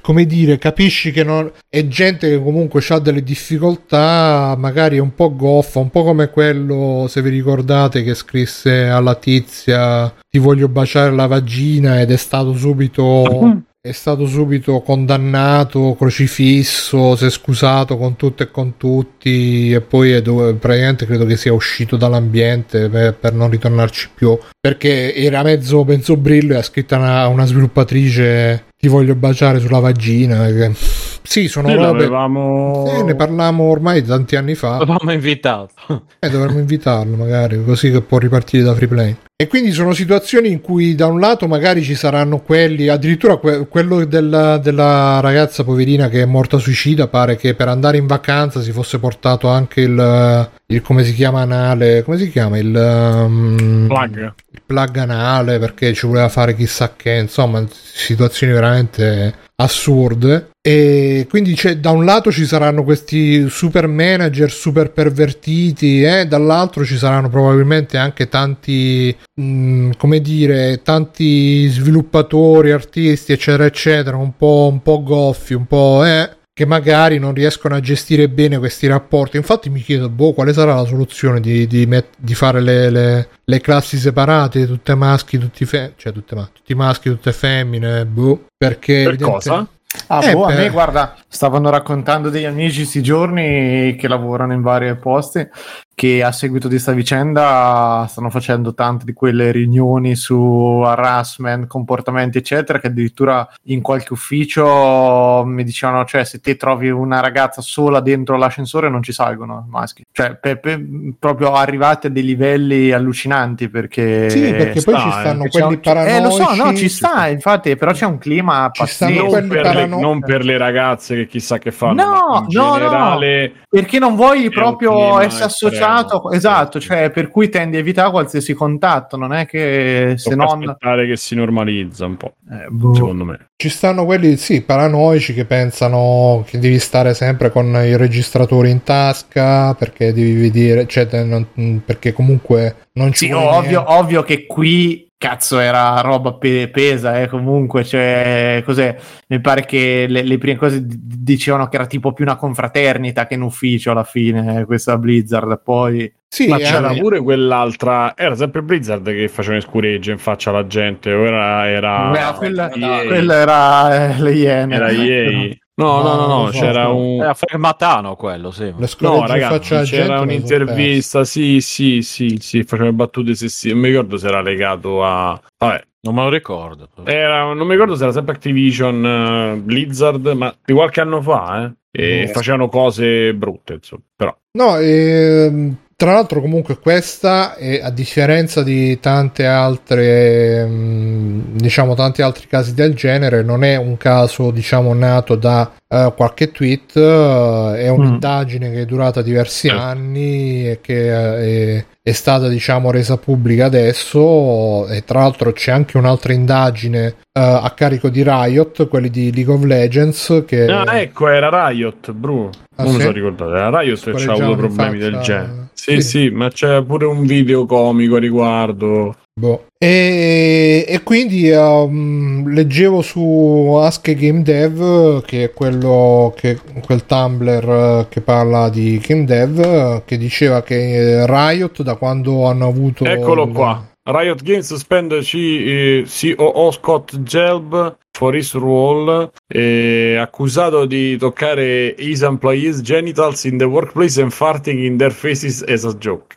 [0.02, 1.50] come dire, capisci che non...
[1.68, 6.28] è gente che comunque ha delle difficoltà, magari è un po' goffa, un po' come
[6.28, 12.16] quello, se vi ricordate, che scrisse alla tizia ti voglio baciare la vagina ed è
[12.16, 13.62] stato subito...
[13.84, 20.12] È stato subito condannato, crocifisso, si è scusato con tutto e con tutti e poi
[20.12, 25.42] è dove, praticamente credo che sia uscito dall'ambiente per, per non ritornarci più perché era
[25.42, 30.46] mezzo mezzo brillo e ha scritto una, una sviluppatrice ti voglio baciare sulla vagina.
[30.46, 31.86] che- Sì, sono Sì, robe.
[31.86, 34.78] l'avevamo- Eh, ne parlammo ormai tanti anni fa.
[34.78, 35.72] L'avevamo invitato.
[36.18, 39.16] E dovremmo invitarlo magari, così che può ripartire da free play.
[39.36, 43.66] E quindi sono situazioni in cui da un lato magari ci saranno quelli, addirittura que-
[43.66, 48.60] quello della, della ragazza poverina che è morta suicida, pare che per andare in vacanza
[48.60, 52.72] si fosse portato anche il, il come si chiama anale, come si chiama il...
[52.72, 54.34] Um, Plug.
[54.72, 60.48] Plug anale perché ci voleva fare chissà che, insomma, situazioni veramente assurde.
[60.62, 66.96] E quindi da un lato ci saranno questi super manager super pervertiti, e dall'altro ci
[66.96, 74.82] saranno probabilmente anche tanti, mh, come dire, tanti sviluppatori, artisti, eccetera, eccetera, un po', un
[74.82, 79.38] po' goffi, un po', eh, che magari non riescono a gestire bene questi rapporti.
[79.38, 83.28] Infatti mi chiedo, boh, quale sarà la soluzione di, di, met- di fare le, le,
[83.42, 88.46] le, classi separate, tutte maschi, tutti fe- cioè tutte ma- tutti maschi, tutte femmine, boh,
[88.56, 89.02] perché...
[89.04, 89.66] Per evidente- cosa?
[90.06, 94.54] Ah, Eh, boh, a per- me guarda, stavano raccontando degli amici sti giorni che lavorano
[94.54, 95.46] in vari posti
[95.94, 102.38] che a seguito di sta vicenda stanno facendo tante di quelle riunioni su harassment, comportamenti
[102.38, 108.00] eccetera che addirittura in qualche ufficio mi dicevano cioè se te trovi una ragazza sola
[108.00, 110.82] dentro l'ascensore non ci salgono maschi cioè per- per-
[111.18, 115.66] proprio arrivati a dei livelli allucinanti perché Sì, perché poi sta, ci eh, stanno quelli
[115.74, 116.16] un- paranoici.
[116.16, 119.44] eh lo so no ci ci sta infatti però c'è un clima pazzesco non, per
[119.46, 122.74] le, parano- non per le ragazze che chissà che fanno, No, ma in no, no.
[122.74, 126.30] generale perché non vuoi proprio essere associato estremo.
[126.32, 130.62] esatto cioè per cui tendi a evitare qualsiasi contatto non è che se tocca non
[130.68, 132.94] aspettare che si normalizza un po', Eh, boh.
[132.94, 133.38] secondo me.
[133.56, 138.82] Ci stanno quelli, sì, paranoici che pensano che devi stare sempre con il registratore in
[138.82, 145.06] tasca perché devi vedere, cioè, non- perché comunque non ci Sì, ovvio, ovvio che qui
[145.22, 148.96] cazzo era roba pe- pesa eh, comunque cioè cos'è
[149.28, 153.28] mi pare che le, le prime cose d- dicevano che era tipo più una confraternita
[153.28, 158.16] che un ufficio alla fine eh, questa Blizzard poi Sì, Ma c'era eh, pure quell'altra,
[158.16, 162.68] era sempre Blizzard che faceva scuregge in faccia alla gente, o era, era, Beh, quella,
[162.68, 165.54] quella era eh, le Iene Era EA.
[165.82, 166.96] No, no, no, No, no, so, c'era no.
[166.96, 167.20] un...
[167.20, 168.72] Era Matano quello, sì.
[168.98, 174.28] No, ragazzi, c'era un'intervista, sì, sì, sì, sì, faceva battute sessi, non mi ricordo se
[174.28, 175.40] era legato a...
[175.58, 176.88] Vabbè, Non me lo ricordo.
[177.04, 181.64] era, non mi ricordo se era sempre Activision, eh, Blizzard, ma di qualche anno fa,
[181.90, 182.32] eh, e Boh.
[182.32, 184.36] facevano cose brutte, insomma, però...
[184.52, 192.22] No, ehm, tra l'altro comunque questa, è, a differenza di tante altre, mm, diciamo tanti
[192.22, 197.74] altri casi del genere, non è un caso diciamo nato da eh, qualche tweet, eh,
[197.76, 203.18] è un'indagine che è durata diversi anni e che eh, è, è stata diciamo resa
[203.18, 209.32] pubblica adesso e tra l'altro c'è anche un'altra indagine a carico di Riot, quelli di
[209.32, 212.50] League of Legends che Ah, ecco, era Riot, Bru.
[212.76, 213.00] Ah, non mi sì?
[213.04, 215.68] sono ricordato, era Riot che Scorreggiavano avuto problemi faccia- del genere.
[215.72, 216.00] Sì, sì.
[216.02, 219.16] sì, ma c'è pure un video comico a riguardo.
[219.34, 219.68] Boh.
[219.78, 227.68] E, e quindi um, leggevo su Ask Game Dev, che è quello che quel Tumblr
[227.68, 233.04] eh, che parla di game dev, eh, che diceva che Riot da quando hanno avuto
[233.04, 233.86] Eccolo il- qua.
[234.04, 241.94] Riot Games suspende C- eh, COO Scott Gelb for his role, eh, accusato di toccare
[241.96, 246.34] his employees' genitals in the workplace and farting in their faces as a joke.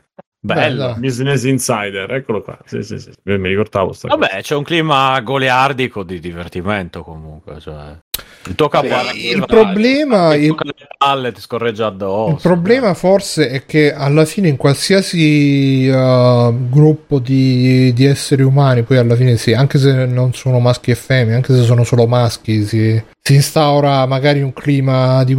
[0.54, 0.94] Bella.
[0.98, 2.58] Business Insider, eccolo qua.
[2.66, 3.10] Sì, sì, sì.
[3.24, 4.20] Mi ricordavo sta cosa.
[4.20, 7.60] Vabbè, c'è un clima goliardico di divertimento comunque.
[7.60, 7.98] Cioè,
[8.48, 10.56] il tuo capo Sì, il problema- il-
[10.98, 12.36] palle, ti scorreggia addosso.
[12.36, 18.84] Il problema forse è che alla fine in qualsiasi uh, gruppo di, di esseri umani,
[18.84, 22.06] poi alla fine sì, anche se non sono maschi e femmine, anche se sono solo
[22.08, 25.36] maschi, si, si instaura magari un clima di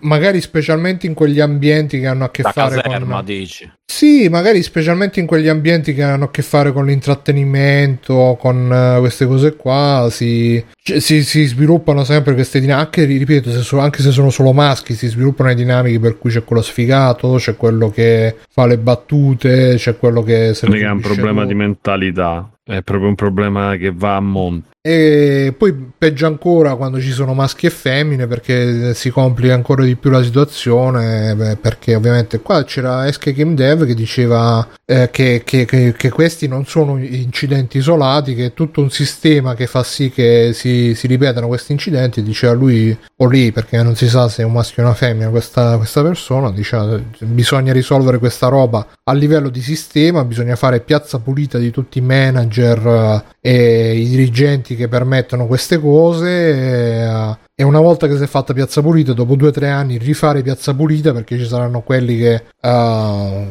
[0.00, 3.70] magari specialmente in quegli ambienti che hanno a che Da fare caserma, con dici.
[3.88, 8.98] Sì, magari specialmente in quegli ambienti che hanno a che fare con l'intrattenimento, con eh,
[8.98, 12.84] queste cose qua, si, ci- si, si sviluppano sempre queste dinamiche.
[13.00, 16.30] Anche, ripeto, se so- anche se sono solo maschi, si sviluppano le dinamiche per cui
[16.30, 21.00] c'è quello sfigato, c'è quello che fa le battute, c'è quello che Raga, è un
[21.00, 21.46] problema tutto.
[21.46, 22.50] di mentalità.
[22.64, 24.68] È proprio un problema che va a monte.
[24.88, 29.96] E poi peggio ancora quando ci sono maschi e femmine perché si complica ancora di
[29.96, 35.64] più la situazione perché ovviamente qua c'era Esche Game Dev che diceva eh, che, che-
[35.64, 40.10] che- che questi non sono incidenti isolati che è tutto un sistema che fa sì
[40.10, 42.22] che si, si ripetano questi incidenti.
[42.22, 45.30] Diceva lui o lei perché non si sa se è un maschio o una femmina
[45.30, 51.18] questa, questa persona diceva bisogna risolvere questa roba a livello di sistema bisogna fare piazza
[51.18, 57.64] pulita di tutti i manager eh, e i dirigenti che permettono queste cose e, e
[57.64, 60.74] una volta che si è fatta piazza pulita dopo due o tre anni rifare piazza
[60.74, 63.46] pulita perché ci saranno quelli che eh,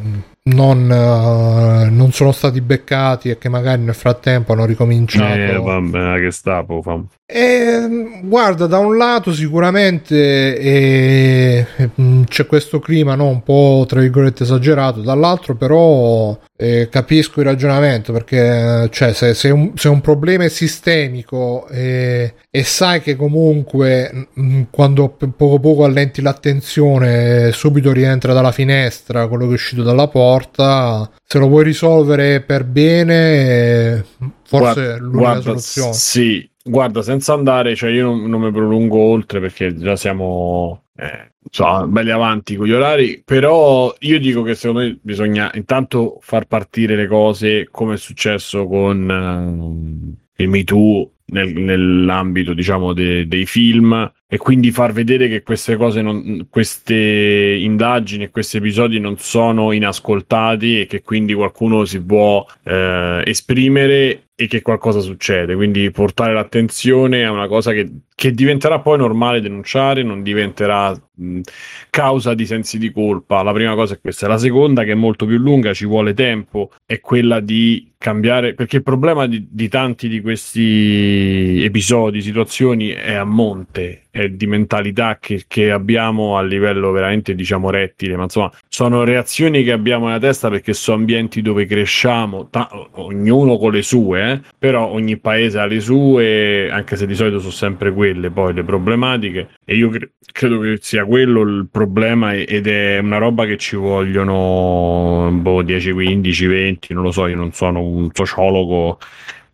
[0.48, 5.34] non, eh, non sono stati beccati e che magari nel frattempo hanno ricominciato.
[5.34, 6.82] Eh, vabbè, che sta, po',
[7.26, 7.36] fam.
[7.38, 11.66] Eh, guarda, da un lato sicuramente eh,
[12.00, 17.48] mm, c'è questo clima no, un po' tra virgolette esagerato, dall'altro però eh, capisco il
[17.48, 23.16] ragionamento perché cioè, se, se, un, se un problema è sistemico eh, e sai che
[23.16, 29.56] comunque mh, mm, quando poco poco allenti l'attenzione subito rientra dalla finestra quello che è
[29.56, 34.06] uscito dalla porta, se lo vuoi risolvere per bene
[34.44, 35.94] forse Guarda- l'unica guarda, soluzione.
[35.94, 41.34] Sì, guarda, senza andare, cioè io non, non mi prolungo oltre perché già siamo eh,
[41.44, 46.46] insomma, belli avanti con gli orari, però io dico che secondo me bisogna intanto far
[46.48, 53.28] partire le cose come è successo con eh, il Me Too nel- nell'ambito, diciamo, de-
[53.28, 59.00] dei film e quindi far vedere che queste cose, non, queste indagini e questi episodi
[59.00, 65.56] non sono inascoltati e che quindi qualcuno si può eh, esprimere e che qualcosa succede.
[65.56, 71.42] Quindi portare l'attenzione a una cosa che, che diventerà poi normale denunciare, non diventerà mh,
[71.90, 73.44] causa di sensi di colpa.
[73.44, 74.30] La prima cosa è questa.
[74.30, 78.78] La seconda, che è molto più lunga, ci vuole tempo, è quella di cambiare, perché
[78.78, 85.18] il problema di, di tanti di questi episodi, situazioni è a monte, è di mentalità
[85.20, 90.20] che, che abbiamo a livello veramente, diciamo, rettile, ma insomma, sono reazioni che abbiamo nella
[90.20, 95.60] testa perché sono ambienti dove cresciamo, ta- ognuno con le sue, eh, però ogni paese
[95.60, 99.90] ha le sue, anche se di solito sono sempre quelle poi le problematiche, e io
[99.90, 105.62] cre- credo che sia quello il problema ed è una roba che ci vogliono boh,
[105.62, 109.00] 10, 15, 20, non lo so, io non sono un sociologo,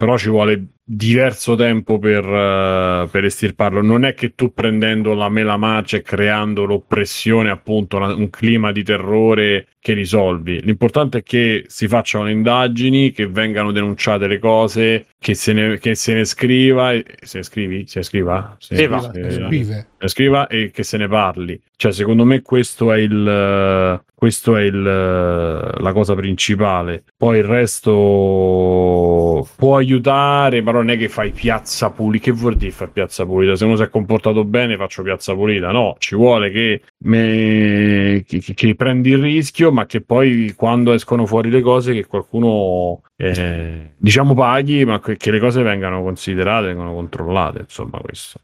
[0.02, 3.84] però ci vuole diverso tempo per, eh, per estirparlo.
[3.84, 8.72] Non è che tu prendendo la mela marcia e creando l'oppressione, appunto, una- un clima
[8.72, 10.60] di terrore che risolvi.
[10.64, 15.78] L'importante è che si facciano le indagini, che vengano denunciate le cose, che se ne,
[15.78, 16.94] che se ne scriva.
[16.94, 17.84] e- Se ne scrivi?
[17.88, 18.56] Se ne scriva?
[18.58, 19.00] Se- Scriva.
[19.14, 19.88] se- Scrive.
[20.00, 21.62] ne scriva e che se ne parli.
[21.78, 27.04] Cioè, secondo me questo è il eh, questo è il eh, la cosa principale.
[27.18, 32.26] Poi il resto può aiutare, però non è che fai piazza pulita.
[32.26, 33.56] Che vuol dire fare piazza pulita?
[33.56, 35.72] Se uno si è comportato bene, faccio piazza pulita.
[35.72, 40.94] No, ci vuole che, me- che, che- che prendi il rischio, ma che poi quando
[40.94, 46.68] escono fuori le cose, che qualcuno eh, diciamo paghi, ma che, le cose vengano considerate,
[46.68, 47.60] vengano controllate.
[47.60, 48.40] Insomma, questo.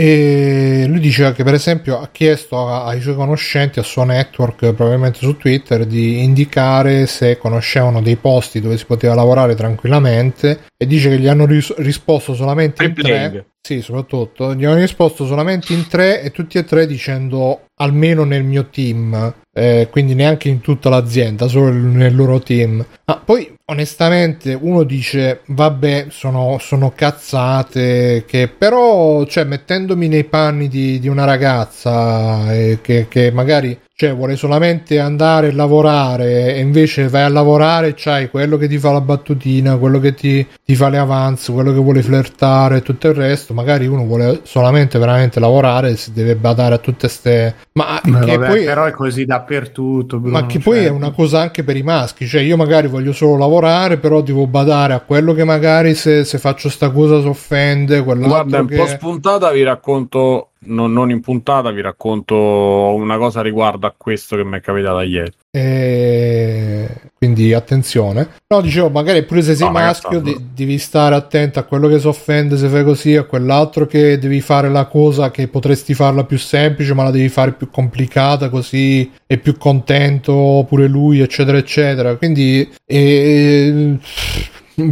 [0.00, 5.18] E lui diceva che per esempio ha chiesto ai suoi conoscenti, al suo network, probabilmente
[5.18, 11.08] su Twitter, di indicare se conoscevano dei posti dove si poteva lavorare tranquillamente e dice
[11.08, 13.46] che gli hanno ris- risposto solamente in tre.
[13.60, 14.54] Sì, soprattutto.
[14.54, 19.34] Gli hanno risposto solamente in tre e tutti e tre dicendo almeno nel mio team,
[19.58, 22.84] eh, quindi neanche in tutta l'azienda, solo nel loro team.
[23.04, 30.68] Ma poi onestamente uno dice vabbè sono, sono cazzate che però cioè mettendomi nei panni
[30.68, 36.60] di, di una ragazza eh, che, che magari cioè vuole solamente andare a lavorare e
[36.60, 40.74] invece vai a lavorare c'hai quello che ti fa la battutina quello che ti, ti
[40.74, 44.98] fa le avance quello che vuole flirtare e tutto il resto magari uno vuole solamente
[44.98, 48.84] veramente lavorare e si deve badare a tutte ste ma Ma che vabbè, poi però
[48.86, 50.18] è così dappertutto.
[50.18, 52.88] Bruno, ma che poi cioè- è una cosa anche per i maschi, cioè io magari
[52.88, 57.20] voglio solo lavorare, però devo badare a quello che magari se, se faccio sta cosa
[57.20, 58.76] si offende, Guarda, un che...
[58.76, 64.34] po' spuntata vi racconto, non, non in puntata, vi racconto una cosa riguardo a questo
[64.36, 65.32] che mi è capitata ieri.
[65.58, 68.28] E quindi attenzione.
[68.46, 71.98] No, dicevo, magari pure se sei No, maschio de- devi stare attento a quello che
[71.98, 76.22] si offende se fai così, a quell'altro che devi fare la cosa che potresti farla
[76.24, 81.58] più semplice, ma la devi fare più complicata così è più contento pure lui, eccetera,
[81.58, 82.14] eccetera.
[82.14, 83.98] Quindi eh,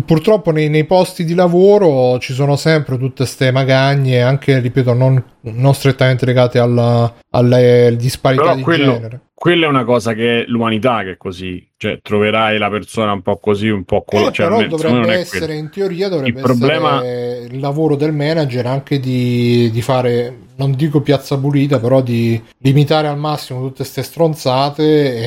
[0.05, 5.23] purtroppo nei, nei posti di lavoro ci sono sempre tutte ste magagne, anche ripeto, non,
[5.53, 9.21] non strettamente legate alla, alle disparità Però di quello- genere.
[9.39, 13.21] Quella è una cosa che è l'umanità che è così, cioè troverai la persona un
[13.21, 15.61] po' così, un po' Eh, col- cioè, però dovrebbe essere, quello.
[15.61, 20.73] in teoria, dovrebbe Il problema- essere il lavoro del manager anche di, di fare, non
[20.73, 24.83] dico piazza pulita, però di limitare al massimo tutte queste stronzate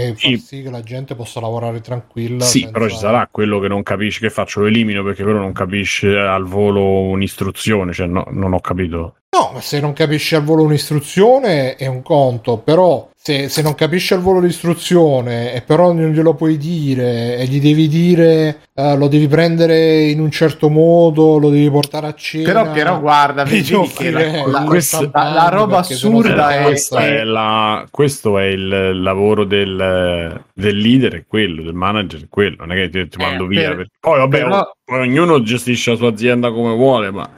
[0.09, 0.35] e Sì.
[0.37, 2.43] far sì che la gente possa lavorare tranquilla.
[2.43, 5.37] Sì, senza- però ci sarà quello che non capisce, che faccio, lo elimino perché quello
[5.39, 9.13] non capisce al volo un'istruzione, cioè no, non ho capito.
[9.39, 13.73] No, ma se non capisci al volo un'istruzione è un conto, però se, se non
[13.75, 18.61] capisce il volo di istruzione e però non glielo puoi dire e gli devi dire
[18.73, 22.43] eh, lo devi prendere in un certo modo, lo devi portare a cena.
[22.45, 23.61] Però, però guarda, vedi,
[23.95, 28.45] che la, la- questo- la- la roba assurda è, Questa è- è la- questo è
[28.45, 32.57] il lavoro del, del leader, è quello, del manager, è quello.
[32.59, 33.61] Non è che ti, ti mando via.
[33.61, 37.29] Eh, per- perché- Poi, vabbè, però- poi ognuno gestisce la sua azienda come vuole, ma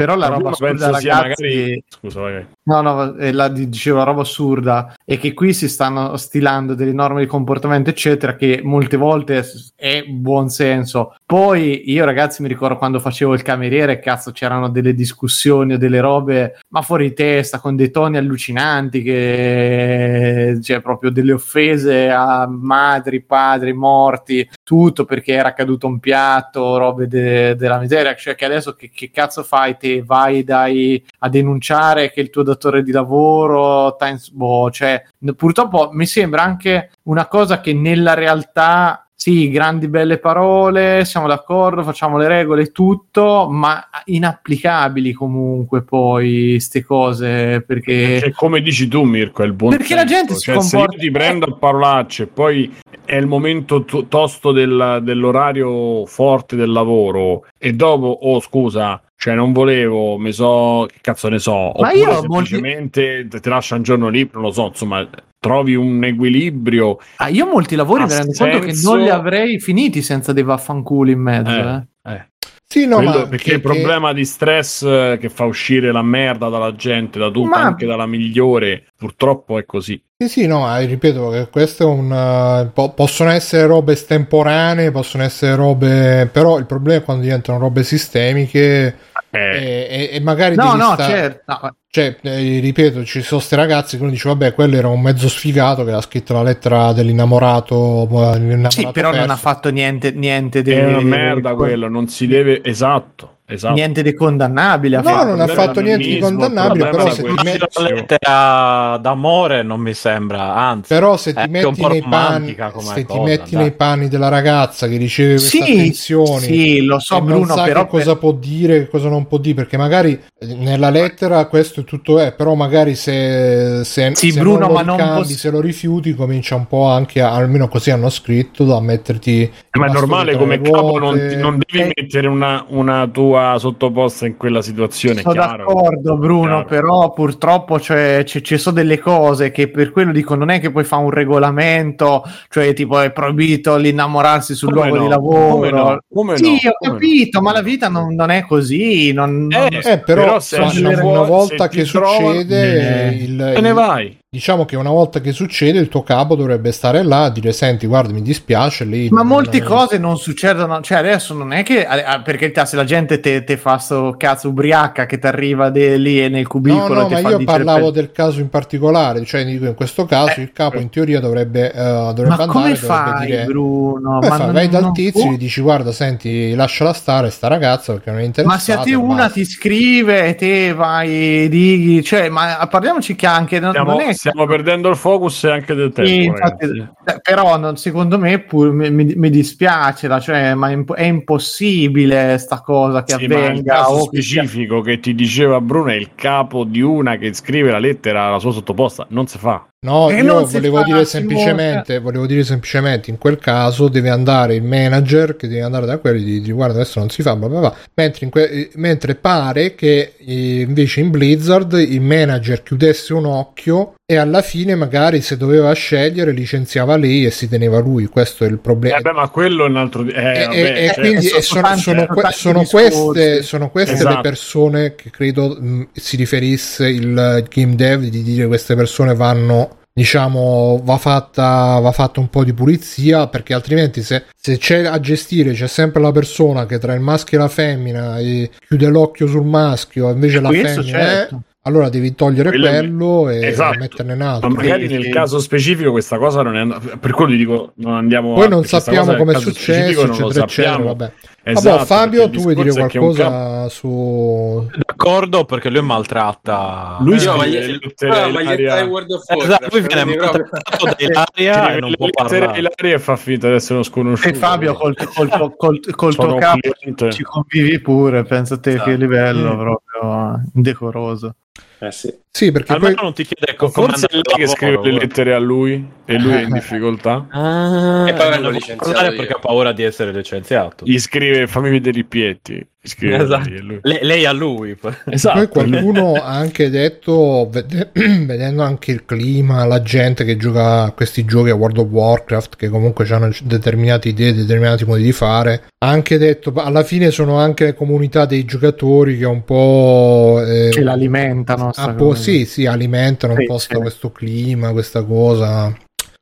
[0.00, 1.84] però la roba assurda, ragazzi, magari.
[1.86, 2.46] Scusa, vai.
[2.62, 7.20] No, no, la, dicevo la roba assurda è che qui si stanno stilando delle norme
[7.20, 9.44] di comportamento, eccetera, che molte volte
[9.76, 11.16] è buon senso.
[11.26, 16.00] Poi io, ragazzi, mi ricordo quando facevo il cameriere, cazzo, c'erano delle discussioni o delle
[16.00, 23.20] robe, ma fuori testa, con dei toni allucinanti, che cioè proprio delle offese a madri,
[23.20, 28.14] padri, morti, tutto perché era caduto un piatto, robe de- della miseria.
[28.14, 29.76] Cioè, che adesso che, che cazzo fai?
[29.76, 35.02] Te vai dai a denunciare che il tuo datore di lavoro ins- boh, cioè,
[35.36, 41.82] purtroppo mi sembra anche una cosa che nella realtà sì, grandi belle parole, siamo d'accordo,
[41.82, 49.02] facciamo le regole tutto, ma inapplicabili comunque poi ste cose perché Perché come dici tu,
[49.02, 50.14] Mirko, è il buon Perché la senso.
[50.14, 52.74] gente si Cioè, se comporta- io ti prendo a parolacce poi
[53.04, 59.34] è il momento to- tosto del- dell'orario forte del lavoro e dopo, oh scusa, cioè
[59.34, 63.48] non volevo, mi so, che cazzo ne so, Ma oppure io molti- semplicemente te- ti
[63.50, 65.06] lascia un giorno lì, non lo so, insomma,
[65.40, 66.98] trovi un equilibrio.
[67.16, 71.10] Ah, io molti lavori mi rendo conto che non li avrei finiti senza dei vaffanculo
[71.10, 71.50] in mezzo.
[71.50, 72.12] Eh, eh.
[72.14, 72.28] eh.
[72.72, 76.02] Sì, no, Quello- ma perché che- il problema di stress eh, che fa uscire la
[76.02, 80.00] merda dalla gente, da tutta, Ma- anche dalla migliore, purtroppo è così.
[80.16, 82.12] Sì, sì, no, ma ripeto che questo è un...
[82.12, 86.28] eh, po- possono essere robe estemporanee, possono essere robe...
[86.30, 88.96] però il problema è quando diventano robe sistemiche
[89.30, 91.42] Eh, e, e- magari No, devi no, sta- certo.
[91.62, 95.00] no, Cioè, eh, ripeto, ci sono sti ragazzi che uno dice, vabbè, quello era un
[95.00, 98.02] mezzo sfigato che ha scritto la lettera dell'innamorato.
[98.04, 99.32] eh, l'innamorato Sì, però non perso.
[99.32, 102.62] ha fatto niente, niente di è una merda quello, non si deve...
[102.62, 103.74] Esatto, esatto.
[103.74, 104.98] Niente di condannabile.
[104.98, 105.26] ha No, fatto.
[105.30, 107.58] non ha fatto niente di condannabile, il però se ti metti...
[107.82, 113.06] La lettera d'amore non mi sembra, anzi, Però se ti metti nei panni, se ti
[113.06, 113.62] cosa, metti dai.
[113.62, 117.54] nei panni della ragazza che riceve queste Sì, attenzioni sì, lo so, e non Bruno,
[117.54, 120.90] sa però che cosa può dire che cosa non può dire, perché magari eh, nella
[120.90, 124.82] lettera questo è tutto è, però magari se, se, Sì, se Bruno, non lo ma
[124.82, 128.74] non ricambi, poss- se lo rifiuti, comincia un po' anche, a- almeno così hanno scritto,
[128.74, 129.30] a metterti...
[129.42, 131.92] i Ma è normale come capo non, non devi Eh.
[131.96, 135.56] mettere una, una tua sottoposta in quella situazione, Sono chiaro.
[135.66, 136.64] d'accordo, Bruno, Chiaro.
[136.66, 140.70] però purtroppo cioè, ci ci sono delle cose che per quello dico non è che
[140.70, 145.02] poi fa un regolamento, cioè tipo è proibito l'innamorarsi sul Come luogo no?
[145.02, 145.48] di lavoro.
[145.54, 145.98] Come no?
[146.12, 146.48] Come sì, no?
[146.70, 146.92] ho Come no?
[146.92, 149.12] capito, ma la vita non, non è così.
[149.12, 153.60] Non, Eh, non- Eh, però, Però se una fuori, volta che succede, eh, il, Te
[153.60, 154.19] ne vai.
[154.32, 157.88] Diciamo che una volta che succede, il tuo capo dovrebbe stare là a dire: Senti,
[157.88, 158.84] guarda, mi dispiace.
[158.84, 161.84] Lì Ma non- molte cose non succedono, cioè adesso non è che,
[162.22, 165.96] per carità, se la gente te, te fa sto cazzo ubriaca che ti arriva de-
[165.96, 168.48] lì nel No, cubicolo no, e ti ma fa io parlavo per- del caso in
[168.48, 172.34] particolare, cioè dico in questo caso Eh, il capo in teoria dovrebbe, eh, dovrebbe Ma
[172.34, 174.18] andare, come dovrebbe fai, dire, Bruno?
[174.20, 174.44] Come Ma fai?
[174.44, 178.10] non- vai dal non tizio e gli dici guarda, senti, lasciala stare sta ragazza perché
[178.12, 178.54] non è interessata.
[178.56, 182.64] Ma se a te e una basta." ti scrive e te vai dighi, cioè, ma
[182.70, 186.10] parliamoci che anche non, non è stiamo perdendo il focus e anche del tempo.
[186.10, 190.92] Sì, infatti, eh, però non- secondo me pur- mi, mi- dispiace, cioè, ma è, imp-
[190.94, 193.74] è impossibile sta cosa che Sì, ma avvenga.
[193.76, 197.70] caso o che specifico che ti diceva Bruno è il capo di una che scrive
[197.70, 199.06] la lettera alla sua sottoposta.
[199.10, 199.66] Non si fa.
[199.82, 204.10] No, E io non si volevo dire semplicemente, volevo dire semplicemente in quel caso deve
[204.10, 207.34] andare il manager che deve andare da quelli e dire guarda adesso non si fa,
[207.34, 207.74] bla bla bla.
[207.94, 213.24] Mentre, in que- eh, mentre pare che eh, invece in Blizzard il manager chiudesse un
[213.24, 218.44] occhio e alla fine magari se doveva scegliere licenziava lei e si teneva lui, questo
[218.44, 218.98] è il problema.
[218.98, 220.04] Eh beh, ma quello è un altro...
[220.04, 223.70] Eh, E, vabbè, e- e cioè, quindi sono sono, tanti- sono que- sono queste, sono
[223.70, 224.20] queste le Esatto.
[224.20, 230.80] persone che credo mh, si riferisse il game dev di dire queste persone vanno diciamo
[230.84, 235.52] va fatta, va fatta un po' di pulizia perché altrimenti se, se c'è a gestire
[235.52, 239.44] c'è sempre la persona che tra il maschio e la femmina e chiude l'occhio sul
[239.44, 241.34] maschio invece la Questo, femmina certo.
[241.36, 243.78] è allora devi togliere Quello quello e Esatto.
[243.78, 246.96] metterne un Ma altro magari Sì, nel caso specifico questa cosa non è andata...
[246.96, 248.32] Per quello gli dico, non andiamo...
[248.32, 251.12] poi a- non sappiamo come è successo specifico non lo eccetera eccetera vabbè
[251.42, 256.98] Esatto, Vabbè, Fabio, tu vuoi dire è qualcosa su D'accordo perché lui maltratta.
[257.00, 259.22] Lui Io, scrive ma le gli- lettere ah, a ma gli Ilaria- dai World of
[259.26, 262.44] Esatto, lui viene maltrattato da Ilaria e non può parlare.
[262.46, 264.28] a Ilaria e fa finta di essere uno sconosciuto.
[264.34, 266.70] E Fabio col, col, col, col, tuo capo
[267.10, 268.90] ci convivi pure, pensa te Esatto.
[268.90, 271.34] che livello proprio indecoroso.
[271.82, 272.14] Eh sì.
[272.30, 273.04] Sì, perché Almeno poi...
[273.04, 276.18] non ti chiede co- come Forse è lei che scrive le lettere a lui e
[276.18, 277.26] lui è in difficoltà.
[277.30, 279.16] Ah, E poi non vengo vuole licenziato parlare io.
[279.16, 280.84] perché ha paura di essere licenziato.
[280.84, 282.66] Gli scrive fammi vedere i pietti.
[282.82, 283.50] Scrive Esatto.
[283.50, 283.78] lei, lui.
[283.82, 284.74] Le- lei a lui.
[285.10, 285.36] Esatto.
[285.38, 290.92] Poi qualcuno ha anche detto, vede- vedendo anche il clima, la gente che gioca a
[290.92, 295.64] questi giochi a World of Warcraft, che comunque hanno determinate idee, determinati modi di fare,
[295.78, 300.42] ha anche detto, "Ma alla fine sono anche le comunità dei giocatori che un po'...
[300.46, 301.72] eh, Che l'alimentano.
[301.72, 303.74] sta un po', sì, sì, alimentano un Sì, po' sì.
[303.74, 305.76] questo clima, questa cosa.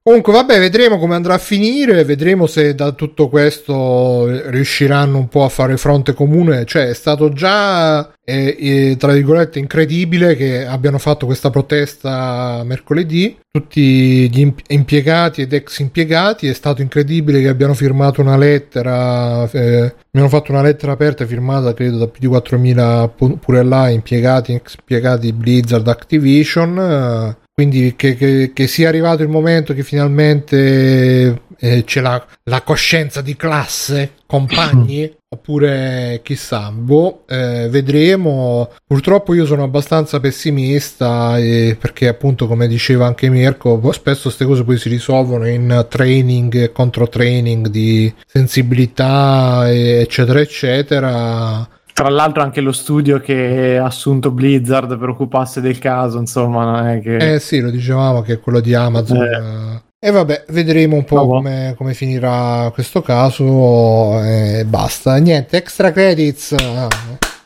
[0.09, 2.02] Comunque, vabbè, vedremo come andrà a finire.
[2.02, 6.64] Vedremo se da tutto questo riusciranno un po' a fare fronte comune.
[6.64, 13.36] Cioè, è stato già, eh, eh, tra virgolette, incredibile che abbiano fatto questa protesta mercoledì.
[13.51, 16.47] Tutti gli imp- impiegati ed ex impiegati.
[16.47, 19.47] È stato incredibile che abbiano firmato una lettera.
[19.51, 23.90] eh, abbiano fatto una lettera aperta firmata, credo, da più di 4.000 pu- pure là
[23.90, 27.36] impiegati, ex impiegati Blizzard Activision.
[27.59, 33.20] Quindi che, che- che sia arrivato il momento che finalmente eh, c'è la, la coscienza
[33.20, 38.70] di classe, compagni, oppure chissà, boh, eh, vedremo.
[38.86, 44.44] Purtroppo io sono abbastanza pessimista eh, perché appunto come diceva anche Mirko, boh, spesso queste
[44.44, 51.68] cose poi si risolvono in training e contro training di sensibilità eccetera eccetera.
[51.99, 56.87] Tra l'altro anche lo studio che ha assunto Blizzard per occuparsi del caso, insomma, non
[56.87, 57.35] è che...
[57.35, 59.16] Eh sì, lo dicevamo che è quello di Amazon.
[59.25, 59.83] Eh.
[60.07, 65.16] E vabbè, vedremo un po' come, come finirà questo caso e basta.
[65.16, 66.55] Niente, extra credits.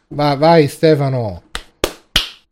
[0.08, 1.44] Va- vai Stefano.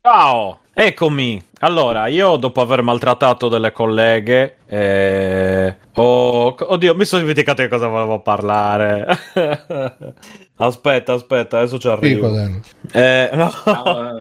[0.01, 1.49] Ciao, eccomi.
[1.63, 6.55] Allora, io dopo aver maltrattato delle colleghe, eh, ho...
[6.59, 9.07] oddio, mi sono dimenticato di cosa volevo parlare.
[10.57, 12.35] aspetta, aspetta, adesso ci arrivo.
[12.93, 13.53] Eh, no.
[13.65, 14.19] Ah,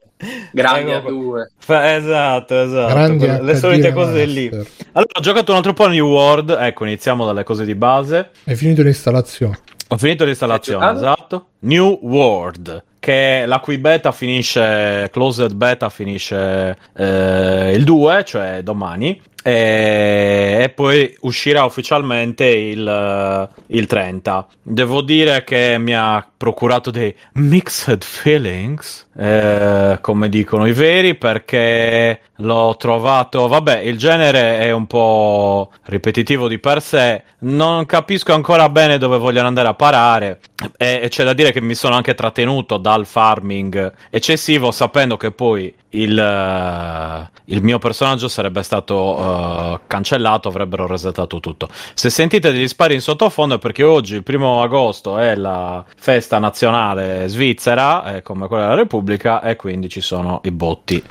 [0.51, 1.09] grandi a Ecco.
[1.09, 1.51] due.
[1.65, 2.93] Esatto, esatto.
[2.93, 4.49] Grandi le solite cose lì.
[4.51, 4.73] Master.
[4.91, 6.57] Allora, ho giocato un altro po' a New World.
[6.59, 8.31] Ecco, iniziamo dalle cose di base.
[8.43, 9.59] Hai finito l'installazione.
[9.91, 11.47] Ho finito l'installazione, esatto.
[11.59, 19.19] New World, che la cui beta finisce, closed beta finisce eh, il 2, cioè domani,
[19.43, 24.47] e, poi uscirà ufficialmente il, il 30.
[24.61, 32.21] Devo dire che mi ha procurato dei mixed feelings, eh, come dicono i veri, perché
[32.37, 38.69] l'ho trovato, vabbè, il genere è un po' ripetitivo di per sé, non capisco ancora
[38.69, 40.39] bene dove vogliono andare a parare
[40.77, 45.31] e, e c'è da dire che mi sono anche trattenuto dal farming eccessivo sapendo che
[45.31, 51.69] poi il, eh, il mio personaggio sarebbe stato eh, cancellato, avrebbero resettato tutto.
[51.93, 56.39] Se sentite degli spari in sottofondo è perché oggi, il primo agosto, è la festa
[56.39, 61.03] nazionale svizzera, come quella della Repubblica, e quindi ci sono i botti.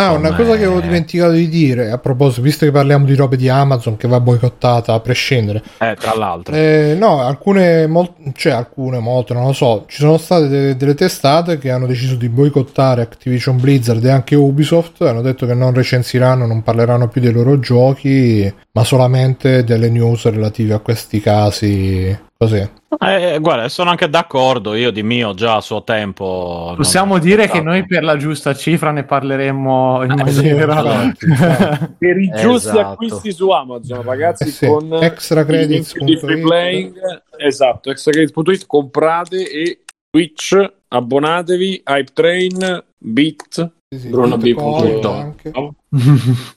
[0.00, 3.36] Ah, una cosa che avevo dimenticato di dire, a proposito, visto che parliamo di robe
[3.36, 5.60] di Amazon che va boicottata a prescindere.
[5.78, 6.54] Eh, tra l'altro.
[6.54, 9.86] Eh, no, alcune, mol- cioè alcune, molte, non lo so.
[9.88, 14.36] Ci sono state de- delle testate che hanno deciso di boicottare Activision Blizzard e anche
[14.36, 15.02] Ubisoft.
[15.02, 20.26] Hanno detto che non recensiranno, non parleranno più dei loro giochi, ma solamente delle news
[20.26, 22.26] relative a questi casi.
[22.40, 22.70] Così.
[23.00, 24.76] Eh, guarda, sono anche d'accordo.
[24.76, 26.72] Io di mio già a suo tempo.
[26.76, 31.12] Possiamo dire che noi per la giusta cifra ne parleremo in Eh, sì, maniera...
[31.98, 32.78] per i giusti Esatto.
[32.78, 36.04] acquisti su Amazon, ragazzi, Eh sì, con il link extracredits.it.
[36.04, 44.36] di free playing, esatto, extracredits.it, comprate e Twitch, abbonatevi, Hype Train, Bit, Sì, sì, Bruno
[44.36, 44.52] B.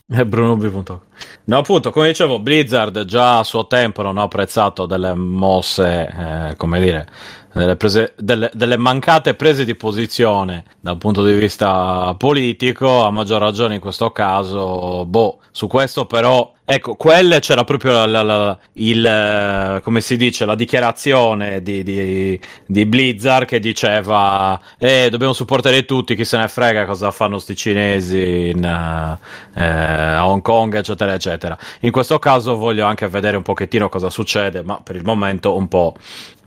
[0.05, 0.97] È Bruno B.
[1.45, 6.55] No, appunto, come dicevo, Blizzard già a suo tempo non ha apprezzato delle mosse, eh,
[6.57, 7.07] come dire,
[7.53, 13.39] delle, prese- delle- delle mancate prese di posizione dal punto di vista politico, a maggior
[13.39, 18.57] ragione in questo caso, boh, su questo però, ecco, quelle c'era proprio la- la- la-
[18.73, 25.33] il, eh, come si dice, la dichiarazione di, di- di Blizzard che diceva, eh, dobbiamo
[25.33, 29.19] supportare tutti, chi se ne frega cosa fanno sti cinesi in, eh,
[29.61, 31.57] eh, a Hong Kong, eccetera, eccetera.
[31.81, 35.67] In questo caso voglio anche vedere un pochettino cosa succede, ma per il momento un
[35.67, 35.95] po'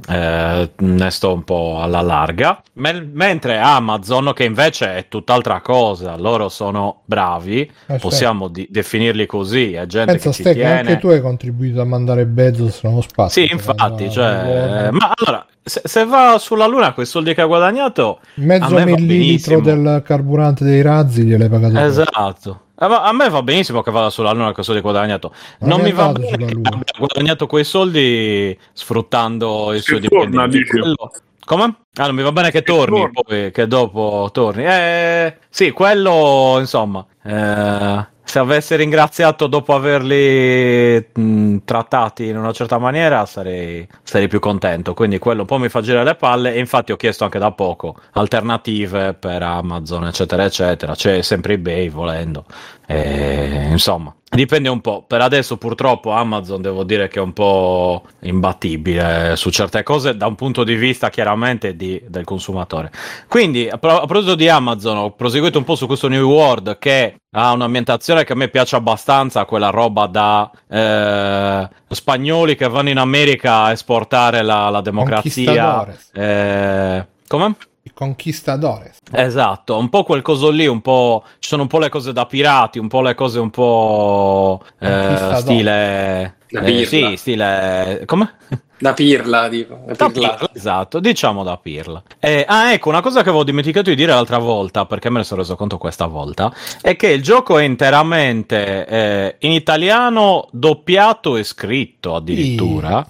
[0.08, 2.60] eh, ne sto un po' alla larga.
[2.74, 9.24] Men- mentre Amazon, che invece è tutt'altra cosa, loro sono bravi, Eh, possiamo di- definirli
[9.26, 10.78] così, è gente Pensa, che ci Ste, che tiene.
[10.78, 13.44] anche tu hai contribuito a mandare Bezos nello spazio.
[13.44, 17.46] Sì, infatti, cioè, ma allora, se, se va sulla Luna con i soldi che ha
[17.46, 19.82] guadagnato, a Mezzo me va millilitro benissimo.
[19.90, 21.78] del carburante dei razzi gliel'hai pagato.
[21.78, 22.60] Esatto.
[22.78, 25.32] Eh, A me va benissimo che vada sulla Luna con i soldi guadagnato.
[25.60, 30.08] Ma Non che mi va bene che abbia guadagnato quei soldi sfruttando il suo Che
[30.08, 30.58] torna, dipendente.
[30.58, 30.70] dici?
[30.78, 31.10] Quello,
[31.44, 31.74] Come?
[31.96, 33.12] Ah, non mi va bene che torni, torni.
[33.22, 34.64] poi, che dopo torni.
[34.64, 42.78] Eh, sì, quello, insomma, eh, se avessi ringraziato dopo averli mh, trattati in una certa
[42.78, 44.92] maniera, sarei, sarei più contento.
[44.92, 46.52] Quindi quello un po' mi fa girare le palle.
[46.52, 50.96] E infatti ho chiesto anche da poco alternative per Amazon, eccetera, eccetera.
[50.96, 52.44] C'è sempre eBay volendo.
[52.88, 55.04] Eh, insomma, dipende un po'.
[55.06, 60.26] Per adesso, purtroppo, Amazon devo dire che è un po' imbattibile su certe cose da
[60.26, 62.90] un punto di vista chiaramente di- del consumatore.
[63.28, 66.78] Quindi, a, pro- a proposito di Amazon, ho proseguito un po' su questo New World
[66.78, 72.90] che ha un'ambientazione che a me piace abbastanza, quella roba da eh, spagnoli che vanno
[72.90, 75.86] in America a esportare la, la democrazia.
[76.12, 77.56] Eh, come?
[77.94, 78.98] Conquistadores.
[79.12, 81.22] Esatto, un po' quel coso lì, un po'.
[81.38, 84.62] Ci sono un po' le cose da pirati, un po' le cose un po'.
[84.80, 86.36] eh, stile.
[86.48, 88.02] Eh, sì, stile.
[88.04, 88.34] Come?
[88.76, 89.78] Da pirla, tipo.
[89.86, 90.28] Da Da pirla.
[90.30, 92.02] pirla, esatto, diciamo da pirla.
[92.18, 95.24] Eh, ah, ecco, una cosa che avevo dimenticato di dire l'altra volta, perché me ne
[95.24, 96.52] sono reso conto questa volta,
[96.82, 103.06] è che il gioco è interamente eh, in italiano, doppiato e scritto addirittura.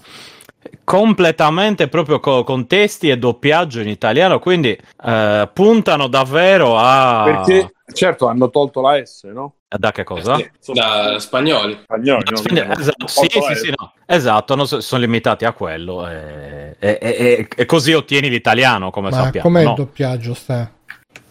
[0.85, 7.23] Completamente proprio co- con testi e doppiaggio in italiano, quindi eh, puntano davvero a.
[7.23, 9.55] Perché, certo, hanno tolto la S, no?
[9.67, 10.35] Da che cosa?
[10.59, 11.79] Sì, Da spagnoli.
[11.83, 12.73] spagnoli, no?
[12.77, 13.93] Esatto, sì, sì, sì, no.
[14.05, 19.23] esatto, so- sono limitati a quello e, e- e- e così ottieni l'italiano, come Ma
[19.23, 19.47] sappiamo.
[19.47, 19.69] com'è no?
[19.71, 20.71] il doppiaggio, sta?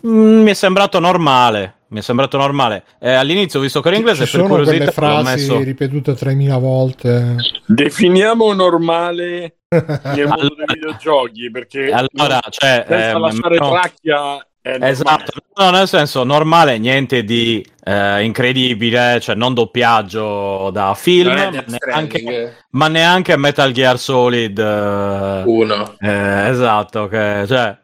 [0.06, 1.74] Mm, mi è sembrato normale.
[1.94, 2.82] Mi è sembrato normale.
[2.98, 5.58] Eh, all'inizio ho visto che era inglese, Ci per curiosità l'ho frasi messo.
[5.60, 7.36] ripetute 3000 volte.
[7.66, 9.84] Definiamo normale nel
[10.26, 13.70] mondo Allora- dei videogiochi perché Allora, cioè, senza ehm, lasciare no.
[13.70, 14.46] tracchia.
[14.66, 21.34] Esatto, no, nel senso normale, niente di eh, incredibile, cioè non doppiaggio da film, ma
[21.50, 22.54] neanche, Stranding.
[22.70, 24.58] ma neanche Metal Gear Solid.
[24.58, 25.94] eh, Uno.
[26.00, 27.76] eh, esatto, che, cioè,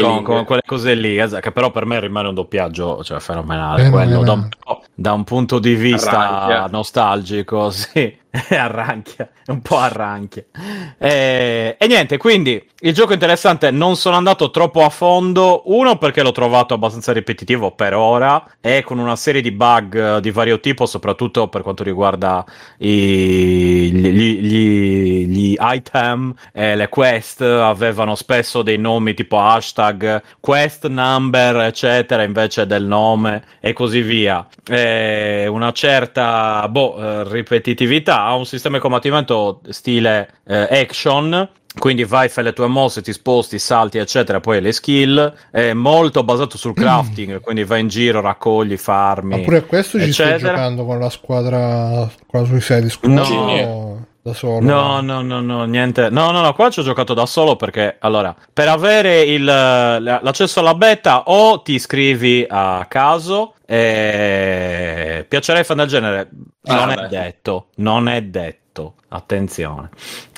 [0.00, 4.10] con, con quelle cose lì, che però per me rimane un doppiaggio cioè, fenomenale, Fenomenale.
[4.10, 4.48] quello da un,
[4.94, 6.66] da un punto di vista Arranchia.
[6.70, 8.16] nostalgico, sì,
[8.50, 10.44] arranchia, un po' arranchia.
[10.98, 16.22] E, e niente, quindi il gioco interessante, non sono andato troppo a fondo, uno perché
[16.22, 20.60] l'ho trovato abbastanza ripetitivo per ora e con una serie di bug eh, di vario
[20.60, 22.44] tipo, soprattutto per quanto riguarda
[22.78, 27.40] i- gli, gli- gli item e le quest.
[27.42, 34.46] Avevano spesso dei nomi tipo hashtag quest number eccetera invece del nome e così via.
[34.68, 41.48] E una certa boh, eh, ripetitività ha un sistema di combattimento stile eh, action
[41.78, 45.32] quindi vai, fai le tue mosse, ti sposti, salti, eccetera, poi le skill.
[45.50, 49.36] È molto basato sul crafting, quindi vai in giro, raccogli, farmi.
[49.36, 50.54] Ma pure a questo ci stai eccetera.
[50.54, 53.22] giocando con la squadra, con la Suicide Squad No.
[53.22, 53.95] o
[54.26, 54.60] da solo?
[54.60, 56.08] No, no, no, no, niente.
[56.10, 60.60] No, no, no, qua ci ho giocato da solo perché, allora, per avere il, l'accesso
[60.60, 66.28] alla beta o ti iscrivi a caso e piacerei fan del genere.
[66.62, 69.90] Non Ah, è detto, non è detto, attenzione.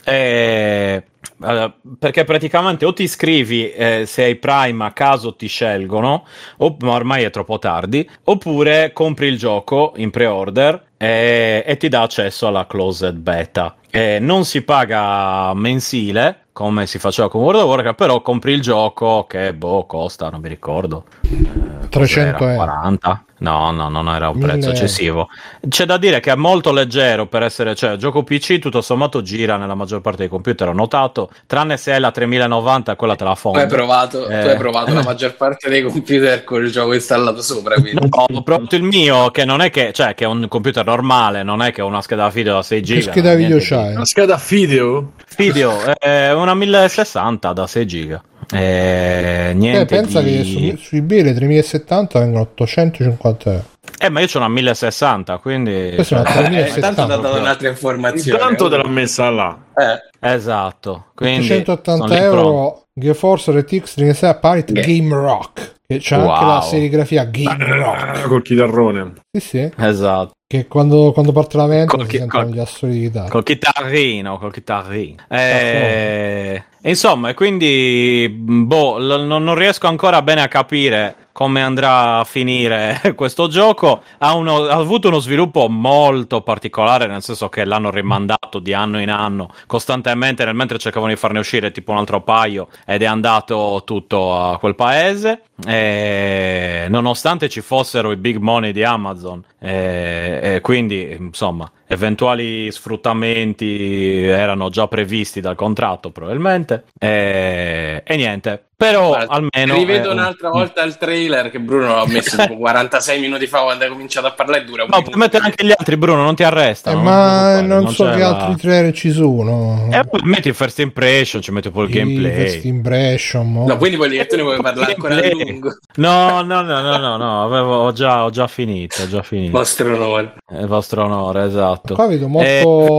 [0.05, 1.05] E,
[1.45, 6.27] eh, perché praticamente o ti iscrivi eh, se hai Prime a caso ti scelgono,
[6.59, 11.89] o, ma ormai è troppo tardi, oppure compri il gioco in pre-order e, e ti
[11.89, 13.77] dà accesso alla closed beta.
[13.91, 18.61] E non si paga mensile come si faceva con World of Warcraft, però compri il
[18.61, 21.05] gioco che boh, costa, non mi ricordo.
[21.23, 22.55] eh, 300 cos'era, euro.
[22.57, 23.25] 40?
[23.41, 24.79] No, no, non era un 1000 prezzo euro.
[24.79, 25.29] eccessivo.
[25.69, 29.23] C'è da dire che è molto leggero per essere, cioè, il gioco PC tutto sommato
[29.23, 33.25] gira nella maggior parte dei computer, ho notato, tranne se è la 3090, quella te
[33.25, 33.59] la Tu fondo.
[33.59, 34.51] hai provato, tu Eh.
[34.51, 38.01] hai provato la maggior parte dei computer con il gioco installato sopra, quindi.
[38.09, 41.43] No, ho provato il mio, che non è che, cioè, che è un computer normale,
[41.43, 43.11] non è che è una scheda video da 6 Che giga.
[43.13, 43.95] scheda niente video c'hai?
[43.95, 45.13] La scheda video?
[45.37, 48.21] Video, è una 1060 da 6 giga.
[48.51, 50.37] Eh, Eh, niente pensa di...
[50.39, 50.45] che
[50.77, 53.65] su, su eBay le 3070 vengono 850 euro.
[54.01, 55.93] Eh, ma io c'ho una 1060, quindi...
[55.95, 56.89] Questa è una cioè, Eh, 3070.
[56.89, 58.39] intanto ha dato un'altra informazione.
[58.41, 59.59] Intanto te l'ha messa là.
[59.77, 61.47] Eh, Esatto, quindi...
[61.47, 62.25] sono 180 lì pronto.
[62.25, 64.81] euro GeForce RTX 3060 Pirate Beh.
[64.83, 65.77] Game Rock.
[65.87, 66.47] Che c'è anche Wow.
[66.55, 68.19] la serigrafia Game Rock.
[68.19, 69.13] Ah, Col chitarrone.
[69.33, 69.71] Sì, sì.
[69.79, 70.33] Esatto.
[70.47, 73.29] Che quando, quando parte la vento Col si chi- sentono col- gli assoli di chitarra.
[73.31, 75.23] Col chitarrino, col chitarrino.
[75.29, 83.01] Eh, insomma, quindi, boh, l- non, riesco ancora bene a capire come andrà a finire
[83.17, 84.03] questo gioco.
[84.19, 89.01] Ha, uno- ha avuto uno sviluppo molto particolare, nel senso che l'hanno rimandato di anno
[89.01, 93.07] in anno costantemente, nel mentre cercavano di farne uscire tipo un altro paio ed è
[93.07, 95.43] andato tutto a quel paese.
[95.67, 104.23] eh, nonostante ci fossero i big money di Amazon, eh, eh, quindi insomma, eventuali sfruttamenti
[104.25, 108.63] erano già previsti dal contratto probabilmente, eh, e niente.
[108.79, 109.75] Però Guarda, almeno...
[109.75, 113.83] Rivedo eh, un'altra volta il trailer che Bruno l'ha messo tipo 46 minuti fa quando
[113.83, 116.43] hai cominciato a parlare dura un No, puoi mettere anche gli altri, Bruno, non ti
[116.43, 117.03] Eh, arrestano.
[117.03, 119.89] ma non preoccupare, so che la- altri trailer ci sono.
[119.91, 122.33] E poi metti il first impression, ci metti poi il gameplay.
[122.33, 123.67] first impression, mo.
[123.67, 125.77] No, quindi dire che tu ne vuoi parlare ancora a lungo.
[125.97, 129.48] No, no, no, no, no, no, avevo, ho, già, ho già finito, ho già finito.
[129.51, 130.35] Vostro onore.
[130.47, 131.95] È il vostro onore, esatto.
[131.95, 132.49] Qua vedo molto,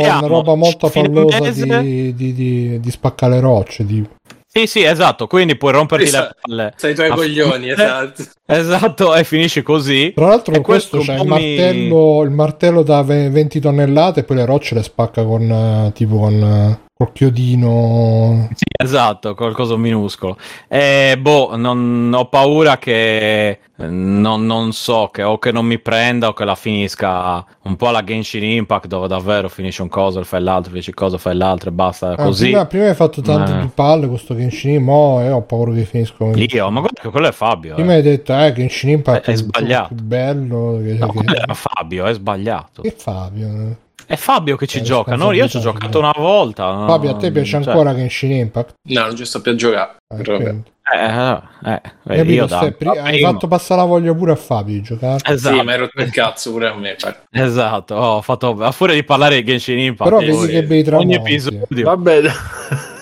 [0.02, 3.86] Eh, una roba molto pallosa di, di, di, di spaccare rocce.
[3.86, 4.04] Di...
[4.52, 6.74] Sì, sì, esatto, quindi puoi romperti Sì, le palle.
[6.76, 7.74] Sei i tuoi a coglioni, fine.
[7.74, 8.24] esatto.
[8.46, 10.12] Esatto, e finisci così.
[10.16, 13.60] Tra l'altro E questo, questo c'è il po' mi- martello, il martello da ve- 20
[13.60, 18.50] tonnellate e poi le rocce le spacca con eh, tipo con eh, col chiodino.
[18.54, 20.36] Sì, esatto, qualcosa minuscolo.
[20.68, 25.80] E boh, non, ho paura che eh, non, non so, che o che non mi
[25.80, 30.22] prenda o che la finisca un po' alla Genshin Impact dove davvero finisce un coso
[30.26, 32.48] fai l'altro, finisci cosa, fai l'altro e basta Ah, così.
[32.48, 33.62] prima, prima hai fatto tanto Eh.
[33.62, 37.28] di palle questo Genshin, mo e ho paura che finisca Io, ma guarda che quello
[37.30, 37.76] è Fabio.
[37.76, 37.96] Prima eh.
[37.96, 39.96] hai detto eh Genshin Impact È- è sbagliato.
[39.96, 42.82] più bello che, No, che- Fabio, è sbagliato.
[42.82, 43.76] che Fabio eh.
[44.10, 45.32] È Fabio che ci Eh, gioca, no?
[45.34, 46.88] Io ci ho giocato una volta.
[46.88, 49.98] Fabio a te piace Cioè, ancora Genshin Impact No, non ci sto più a giocare.
[50.18, 50.64] Eh, quindi.
[50.92, 51.40] Eh,
[51.72, 53.30] eh, eh, io da, pri- hai prima.
[53.30, 56.10] fatto passare la voglia pure a Fabio di giocare Esatto, Sì, ma hai rotto il
[56.10, 56.96] cazzo pure a me.
[57.00, 57.20] guarda.
[57.30, 57.94] esatto.
[57.94, 60.84] ho fatto, a furia di parlare di Genshin Impact, però io- vedi che bei ogni
[60.84, 61.84] tramonti episodio.
[61.86, 62.22] Vabbè,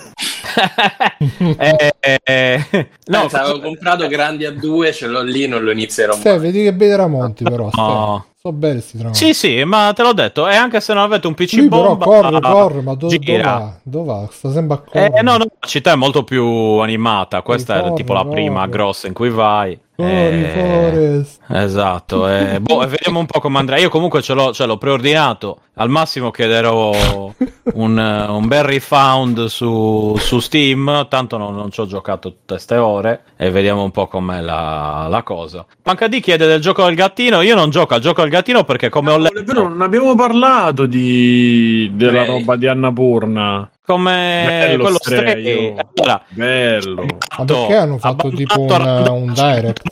[1.58, 5.70] Eh, eh, eh, no, No, avevo comprato grandi a due, ce l'ho lì, non lo
[5.70, 6.20] inizierò mai.
[6.20, 7.84] Stai, vedi che bei tramonti però stai.
[7.86, 8.26] No.
[8.40, 11.26] Sono belli sti tramonti Sì, sì, ma te l'ho detto, e anche se non avete
[11.26, 13.78] un PC lui però bomba, corre corre ma dove va?
[13.82, 14.28] dove va?
[14.30, 17.42] sta sempre a correre Eh, no, no, la città è molto più animata.
[17.42, 18.34] Questa è Corre, tipo la corre.
[18.34, 19.78] prima grossa in cui vai.
[19.96, 21.40] Corri, Eh, Forest.
[21.48, 23.76] Esatto, eh, boh, e vediamo un po' come andrà.
[23.78, 25.62] Io comunque ce l'ho, ce l'ho preordinato.
[25.80, 27.32] Al massimo chiederò
[27.74, 31.06] un, eh, un bel refound su, su Steam.
[31.08, 33.22] Tanto non, non ci ho giocato tutte queste ore.
[33.36, 35.64] E vediamo un po' com'è la, la cosa.
[35.82, 37.40] Panca D chiede del gioco del gattino.
[37.42, 40.86] Io non gioco al gioco del gattino perché, come ho letto, vero, non abbiamo parlato
[40.86, 41.90] di...
[41.94, 42.38] della Stray.
[42.38, 43.70] roba di Annapurna.
[43.84, 45.74] come Bello quello Stray, oh.
[45.94, 47.06] Allora, Bello.
[47.38, 49.82] ma perché hanno fatto tipo un, abbandonato un direct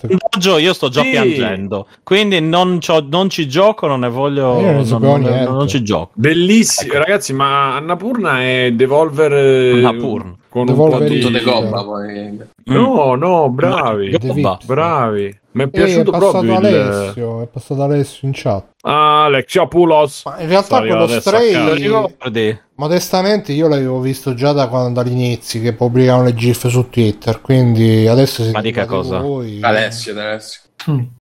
[0.59, 1.11] io sto già Sì.
[1.11, 1.87] piangendo.
[2.03, 4.61] Quindi non, c'ho- non ci gioco, non ne voglio.
[4.61, 6.11] Io non ne non, non- non ci gioco.
[6.15, 7.03] Bellissimo, Ecco.
[7.03, 10.35] ragazzi, ma Annapurna è Devolver eh, Annapurna.
[10.57, 11.45] Con Devolver un po' di...
[11.45, 12.31] Gobba poi.
[12.31, 12.41] Mm.
[12.75, 14.17] No, no, bravi.
[14.65, 15.39] Bravi.
[15.53, 20.23] Mi è Eh, è piaciuto passato proprio il Alessio è passato Alessio in chat Alexiopoulos.
[20.27, 25.61] ma in realtà Sto quello Stray modestamente io l'avevo visto già da quando, dagli inizi
[25.61, 29.19] che pubblicavano le gif su Twitter quindi adesso si Ma di che cosa?
[29.21, 30.61] voi, Alessio, di Alessio.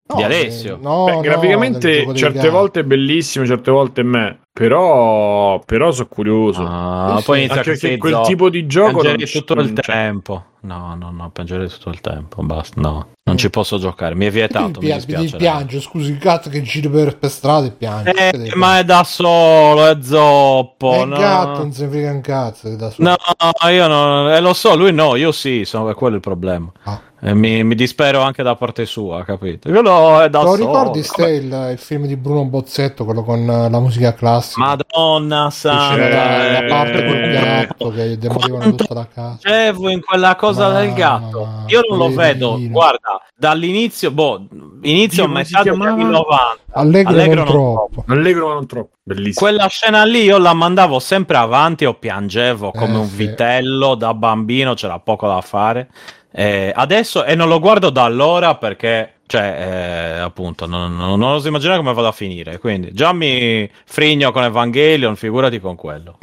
[0.08, 0.76] No, Di Alessio?
[0.76, 4.40] eh, no, Beh, no, graficamente dei certe volte è bellissimo, certe volte me.
[4.54, 6.64] Però, però sono curioso.
[6.66, 8.28] Ah, Sì, poi inizia Anche perché quel zoppo.
[8.28, 10.44] tipo di gioco Piangerei tutto il tempo.
[10.62, 12.42] No, no, no, piangerei tutto il tempo.
[12.44, 13.08] Basta, no.
[13.24, 14.14] Non ci posso giocare.
[14.16, 14.80] Mi è vietato.
[14.80, 15.38] Mi Ti dispiace.
[15.38, 18.12] piange, scusi, il gatto che gira per, per strada e piange.
[18.12, 20.94] Eh, ma è da solo, è zoppo.
[20.94, 21.18] È il no.
[21.18, 23.10] gatto, non si frega un cazzo che da solo.
[23.10, 24.32] No, io non.
[24.32, 26.72] Eh, lo so, lui no, io sì, sono, è quello il problema.
[26.84, 27.02] Ah.
[27.22, 29.70] Eh, mi, mi dispero anche da parte sua, capito?
[29.70, 31.04] Io no, è da Lo ricordi Vabbè.
[31.04, 34.62] Ste, il, il film di Bruno Bozzetto, quello con eh, la musica classica?
[34.66, 36.08] Madonna santa.
[36.10, 39.38] la, la Eh, parte col eh, gatto che demolivano tutta la casa.
[39.42, 41.48] Dicevo in quella cosa Ma- del gatto.
[41.68, 42.58] Io non lo vedo.
[42.70, 44.48] Guarda, dall'inizio, boh,
[44.82, 45.92] inizio a Dio, si metà degli chiamava?
[45.92, 46.58] anni 90.
[46.78, 48.04] Allegro, Allegro non non troppo.
[48.08, 48.96] Allegro ma non troppo.
[49.04, 49.48] Bellissimo.
[49.48, 53.16] Quella scena lì io la mandavo sempre avanti o piangevo come Eh, un sì.
[53.16, 55.90] vitello da bambino, c'era poco da fare.
[56.38, 61.34] Eh, adesso, e non lo guardo da allora perché, cioè, eh, appunto, non, non, non
[61.34, 62.60] oso immaginare come vada a finire.
[62.60, 66.18] Quindi, già mi frigno con Evangelion, figurati con quello.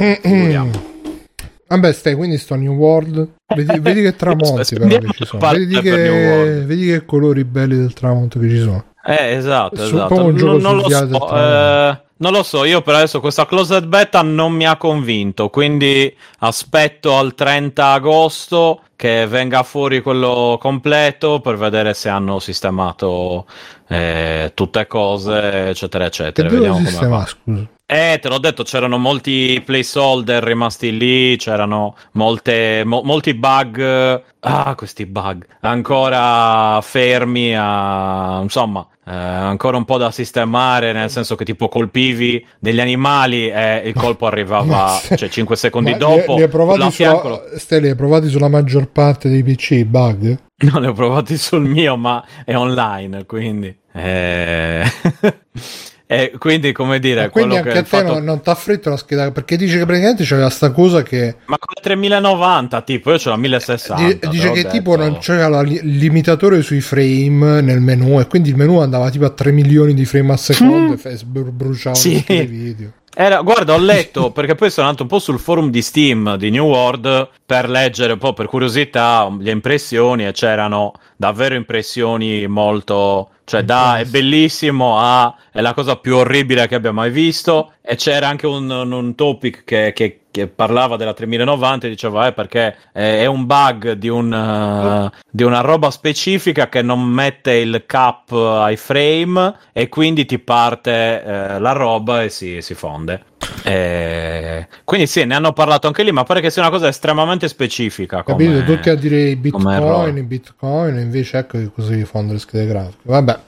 [1.66, 3.28] Vabbè, stai, quindi sto New World.
[3.54, 5.50] Vedi, vedi che tramonti però che ci sono.
[5.50, 8.84] Vedi che, vedi che colori belli del tramonto che ci sono.
[9.04, 10.24] Eh, esatto, esatto.
[10.24, 13.84] un gioco Non, non lo so, eh, non lo so, io per adesso questa closed
[13.86, 21.40] beta non mi ha convinto, quindi aspetto al 30 agosto che venga fuori quello completo
[21.40, 23.46] per vedere se hanno sistemato
[23.88, 26.48] eh, tutte cose, eccetera, Che eccetera.
[26.48, 27.68] devo Vediamo come scusa.
[27.94, 34.22] Eh, te l'ho detto, c'erano molti placeholder rimasti lì, c'erano molte, mo- molti bug.
[34.40, 35.44] Ah, questi bug.
[35.60, 38.40] Ancora fermi a...
[38.42, 43.82] insomma, eh, ancora un po' da sistemare, nel senso che tipo colpivi degli animali e
[43.84, 46.36] il colpo arrivava, se- cioè 5 secondi dopo.
[46.36, 49.70] Li, li provati sulla, fianco lo- Ste, li hai provati sulla maggior parte dei PC
[49.72, 50.38] i bug?
[50.62, 53.76] Non li ho provati sul mio, ma è online, quindi...
[53.92, 54.82] Eh...
[56.14, 58.40] E quindi, come dire, Ma quindi anche quello a che te il fatto- non, non
[58.42, 61.72] ti ha fritto la scheda perché dice che praticamente c'aveva sta cosa che Ma con
[61.74, 64.04] la 3090, tipo, io c'ho la 1060.
[64.06, 64.74] di- te dice l'ho che detto.
[64.74, 69.24] tipo non c'era li- limitatore sui frame nel menu e quindi il menu andava tipo
[69.24, 72.16] a 3 milioni di frame al secondo e fe- br- bruciava Sì.
[72.18, 72.92] tutti i video.
[73.14, 76.50] Era, guarda, ho letto perché poi sono andato un po' sul forum di Steam di
[76.50, 83.28] New World per leggere un po' per curiosità le impressioni e c'erano davvero impressioni molto.
[83.44, 87.72] cioè, da è bellissimo a è la cosa più orribile che abbia mai visto.
[87.82, 92.32] E c'era anche un, un- topic che, che- che parlava della 3090 e diceva eh,
[92.32, 97.52] perché è, è un bug di, un, eh, di una roba specifica che non mette
[97.52, 103.30] il cap ai frame e quindi ti parte eh, la roba e si, si fonde.
[103.64, 107.46] Eh, quindi sì, ne hanno parlato anche lì, ma pare che sia una cosa estremamente
[107.48, 108.22] specifica.
[108.22, 108.64] come- Capito?
[108.64, 112.66] Tutti a dire i bitcoin, i bitcoin, e invece ecco che così fanno le schede
[112.66, 112.98] grafiche.
[113.02, 113.38] Vabbè,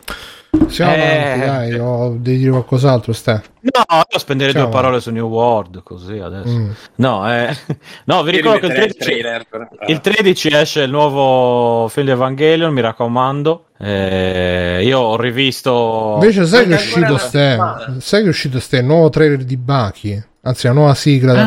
[0.68, 1.32] siamo Eh.
[1.32, 3.43] avanti, dai, o devi dire qualcos'altro, Ste.
[3.60, 4.62] No, io spendere Ciao.
[4.62, 6.48] due parole su New World così adesso.
[6.56, 6.70] Mm.
[6.97, 7.56] No, eh,
[8.06, 12.06] no, vi ricordo che il rimetterei 13, trailer per- il 13 esce il nuovo film
[12.06, 13.66] di Evangelion, mi raccomando.
[13.78, 16.18] Eh, io ho rivisto.
[16.20, 18.78] Invece sai che è uscito la- Sai che è uscito Ste?
[18.78, 20.24] Il nuovo trailer di Baki.
[20.46, 21.40] Anzi, la nuova sigla da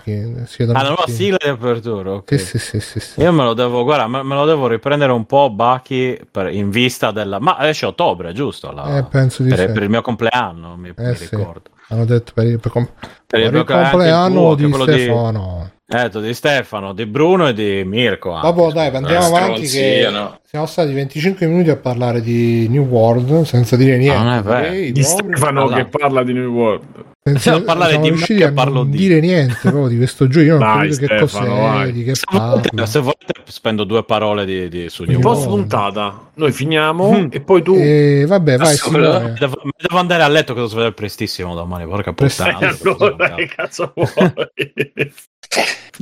[0.00, 0.46] di Baki.
[0.46, 2.12] Sì, da Ah, la nuova sigla di apertura.
[2.14, 2.38] ok.
[2.40, 3.20] Sì, sì, sì, sì, sì.
[3.20, 5.50] Io me lo devo, guarda, me, me lo devo riprendere un po'
[6.30, 7.38] per- in vista della.
[7.40, 8.72] Ma esce ottobre, giusto?
[8.72, 9.66] La- Eh, penso di per, sì.
[9.72, 11.28] per il mio compleanno, mi, Eh, mi sì.
[11.30, 11.70] ricordo.
[11.88, 12.88] Hanno detto per il, per com-
[13.26, 15.70] Per il per il compleanno tuo, di quello di- Stefano.
[15.88, 18.32] Eh, di Stefano, di Bruno e di Mirko.
[18.32, 19.68] anche, Vabbè, dai, andiamo Eh, avanti.
[19.68, 20.08] Che
[20.42, 24.18] siamo stati 25 minuti a parlare di New World senza dire niente.
[24.18, 24.70] Ah, non è vero.
[24.70, 25.02] direi, Di.
[25.04, 26.84] Stefano che parla di New World.
[27.26, 30.28] Senza- Stiamo a parlare di me che parlo non di- dire niente proprio di questo
[30.28, 30.44] gioco.
[30.44, 31.92] Io non Dai, capito che Stefano, cos'è, vai.
[31.92, 35.22] di che Se volete, se volete spendo due parole di, di- su New Un Un
[35.22, 35.46] po' World.
[35.48, 35.66] World.
[35.66, 36.30] spuntata.
[36.34, 37.26] Noi finiamo Mm.
[37.30, 37.74] e poi tu.
[37.76, 39.34] E vabbè, vai, signore.
[39.38, 42.58] Devo, devo andare a letto che devo svegliare prestissimo domani, porca puttana.
[42.60, 44.08] Eh, allora, che cazzo vuoi?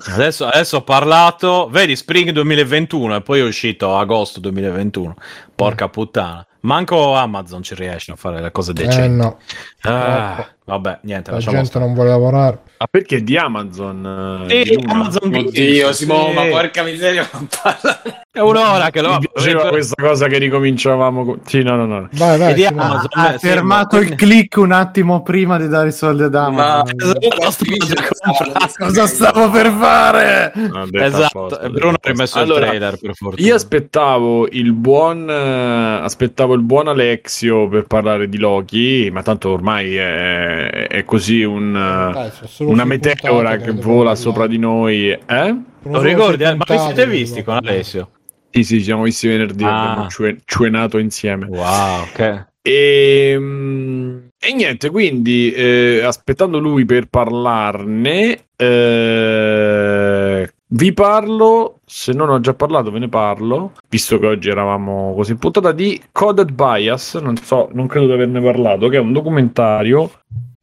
[0.06, 5.14] Adesso, adesso ho parlato, vedi, Spring 2021 e poi è uscito agosto 2021.
[5.54, 6.44] Porca puttana.
[6.60, 9.16] Manco Amazon ci riesce a fare le cose Eh decenti.
[9.22, 9.38] no,
[9.82, 11.84] Ah, vabbè, niente, la gente stare.
[11.84, 12.58] non vuole lavorare.
[12.76, 14.44] Ah, perché di Amazon?
[14.48, 14.92] Sì, eh, di Luna?
[14.92, 16.04] Amazon Oddio, sì.
[16.04, 18.00] Simo, ma porca miseria, non parla.
[18.30, 21.24] È un'ora che lo Mi piaceva questa cosa che ricominciavamo.
[21.24, 22.08] con- Sì, no, no, no.
[22.12, 22.54] Vai, vai.
[22.56, 22.82] Simone.
[22.82, 26.24] Amazon, Ha eh, sì, fermato ma- il click un attimo prima di dare i soldi
[26.24, 26.94] ad Ma Amazon.
[26.98, 27.64] Esatto.
[28.76, 30.52] Cosa stavo per fare?
[30.54, 33.46] Detto Esatto, Bruno ha rimesso Allora, il trailer per fortuna.
[33.46, 39.50] Io aspettavo il buon eh, aspettavo il buon Alexio per parlare di Loki, ma tanto
[39.50, 40.53] ormai è,
[40.88, 45.10] è così un, eh, Dai, sono solo una meteora che vola sopra di noi.
[45.10, 45.56] Eh?
[45.82, 46.42] Lo ricordi?
[46.44, 46.54] eh?
[46.54, 47.56] Ma vi siete visti con.
[47.56, 48.10] Alessio?
[48.50, 49.90] Sì, sì, ci siamo visti venerdì, Ah.
[49.90, 51.46] abbiamo cue- cuenato insieme.
[51.46, 52.46] Wow, ok.
[52.62, 59.83] E, mm, e niente, quindi eh, aspettando lui per parlarne, eh,
[60.68, 65.32] vi parlo, se non ho già parlato ve ne parlo, visto che oggi eravamo così
[65.32, 69.12] in puntata di Coded Bias, non so, non credo di averne parlato, che è un
[69.12, 70.10] documentario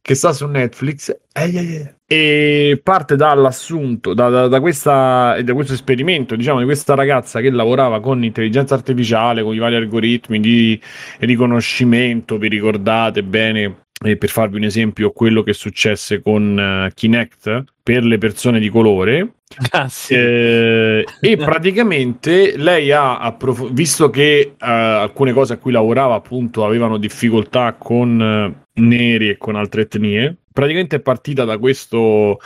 [0.02, 5.54] che sta su Netflix eh, eh, eh, e parte dall'assunto, da, da- da questa, da
[5.54, 10.40] questo esperimento, diciamo, di questa ragazza che lavorava con intelligenza artificiale, con i vari algoritmi
[10.40, 10.78] di
[11.20, 17.64] riconoscimento, vi ricordate bene, eh, per farvi un esempio, quello che successe con eh, Kinect
[17.80, 19.34] per le persone di colore.
[19.70, 20.14] Ah, sì.
[20.14, 26.64] Eh, e praticamente lei ha approfo- visto che eh, alcune cose a cui lavorava appunto
[26.64, 32.40] avevano difficoltà con eh, neri e con altre etnie, praticamente è partita da questo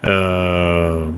[0.00, 1.08] eh,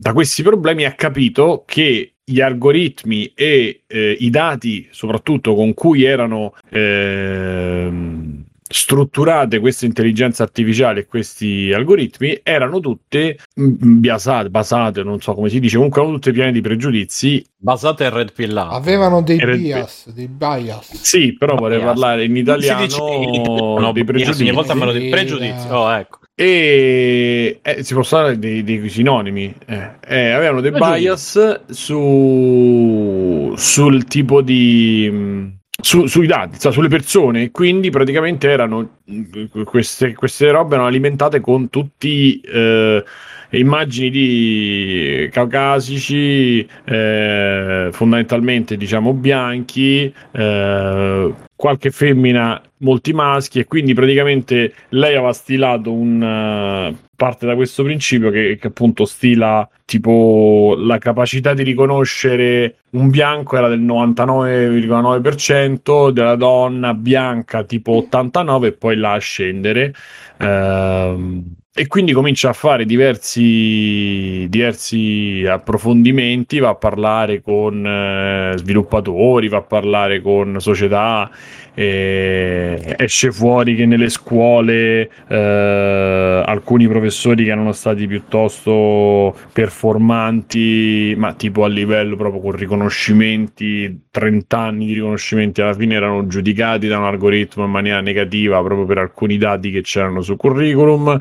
[0.00, 6.04] da questi problemi ha capito che gli algoritmi e eh, i dati soprattutto con cui
[6.04, 15.20] erano ehm, strutturate queste intelligenze artificiali e questi algoritmi erano tutte mm, biasate, basate, non
[15.20, 17.44] so come si dice, comunque erano tutte piene di pregiudizi.
[17.56, 18.74] Basate in red pillato.
[18.74, 20.92] Avevano dei bias, dei bias.
[21.02, 21.90] Sì, però vorrei Bias.
[21.90, 22.98] parlare in Si italiano dice
[23.78, 24.42] no, dei pregiudizi.
[24.42, 24.92] ogni volta dico.
[24.92, 25.66] Sì, Pregiudizi.
[25.66, 25.72] eh.
[25.72, 26.18] Oh, ecco.
[26.34, 34.04] e eh, si possono dare dei, dei sinonimi eh, eh, avevano dei bias su sul
[34.04, 40.50] tipo di mh, su- sui dati, cioè sulle persone, quindi praticamente erano mh, queste, queste
[40.50, 43.04] robe erano alimentate con tutti eh,
[43.50, 54.72] immagini di caucasici, eh, fondamentalmente diciamo bianchi, eh, qualche femmina, molti maschi e quindi praticamente
[54.88, 60.96] lei aveva stilato un uh, parte da questo principio che, che, appunto stila tipo la
[60.96, 68.96] capacità di riconoscere un bianco era del 99,9% della donna bianca tipo 89 e poi
[68.96, 69.92] là scendere.
[70.38, 79.48] Uh, e quindi comincia a fare diversi, diversi approfondimenti, va a parlare con eh, sviluppatori,
[79.48, 81.30] va a parlare con società,
[81.74, 91.34] eh, esce fuori che nelle scuole eh, alcuni professori che erano stati piuttosto performanti, ma
[91.34, 96.98] tipo a livello proprio con riconoscimenti, 30 anni di riconoscimenti, alla fine erano giudicati da
[96.98, 101.18] un algoritmo in maniera negativa proprio per alcuni dati che c'erano sul curriculum.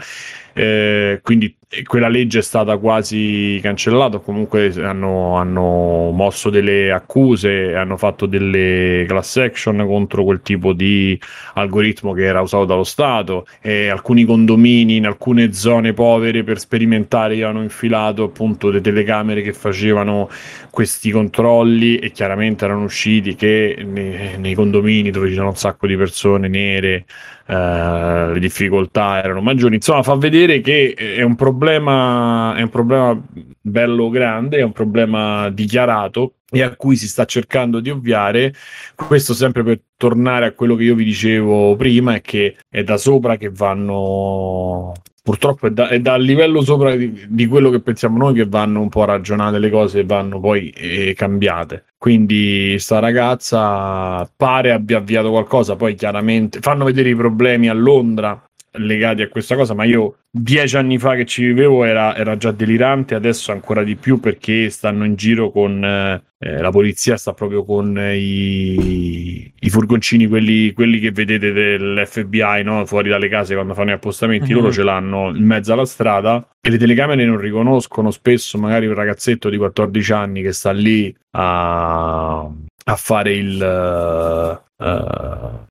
[0.53, 7.96] Eh, quindi quella legge è stata quasi cancellata, comunque hanno, hanno, mosso delle accuse, hanno
[7.96, 11.20] fatto delle class action contro quel tipo di
[11.54, 17.44] algoritmo che era usato dallo Stato e alcuni condomini in alcune zone povere per sperimentare
[17.44, 20.28] hanno infilato appunto le telecamere che facevano
[20.72, 25.86] questi controlli e chiaramente erano usciti che nei, nei condomini dove ci sono un sacco
[25.86, 27.06] di persone nere
[27.50, 29.74] Uh, le difficoltà erano maggiori.
[29.74, 33.22] Insomma, fa vedere che è un problema, è un problema
[33.61, 38.53] bello grande, è un problema dichiarato e a cui si sta cercando di ovviare.
[38.95, 42.98] Questo sempre per tornare a quello che io vi dicevo prima, è che è da
[42.98, 48.18] sopra che vanno purtroppo è, da, è dal livello sopra di, di, quello che pensiamo
[48.18, 51.86] noi che vanno un po' ragionate le cose e vanno poi eh, cambiate.
[51.98, 58.41] Quindi sta ragazza pare abbia avviato qualcosa, poi chiaramente fanno vedere i problemi a Londra
[58.74, 62.52] legati a questa cosa, ma io dieci anni fa che ci vivevo era, era già
[62.52, 67.34] delirante, adesso ancora di più perché stanno in giro con eh, eh la polizia, sta
[67.34, 72.86] proprio con i, i furgoncini, quelli, quelli, che vedete dell'FBI no?
[72.86, 74.62] fuori dalle case quando fanno gli appostamenti, mm-hmm.
[74.62, 78.94] loro ce l'hanno in mezzo alla strada e le telecamere non riconoscono spesso magari un
[78.94, 84.58] ragazzetto di 14 anni che sta lì a, a fare il...
[84.78, 85.68] Uh,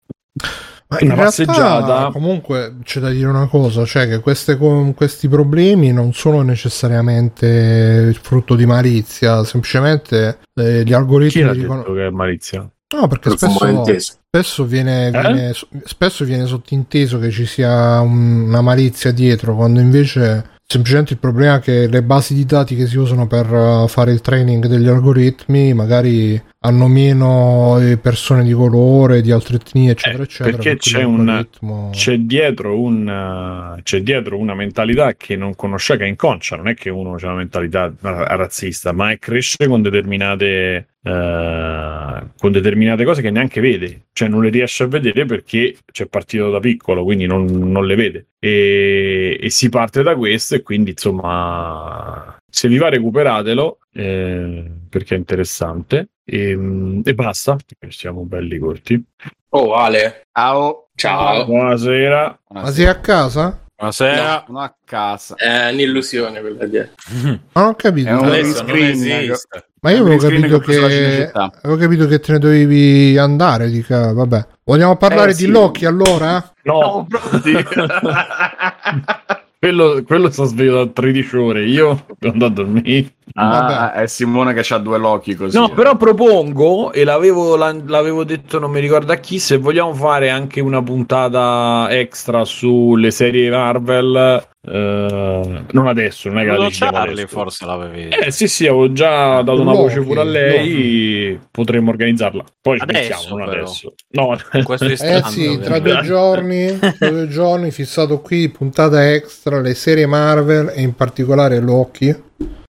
[0.88, 2.10] ma una in passeggiata.
[2.12, 8.54] comunque c'è da dire una cosa, cioè che queste, questi problemi non sono necessariamente frutto
[8.54, 11.50] di malizia, semplicemente eh, gli algoritmi...
[11.52, 11.82] Chi dicono...
[11.82, 12.70] che è malizia?
[12.90, 13.84] No, perché spesso,
[14.30, 15.10] spesso viene, eh?
[15.10, 15.52] viene,
[15.84, 21.56] spesso, viene, sottinteso che ci sia un, una malizia dietro, quando invece semplicemente il problema
[21.56, 24.86] è che le basi di dati che si usano per eh, fare il training degli
[24.86, 30.56] algoritmi magari hanno meno eh, persone di colore, di altre etnie, eccetera, eh, eccetera.
[30.56, 31.46] Perché per c'è, un,
[31.90, 36.74] c'è, dietro un, c'è dietro una mentalità che non conosce, che è inconscia, non è
[36.74, 43.22] che uno ha una mentalità razzista, ma è cresce con determinate, uh, con determinate cose
[43.22, 47.26] che neanche vede, cioè non le riesce a vedere perché c'è partito da piccolo, quindi
[47.26, 48.26] non, non le vede.
[48.38, 55.14] E, e si parte da questo e quindi insomma se vi va recuperatelo eh, perché
[55.14, 57.56] è interessante e, ehm, e basta,
[57.88, 59.02] siamo belli corti.
[59.50, 60.88] Oh Ale, ciao.
[60.94, 61.44] Ciao.
[61.44, 62.40] Buonasera.
[62.48, 63.64] Ma sei a casa?
[63.76, 64.46] Buonasera.
[64.48, 65.36] No, a casa.
[65.36, 68.08] È un'illusione quella di Non ho capito.
[68.08, 69.34] È un screen,
[69.80, 73.70] ma io avevo capito che, avevo capito che te ne dovevi andare.
[73.70, 74.46] Dica, vabbè.
[74.64, 75.48] Vogliamo parlare eh, di sì.
[75.48, 76.52] Loki allora?
[76.62, 77.08] No, no
[79.60, 83.14] Quello, quello sta sveglio da 13 ore, io devo andare a dormire.
[83.34, 85.58] Ah, è Simone che ha due Loki così.
[85.58, 90.30] No, però propongo, e l'avevo, l'avevo detto, non mi ricordo a chi, se vogliamo fare
[90.30, 97.26] anche una puntata extra sulle serie Marvel, Uh, non adesso, non è che la Charlie
[97.26, 98.08] forse l'avevi.
[98.08, 101.30] Eh sì, sì, avevo già dato una voce pure a lei.
[101.30, 101.46] Loki.
[101.50, 102.44] Potremmo organizzarla.
[102.60, 103.94] Poi adesso, ci non adesso.
[104.10, 109.74] No, questo eh sì, tra due giorni, tra due giorni, fissato qui, puntata extra, le
[109.74, 112.14] serie Marvel e in particolare Loki.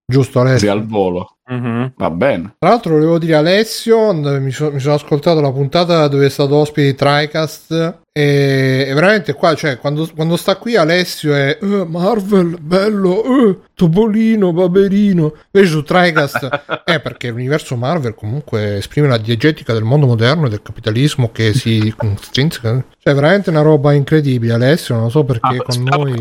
[0.05, 0.59] Giusto Alessio?
[0.59, 1.38] Sì, al volo.
[1.51, 1.85] Mm-hmm.
[1.95, 2.55] Va bene.
[2.59, 6.55] Tra l'altro volevo dire Alessio, mi, so, mi, sono ascoltato la puntata dove è stato
[6.55, 11.85] ospite di TriCast e, e veramente qua, cioè, quando, quando, sta qui Alessio è uh,
[11.87, 15.33] Marvel, bello, uh, Topolino, Baberino.
[15.51, 20.49] Invece su TriCast è perché l'universo Marvel comunque esprime la diegetica del mondo moderno e
[20.49, 22.83] del capitalismo che si strinzica.
[22.99, 24.53] Cioè, veramente una roba incredibile.
[24.53, 26.19] Alessio, non so perché ah, con noi...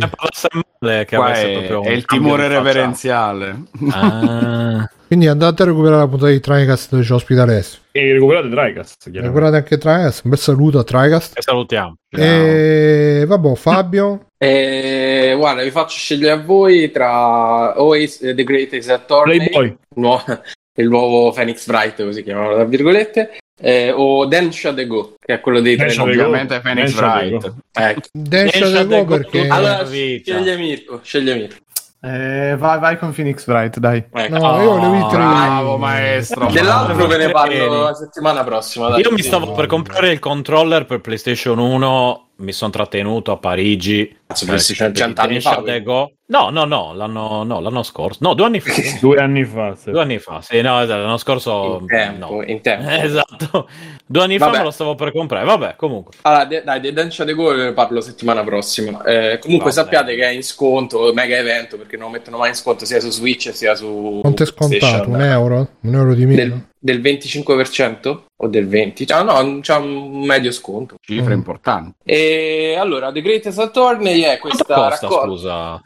[0.80, 3.62] Che è, è il timore reverenziale.
[3.90, 4.88] Ah.
[5.09, 7.80] Quindi andate a recuperare la puntata di Tricast dove c'è ospita Alessio.
[7.93, 9.10] E recuperate Tricast.
[9.10, 10.24] Recuperate anche Tricast.
[10.24, 11.39] Un bel saluto a Tricast.
[11.39, 11.97] E salutiamo.
[12.10, 14.22] E vabbè, Fabio.
[14.40, 19.76] E, guarda, vi faccio scegliere a voi tra Oasis, The Greatest Attorney, Playboy.
[19.97, 20.22] nuo-
[20.78, 25.40] il nuovo Phoenix Wright, così chiamano tra virgolette, eh, o Dan Shade Go, che è
[25.40, 25.93] quello dei tre.
[25.98, 27.52] Ovviamente Phoenix Wright.
[27.72, 28.01] Ecco.
[28.12, 29.48] Densha Densha del Go perché...
[29.48, 31.56] Allora, sceglie Mirko, sceglie Mirko.
[32.00, 34.04] Eh, vai, vai con Phoenix Wright, dai.
[34.12, 34.38] Ecco.
[34.38, 35.18] No, io volevo i tre.
[35.18, 36.46] Bravo maestro.
[36.46, 38.88] Dell'altro ve ne parlo la settimana prossima.
[38.88, 39.00] dai.
[39.00, 42.27] Io mi stavo per comprare il controller per PlayStation 1.
[42.40, 44.16] Mi sono trattenuto a Parigi.
[44.24, 46.12] Cazzo, PlayStation 100 anni fa, Go.
[46.27, 48.19] No, no, no, l'anno, no, l'anno scorso.
[48.23, 48.70] No, due anni fa.
[49.01, 49.74] Due anni fa.
[49.74, 49.90] sì.
[49.90, 52.43] Due anni fa, sì, no, esatto, l'anno scorso In tempo, no.
[52.44, 52.89] in tempo.
[52.89, 53.69] Eh, Esatto,
[54.06, 54.59] due anni fa Vabbè.
[54.59, 55.44] me lo stavo per comprare.
[55.47, 56.12] Vabbè, comunque.
[56.23, 59.02] Allora, de- dai, di Dance de Go ne parlo settimana prossima.
[59.02, 62.51] Eh, comunque Va sappiate che è in sconto, mega evento, perché non lo mettono mai
[62.51, 65.09] in sconto sia su Switch sia su Quanto è scontato?
[65.09, 65.69] Un euro?
[65.81, 66.36] Un euro di meno?
[66.40, 69.05] Del, del 25% o del 20%?
[69.06, 70.96] Cioè, no, c'è un medio sconto.
[71.00, 71.38] Cifre Mm.
[71.38, 71.92] importanti.
[72.05, 75.26] E allora, The Greatest Attorney è Quanto questa costa, raccolta.
[75.26, 75.82] scusa?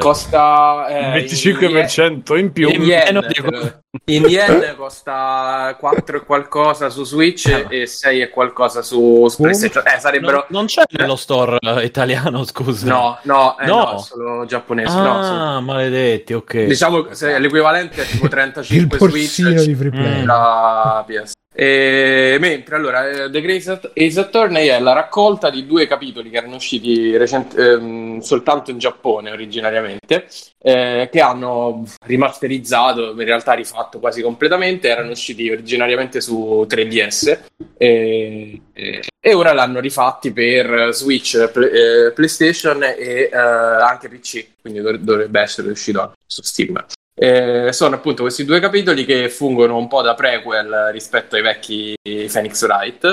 [0.00, 2.68] Costa eh, Il 25% in più.
[2.68, 7.66] in yen, Eh, dico- lo- in yen costa 4 e qualcosa su Switch Eh.
[7.82, 9.42] e 6 e qualcosa su, su?
[9.42, 9.82] PlayStation.
[9.86, 12.86] Eh, sarebbero Non, non c'è nello store eh, italiano, scusa.
[12.86, 13.92] No, no, eh, No.
[13.92, 14.94] no, solo giapponese.
[14.96, 15.18] no.
[15.56, 16.64] Ah, maledetti, ok.
[16.66, 17.06] Diciamo
[17.38, 20.22] l'equivalente è tipo Il 35 borsino Switch di free play.
[20.22, 20.26] Mm.
[20.26, 21.32] la PS.
[21.52, 26.36] E, mentre allora eh, The Great Ace Attorney è la raccolta di due capitoli che
[26.36, 30.28] erano usciti recent- ehm, soltanto in Giappone originariamente,
[30.62, 37.40] eh, che hanno rimasterizzato, in realtà rifatto quasi completamente, erano usciti originariamente su 3DS
[37.76, 44.80] e, e- ora l'hanno rifatti per Switch, Play- eh, PlayStation e eh, anche PC, quindi
[44.80, 46.84] dov- dovrebbe essere uscito anche su Steam.
[47.22, 51.94] Eh, sono appunto questi due capitoli che fungono un po' da prequel rispetto ai vecchi
[52.02, 53.04] Phoenix Wright,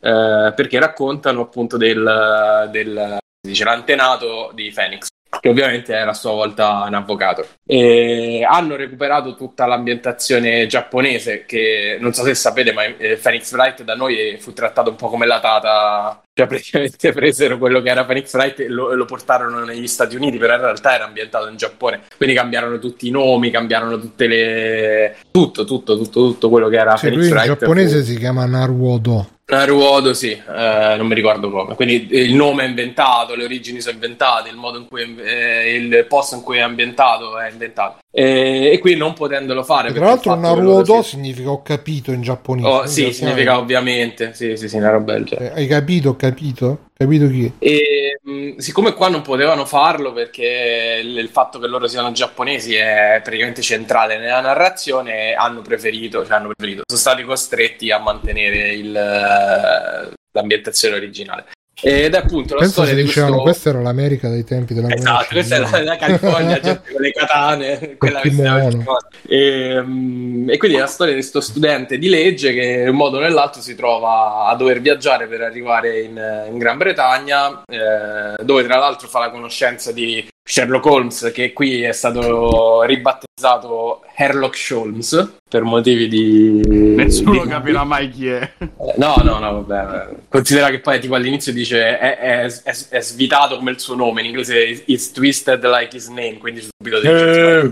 [0.00, 5.08] eh, perché raccontano appunto del, del dice, l'antenato di Phoenix,
[5.38, 7.46] che ovviamente era a sua volta un avvocato.
[7.66, 13.82] E hanno recuperato tutta l'ambientazione giapponese, che non so se sapete, ma eh, Phoenix Wright
[13.82, 16.22] da noi fu trattato un po' come la tata.
[16.34, 20.38] Cioè, praticamente presero quello che era Phoenix Wright e lo, lo portarono negli Stati Uniti,
[20.38, 22.00] però in realtà era ambientato in Giappone.
[22.16, 25.16] Quindi cambiarono tutti i nomi, cambiarono tutte le.
[25.30, 28.46] tutto, tutto, tutto, tutto quello che era Cioè, Phoenix lui in giapponese fu- si chiama
[28.46, 29.28] Naruodo.
[29.44, 31.74] Naruodo, sì, eh, non mi ricordo come.
[31.74, 36.06] Quindi il nome è inventato, le origini sono inventate, il modo in cui eh, il
[36.06, 37.98] posto in cui è ambientato è inventato.
[38.14, 39.90] E, e qui non potendolo fare.
[39.90, 42.68] Tra l'altro loro si- significa ho capito in giapponese.
[42.68, 45.54] Oh, sì, sai- significa ovviamente, sì, sì, sì, una roba del genere.
[45.54, 46.90] Eh, Hai capito, ho capito?
[46.94, 47.50] Capito chi?
[47.58, 52.74] E mh, siccome qua non potevano farlo perché il, il fatto che loro siano giapponesi
[52.74, 58.72] è praticamente centrale nella narrazione, hanno preferito, cioè hanno preferito, sono stati costretti a mantenere
[58.74, 61.46] il, eh, l'ambientazione originale.
[61.84, 63.50] Ed è appunto la Penso storia di dicevano questo...
[63.50, 67.10] questa era l'America dei tempi della guerra Esatto, questa è la, California, gente con le
[67.10, 69.08] katane, quella cosa.
[69.26, 72.94] e, mm, e quindi è la storia di questo studente di legge che in un
[72.94, 78.42] modo o nell'altro si trova a dover viaggiare per arrivare in, in Gran Bretagna, eh,
[78.44, 84.58] dove tra l'altro fa la conoscenza di Sherlock Holmes, che qui è stato ribattezzato Herlock
[84.72, 86.60] Holmes per motivi di...
[86.96, 88.52] Nessuno di- capirà mai chi è.
[88.96, 90.08] No, no, no, vabbè.
[90.28, 94.20] Considera che poi tipo all'inizio dice è, è- è- è svitato come il suo nome,
[94.20, 97.70] in inglese it's twisted like his name, quindi subito dice Eh,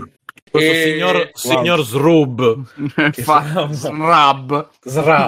[0.51, 1.29] Questo E- signor, wow.
[1.33, 2.63] signor Srub.
[3.23, 4.67] Fa Srab.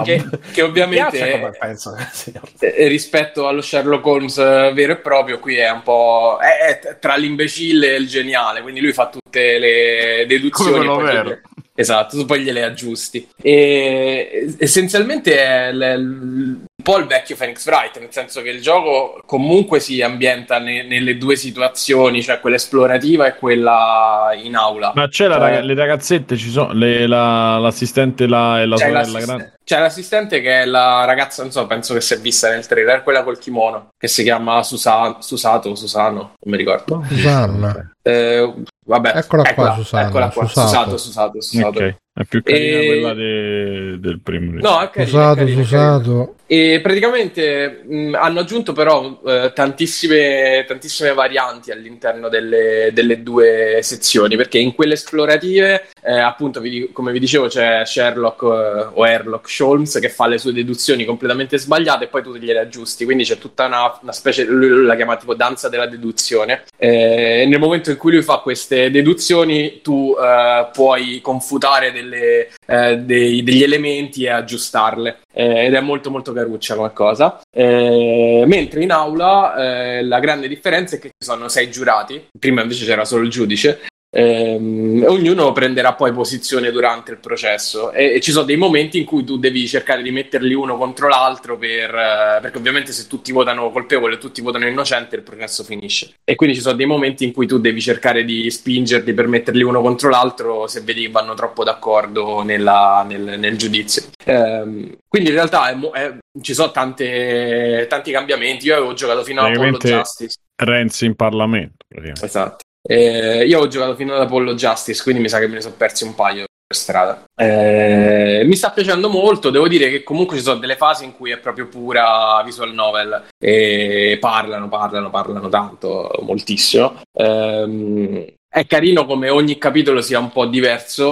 [0.04, 0.22] che,
[0.52, 2.42] che ovviamente è- penso, signor.
[2.60, 6.98] eh, rispetto allo Sherlock Holmes eh, vero e proprio qui è un po' è, è
[6.98, 11.40] tra l'imbecille e il geniale, quindi lui fa tutte le deduzioni Come quello e vero.
[11.76, 13.28] Esatto, tu poi gliele aggiusti.
[13.42, 18.60] E essenzialmente è l- l- un po' il vecchio Phoenix Wright, nel senso che il
[18.60, 24.92] gioco comunque si ambienta ne- nelle due situazioni, cioè quella esplorativa e quella in aula.
[24.94, 28.82] Ma c'è la Eh, le ragazzette, ci sono le- la- l'assistente la- e la c'è,
[28.82, 29.52] sorella l'assist- grande.
[29.64, 33.02] c'è l'assistente che è la ragazza, non so, penso che si è vista nel trailer,
[33.02, 37.02] quella col kimono, che si chiama Susa- Susato o Susano, non mi ricordo.
[37.08, 37.90] Susanna.
[38.02, 38.52] Eh,
[38.84, 40.96] vabbè, Eccola qua, Susanna, Eccola qua, Susato.
[40.96, 41.78] Susato, Susato, Susato.
[41.78, 44.60] Ok, è più carina E- quella de- del primo.
[44.60, 45.96] No, è carina, Usato, carina, è carina.
[45.96, 46.34] usato.
[46.46, 54.36] E praticamente mh, hanno aggiunto però eh, tantissime, tantissime varianti all'interno delle, delle due sezioni,
[54.36, 59.48] perché in quelle esplorative, eh, appunto, vi come vi dicevo, c'è Sherlock eh, o Herlock
[59.60, 63.38] Holmes che fa le sue deduzioni completamente sbagliate e poi tu gliele aggiusti, quindi c'è
[63.38, 66.64] tutta una, una specie, lui la chiama tipo danza della deduzione.
[66.76, 72.03] Eh, e nel momento in cui lui fa queste deduzioni, tu eh, puoi confutare delle,
[72.12, 75.18] eh, dei- degli elementi e aggiustarle.
[75.32, 77.40] Eh, ed è molto molto caruccia come cosa.
[77.50, 82.62] Eh, mentre in aula eh, la grande differenza è che ci sono sei giurati, prima
[82.62, 87.90] invece c'era solo il giudice, Ehm, ognuno prenderà poi posizione durante il processo.
[87.90, 91.08] E, e ci sono dei momenti in cui tu devi cercare di metterli uno contro
[91.08, 95.64] l'altro per, eh, perché ovviamente se tutti votano colpevole e tutti votano innocente il processo
[95.64, 96.14] finisce.
[96.24, 99.62] E quindi ci sono dei momenti in cui tu devi cercare di spingerli per metterli
[99.64, 104.02] uno contro l'altro se vedi che vanno troppo d'accordo nella- nel, nel giudizio.
[104.24, 108.66] Ehm, quindi in realtà è è- ci sono tante, tanti cambiamenti.
[108.66, 110.36] Io avevo giocato fino a Apollo Justice.
[110.56, 111.84] Renzi in Parlamento.
[112.24, 112.64] Esatto.
[112.86, 115.74] Eh, io ho giocato fino ad Apollo Justice, quindi mi sa che me ne sono
[115.76, 117.24] persi un paio per strada.
[117.34, 121.30] Eh, mi sta piacendo molto, devo dire che comunque ci sono delle fasi in cui
[121.30, 127.00] è proprio pura visual novel e parlano, parlano, parlano tanto, moltissimo.
[127.18, 131.06] Ehm, è carino come ogni capitolo sia un po' diverso.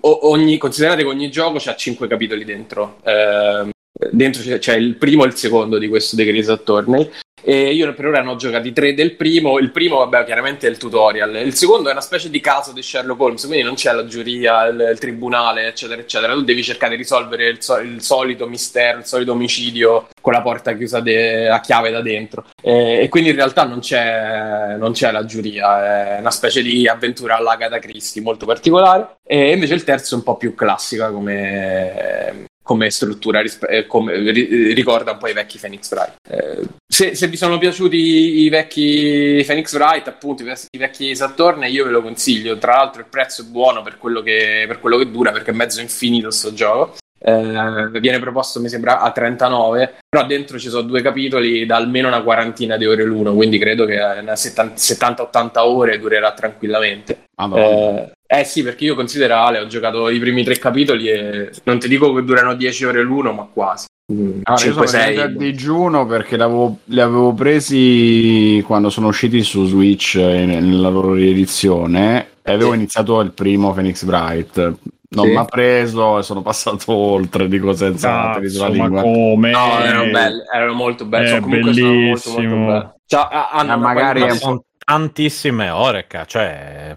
[0.00, 2.98] O- ogni- considerate che ogni gioco ha 5 capitoli dentro.
[3.04, 3.70] Ehm,
[4.18, 7.10] dentro c'è, c'è il primo e il secondo di questo The Great Attorney.
[7.40, 9.58] E io per ora ne ho giocati tre del primo.
[9.58, 11.36] Il primo, vabbè, chiaramente è il tutorial.
[11.36, 14.66] Il secondo è una specie di caso di Sherlock Holmes, quindi non c'è la giuria,
[14.66, 16.34] il, il tribunale, eccetera, eccetera.
[16.34, 20.42] Tu devi cercare di risolvere il, so- il solito mistero, il solito omicidio con la
[20.42, 22.44] porta chiusa de- a chiave da dentro.
[22.60, 26.88] E, e quindi in realtà non c'è, non c'è la giuria, è una specie di
[26.88, 29.20] avventura all'Agatha Christie molto particolare.
[29.24, 34.30] E invece il terzo è un po' più classica come come struttura rispe- eh, come-
[34.30, 36.16] ri- ricorda un po' i vecchi Phoenix Wright.
[36.28, 37.96] Eh, se, se vi sono piaciuti
[38.42, 42.58] i vecchi Phoenix Wright, appunto, i, ve- i vecchi Saturn, io ve lo consiglio.
[42.58, 45.54] Tra l'altro, il prezzo è buono per quello che, per quello che dura, perché è
[45.54, 46.96] mezzo infinito sto gioco.
[47.18, 52.08] Eh, viene proposto, mi sembra, a 39, però dentro ci sono due capitoli da almeno
[52.08, 57.27] una quarantina di ore l'uno, quindi credo che una 70-80 ore durerà tranquillamente.
[57.46, 58.04] Madonna.
[58.26, 61.78] Eh, eh sì, perché io considero Ale, ho giocato i primi tre capitoli e non
[61.78, 63.86] ti dico che durano 10 ore l'uno, ma quasi.
[64.12, 64.90] Mm, Allora, io sono 5-6.
[64.90, 71.12] veramente a digiuno perché li avevo presi quando sono usciti su Switch eh, nella loro
[71.12, 72.76] riedizione e avevo Sì.
[72.76, 74.72] iniziato il primo Phoenix Bright.
[75.10, 75.30] Non Sì.
[75.30, 79.02] mi ha preso e sono passato oltre, dico senza Cazzo, la ma lingua.
[79.02, 79.50] come?
[79.50, 81.24] No, erano belli, erano molto belli.
[81.24, 82.66] È Sono comunque sono molto, molto bellissimo.
[82.66, 82.88] belli.
[83.06, 86.96] Cioè, ha- hanno magari è un po' Tantissime ore, cioè,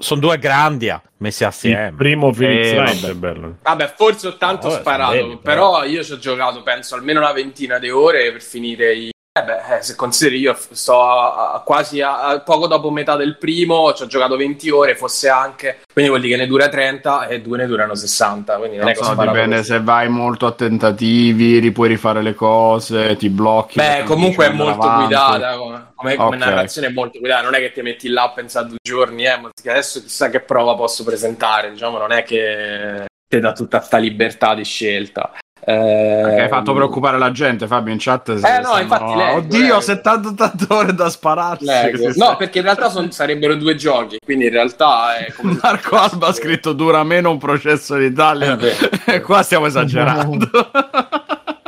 [0.00, 1.94] sono due grandi ah, messi Il assieme.
[1.96, 3.56] primo Phoenix Eh, Wright è bello.
[3.62, 5.70] Vabbè, forse ho tanto No, vabbè, sparato, belli, però.
[5.78, 5.84] però.
[5.84, 9.10] io ci ho giocato, penso, almeno una ventina di ore per finire i...
[9.36, 13.36] Eh beh, eh, se consideri io sto a- a- quasi a, poco dopo metà del
[13.36, 17.26] primo, ci ho giocato 20 ore, fosse anche, quindi vuol dire che ne dura 30
[17.26, 21.58] e due ne durano 60, quindi non, Non so, dipende se vai molto a tentativi,
[21.58, 23.76] ripuoi rifare le cose, ti blocchi.
[23.76, 25.04] Beh, comunque è molto avanti.
[25.04, 26.42] guidata, come, come- come Ok.
[26.42, 29.36] narrazione è molto guidata, non è che ti metti là a pensare due giorni, eh,
[29.38, 33.98] ma adesso chissà che prova posso presentare, diciamo, non è che ti dà tutta sta
[33.98, 35.32] libertà di scelta.
[35.68, 38.36] Eh, Perché hai fatto preoccupare la gente, Fabio, in chat.
[38.36, 39.80] se- Eh, no, infatti leggo, Oddio, leggo.
[39.80, 41.64] 70-80 ore da spararsi.
[41.64, 45.32] Che si No, sta- perché in realtà son- sarebbero due giochi, quindi in realtà è
[45.32, 48.52] come Marco Alba ha scritto dura meno un processo in Italia.
[48.52, 48.88] È vero.
[49.06, 50.48] E qua stiamo esagerando.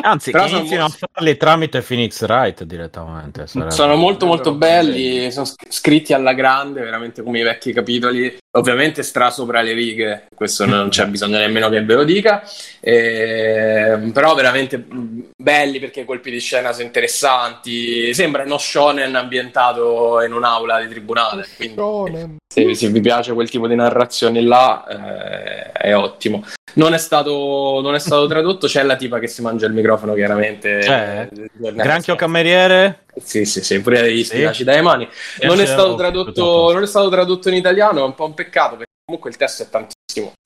[0.09, 3.47] Anzi, Però che sono inizino a farli tramite Phoenix Wright direttamente.
[3.47, 8.35] sarebbe- Sono molto molto belli, sono sc- scritti alla grande, veramente come i vecchi capitoli,
[8.57, 12.43] ovviamente stra sopra le righe, questo non c'è bisogno nemmeno che ve lo dica,
[12.81, 14.83] eh, però veramente
[15.37, 20.89] belli perché i colpi di scena sono interessanti, sembra uno shonen ambientato in un'aula di
[20.89, 26.43] tribunale, quindi se, se vi piace quel tipo di narrazione là eh, è ottimo.
[26.75, 30.15] Non è, stato, non è stato tradotto, c'è la tipa che si mangia il microfono
[30.15, 30.79] chiaramente.
[30.79, 31.29] C'è?
[31.33, 33.05] Eh, Granchio cameriere?
[33.21, 34.25] sì, sì, sì, pure gli Sì.
[34.35, 35.09] spinaci dai mani.
[35.43, 38.93] Non è, tradotto, non è stato tradotto in italiano, è un po' un peccato perché
[39.05, 39.97] comunque il testo è tantissimo.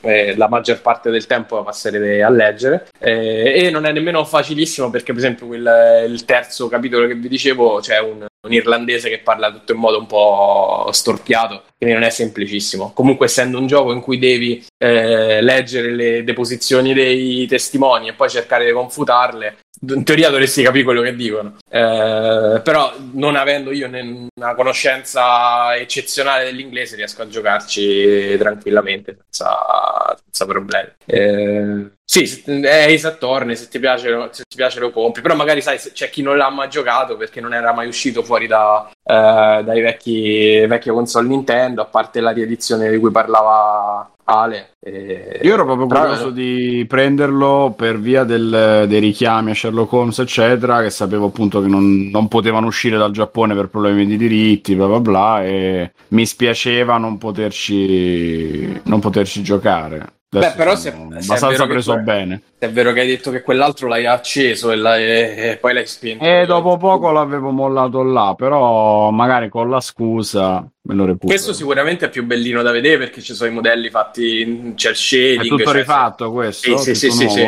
[0.02, 4.24] eh, la maggior parte del tempo la passerete a leggere eh, e non è nemmeno
[4.24, 9.08] facilissimo perché, per esempio, quel- il terzo capitolo che vi dicevo c'è un, un irlandese
[9.08, 12.92] che parla tutto in modo un po' storpiato, quindi non è semplicissimo.
[12.92, 18.28] Comunque, essendo un gioco in cui devi eh, leggere le deposizioni dei testimoni e poi
[18.28, 21.56] cercare di confutarle, in teoria dovresti capire quello che dicono.
[21.68, 30.46] Eh, però, non avendo io una conoscenza eccezionale dell'inglese, riesco a giocarci tranquillamente senza, senza
[30.46, 30.88] problemi.
[31.06, 35.62] Eh, sì, è Ace Attorney, se ti, piace, se ti piace lo compri, però magari
[35.62, 39.62] sai, c'è chi non l'ha mai giocato perché non era mai uscito fuori da, eh,
[39.64, 44.70] dai vecchi, vecchie console Nintendo, a parte la riedizione di cui parlava Ale.
[44.80, 49.92] Eh, Io ero proprio però- curioso di prenderlo per via del- dei richiami a Sherlock
[49.92, 54.16] Holmes, eccetera, che sapevo appunto che non, non potevano uscire dal Giappone per problemi di
[54.16, 60.06] diritti, bla bla bla, e mi spiaceva non poterci, non poterci giocare.
[60.38, 62.42] Beh, però se- se è abbastanza preso que- bene.
[62.58, 66.24] È vero che hai detto che quell'altro l'hai acceso e, l'hai- e poi l'hai spento.
[66.24, 71.28] E dopo poco l'avevo mollato là, però magari con la scusa me lo recupero.
[71.28, 74.96] Questo sicuramente è più bellino da vedere perché ci sono i modelli fatti in cel
[74.96, 75.44] shading.
[75.44, 76.78] è tutto cioè- rifatto questo?
[76.78, 77.46] Sì, sì, sì, sì.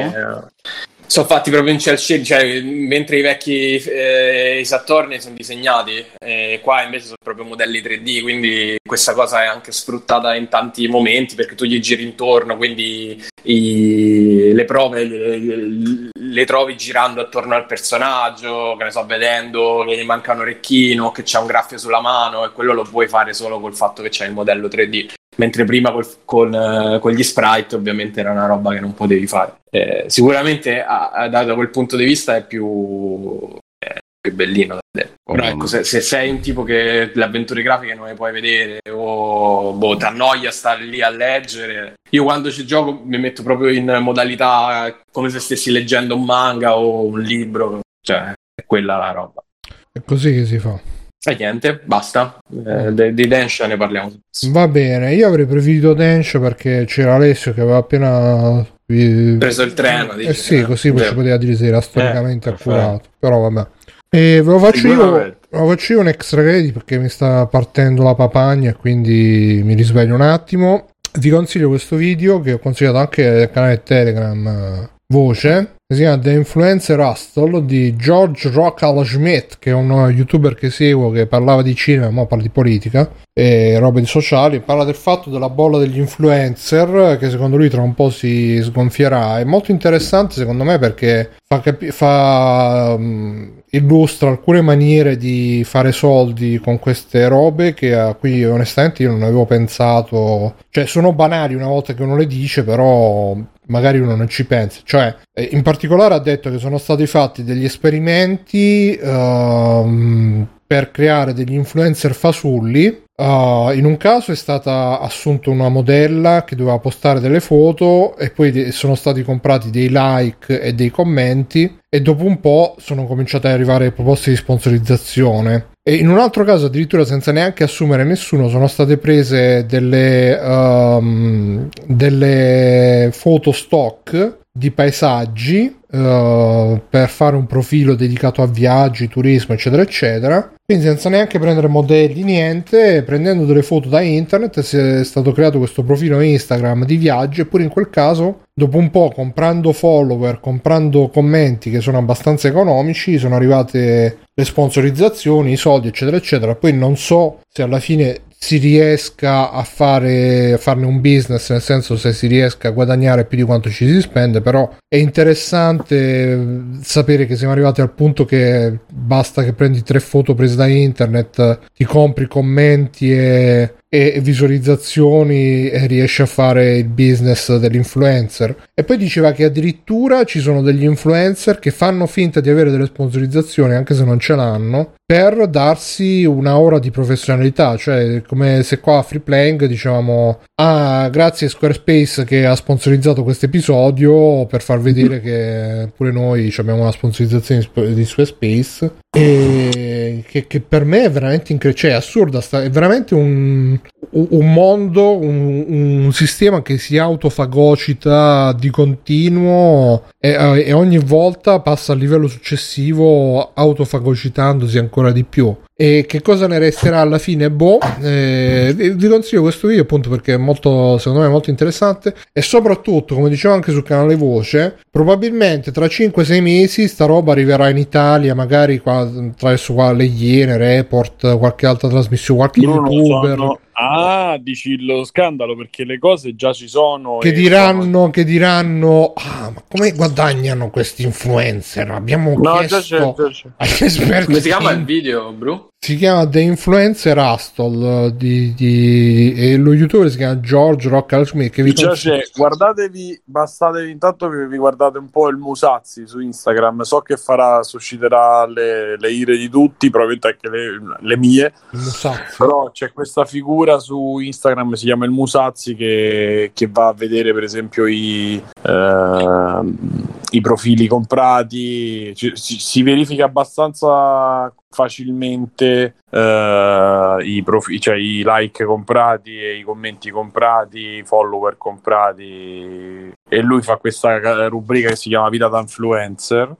[1.06, 6.04] Sono fatti proprio in cel shading, cioè mentre i vecchi eh, i Saturni sono disegnati,
[6.18, 10.88] eh, qua invece sono proprio modelli 3D, quindi questa cosa è anche sfruttata in tanti
[10.88, 17.20] momenti perché tu gli giri intorno, quindi i- le prove le, le- le trovi girando
[17.20, 21.46] attorno al personaggio, che ne so, vedendo che gli manca un orecchino, che c'è un
[21.46, 24.66] graffio sulla mano e quello lo puoi fare solo col fatto che c'è il modello
[24.68, 25.12] 3D.
[25.36, 29.26] Mentre prima col- con, eh, con gli sprite ovviamente era una roba che non potevi
[29.26, 29.54] fare.
[29.70, 34.74] Eh, sicuramente a- a- da, da quel punto di vista è più, è più bellino
[34.74, 35.14] da vedere.
[35.24, 38.30] Però Oh, ecco, se, se sei un tipo che le avventure grafiche non le puoi
[38.30, 43.42] vedere o boh, ti annoia stare lì a leggere, io quando ci gioco mi metto
[43.42, 48.96] proprio in modalità come se stessi leggendo un manga o un libro, cioè è quella
[48.98, 49.42] la roba.
[49.90, 50.78] È così che si fa.
[51.26, 52.38] E niente, basta.
[52.66, 54.12] Eh, di Densha ne parliamo.
[54.48, 59.72] Va bene, io avrei preferito Densho perché c'era Alessio che aveva appena eh, Preso il
[59.72, 60.62] treno, Eh dici, sì, eh.
[60.64, 63.08] così poi ci poteva dire se era storicamente Eh, accurato.
[63.18, 63.66] Però vabbè.
[64.10, 68.02] E ve lo faccio io, lo faccio io un extra credit perché mi sta partendo
[68.02, 70.88] la papagna e quindi mi risveglio un attimo.
[71.18, 75.74] Vi consiglio questo video che ho consigliato anche al canale Telegram eh, Voce.
[75.86, 81.10] Si chiama The Influencer Hustle di George Rockall Schmidt, che è un youtuber che seguo
[81.10, 84.60] che parlava di cinema, ma parla di politica e robe di sociali.
[84.60, 89.40] Parla del fatto della bolla degli influencer, che secondo lui tra un po' si sgonfierà.
[89.40, 95.92] È molto interessante secondo me perché fa, capi- fa mm, illustra alcune maniere di fare
[95.92, 100.54] soldi con queste robe che a cui onestamente io non avevo pensato.
[100.70, 103.36] Cioè, sono banali una volta che uno le dice, però
[103.66, 104.80] magari uno non ci pensa.
[104.82, 111.54] Cioè, in particolare ha detto che sono stati fatti degli esperimenti ehm, per creare degli
[111.54, 113.02] influencer fasulli.
[113.16, 118.30] Uh, in un caso è stata assunta una modella che doveva postare delle foto e
[118.30, 123.06] poi de- sono stati comprati dei like e dei commenti e dopo un po' sono
[123.06, 125.68] cominciate ad arrivare proposte di sponsorizzazione.
[125.80, 131.68] E in un altro caso, addirittura senza neanche assumere nessuno, sono state prese delle, um,
[131.86, 139.82] delle foto stock di paesaggi uh, per fare un profilo dedicato a viaggi, turismo, eccetera,
[139.82, 140.52] eccetera.
[140.64, 145.58] Quindi senza neanche prendere modelli, niente, prendendo delle foto da internet si è stato creato
[145.58, 151.08] questo profilo Instagram di viaggi eppure in quel caso dopo un po' comprando follower, comprando
[151.08, 156.54] commenti che sono abbastanza economici, sono arrivate le sponsorizzazioni, i soldi, eccetera, eccetera.
[156.54, 161.62] Poi non so se alla fine si riesca a fare a farne un business, nel
[161.62, 165.96] senso se si riesca a guadagnare più di quanto ci si spende, però è interessante
[165.96, 166.38] eh,
[166.82, 171.70] sapere che siamo arrivati al punto che basta che prendi tre foto prese da internet,
[171.74, 178.64] ti compri commenti e, e visualizzazioni e riesci a fare il business dell'influencer.
[178.74, 182.86] E poi diceva che addirittura ci sono degli influencer che fanno finta di avere delle
[182.86, 188.80] sponsorizzazioni anche se non ce l'hanno per darsi una ora di professionalità, cioè come se
[188.80, 194.80] qua a Free Playing dicevamo ah grazie Squarespace che ha sponsorizzato questo episodio per far
[194.80, 200.84] vedere che pure noi abbiamo una sponsorizzazione di Sp- di Squarespace e che, che per
[200.84, 203.78] me è veramente incredibile, cioè è assurda, sta- è veramente un,
[204.10, 205.64] un mondo, un,
[206.04, 210.30] un sistema che si autofagocita di continuo e,
[210.66, 215.54] e ogni volta passa al livello successivo autofagocitandosi ancora di più.
[215.76, 217.50] E che cosa ne resterà alla fine?
[217.50, 222.42] Boh, eh, vi consiglio questo video appunto perché è molto, secondo me, molto interessante e
[222.42, 227.78] soprattutto, come dicevo anche sul canale Voce, probabilmente tra 5-6 mesi sta roba arriverà in
[227.78, 233.36] Italia, magari qua, attraverso qua le Iene, Report, qualche altra trasmissione, qualche Bruno, youtuber.
[233.36, 237.18] sono- Ah, dici lo scandalo perché le cose già ci sono.
[237.18, 241.90] Che e diranno, che diranno, ah, ma come guadagnano questi influencer?
[241.90, 243.48] Abbiamo sono- No, già chiesto c'è, già c'è.
[243.56, 244.24] agli esperti.
[244.26, 245.68] Come si chiama il video, Bru?
[245.84, 251.26] Si chiama The Influencer Hustle eh, di, di- e lo youtuber si chiama George Rock
[251.26, 256.20] Smith che vi c'è, guardatevi, bastatevi intanto vi, vi guardate un po' il Musazzi su
[256.20, 261.52] Instagram, so che farà, susciterà le, le ire di tutti, probabilmente anche le, le mie,
[261.72, 262.36] Musazzi.
[262.38, 267.34] però c'è questa figura su Instagram, si chiama il Musazzi, che, che va a vedere
[267.34, 277.42] per esempio i, ehm, i profili comprati, ci- si, si verifica abbastanza facilmente eh, i,
[277.44, 283.12] profi- cioè i like comprati i commenti comprati, i follower comprati.
[283.28, 286.54] E lui fa questa ca- rubrica che si chiama Vita da Influencer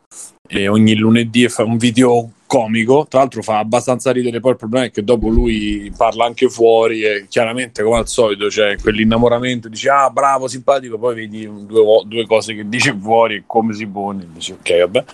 [0.46, 4.84] e ogni lunedì fa un video comico, tra l'altro fa abbastanza ridere, poi il problema
[4.84, 9.90] è che dopo lui parla anche fuori e chiaramente come al solito c'è quell'innamoramento, dice
[9.90, 14.28] ah bravo, simpatico, poi vedi due, due cose che dice fuori e come si pone,
[14.32, 15.04] dici ok vabbè.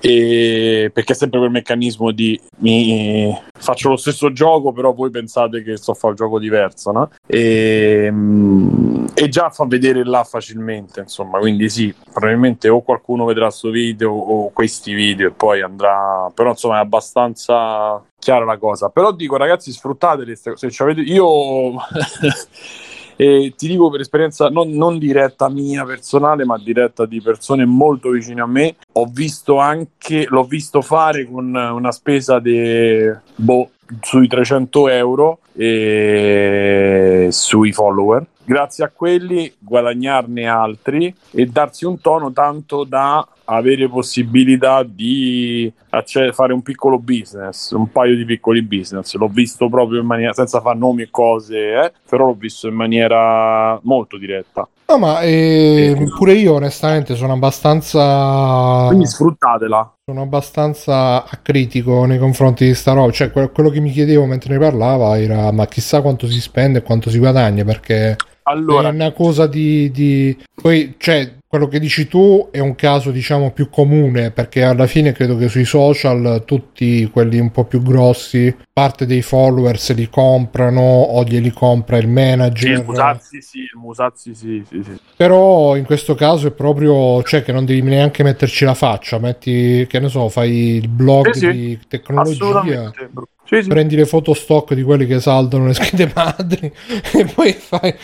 [0.00, 5.62] E perché è sempre quel meccanismo di mi faccio lo stesso gioco, però voi pensate
[5.62, 7.10] che sto a fare un gioco diverso, no?
[7.26, 11.38] E, mm, e già fa vedere là facilmente, insomma.
[11.38, 16.30] Quindi sì, probabilmente o qualcuno vedrà questo video o questi video e poi andrà.
[16.34, 18.88] Però insomma è abbastanza chiara la cosa.
[18.90, 20.70] Però dico, ragazzi, cose.
[20.70, 21.00] Se avete...
[21.00, 21.74] Io.
[23.20, 28.10] E ti dico per esperienza non, non diretta mia personale, ma diretta di persone molto
[28.10, 28.76] vicine a me.
[28.92, 33.70] Ho visto anche, l'ho visto fare con una spesa di boh,
[34.02, 38.24] sui 300 euro e sui follower.
[38.48, 46.32] Grazie a quelli guadagnarne altri e darsi un tono tanto da avere possibilità di acce-
[46.32, 49.14] fare un piccolo business, un paio di piccoli business.
[49.16, 52.74] L'ho visto proprio in maniera senza fare nomi e cose, eh, però l'ho visto in
[52.74, 54.66] maniera molto diretta.
[54.86, 58.86] No, ma eh, pure io onestamente sono abbastanza...
[58.86, 59.96] Quindi sfruttatela.
[60.06, 63.12] Sono abbastanza acritico nei confronti di sta roba.
[63.12, 66.78] Cioè, que- quello che mi chiedevo mentre ne parlava era: ma chissà quanto si spende
[66.78, 67.64] e quanto si guadagna?
[67.64, 68.16] Perché
[68.48, 73.10] Allora, è una cosa di, di- Poi, cioè, quello che dici tu è un caso,
[73.10, 74.30] diciamo, più comune.
[74.30, 79.22] Perché alla fine credo che sui social tutti quelli un po' più grossi, parte dei
[79.22, 82.70] follower se li comprano o glieli compra il sì, manager.
[82.78, 84.98] il Musazzi sì, il Musazzi sì, sì, sì.
[85.16, 89.86] Però in questo caso è proprio, cioè che non devi neanche metterci la faccia, metti,
[89.88, 93.10] che ne so, fai il blog Sì, sì, di tecnologia, Assolutamente.
[93.48, 93.68] Sì, sì.
[93.68, 96.70] prendi le foto stock di quelli che saldano le schede madri
[97.14, 97.94] e poi fai,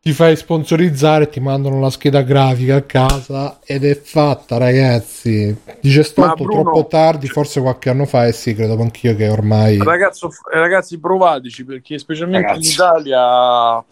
[0.00, 5.56] ti fai sponsorizzare e ti mandano la scheda grafica a casa ed è fatta ragazzi.
[5.80, 9.78] Dice Bruno- troppo tardi, forse qualche anno fa e sì, credo anch'io che ormai...
[9.78, 12.66] Ragazzo, eh, ragazzi, provateci perché specialmente Ragazzi.
[12.66, 13.84] in Italia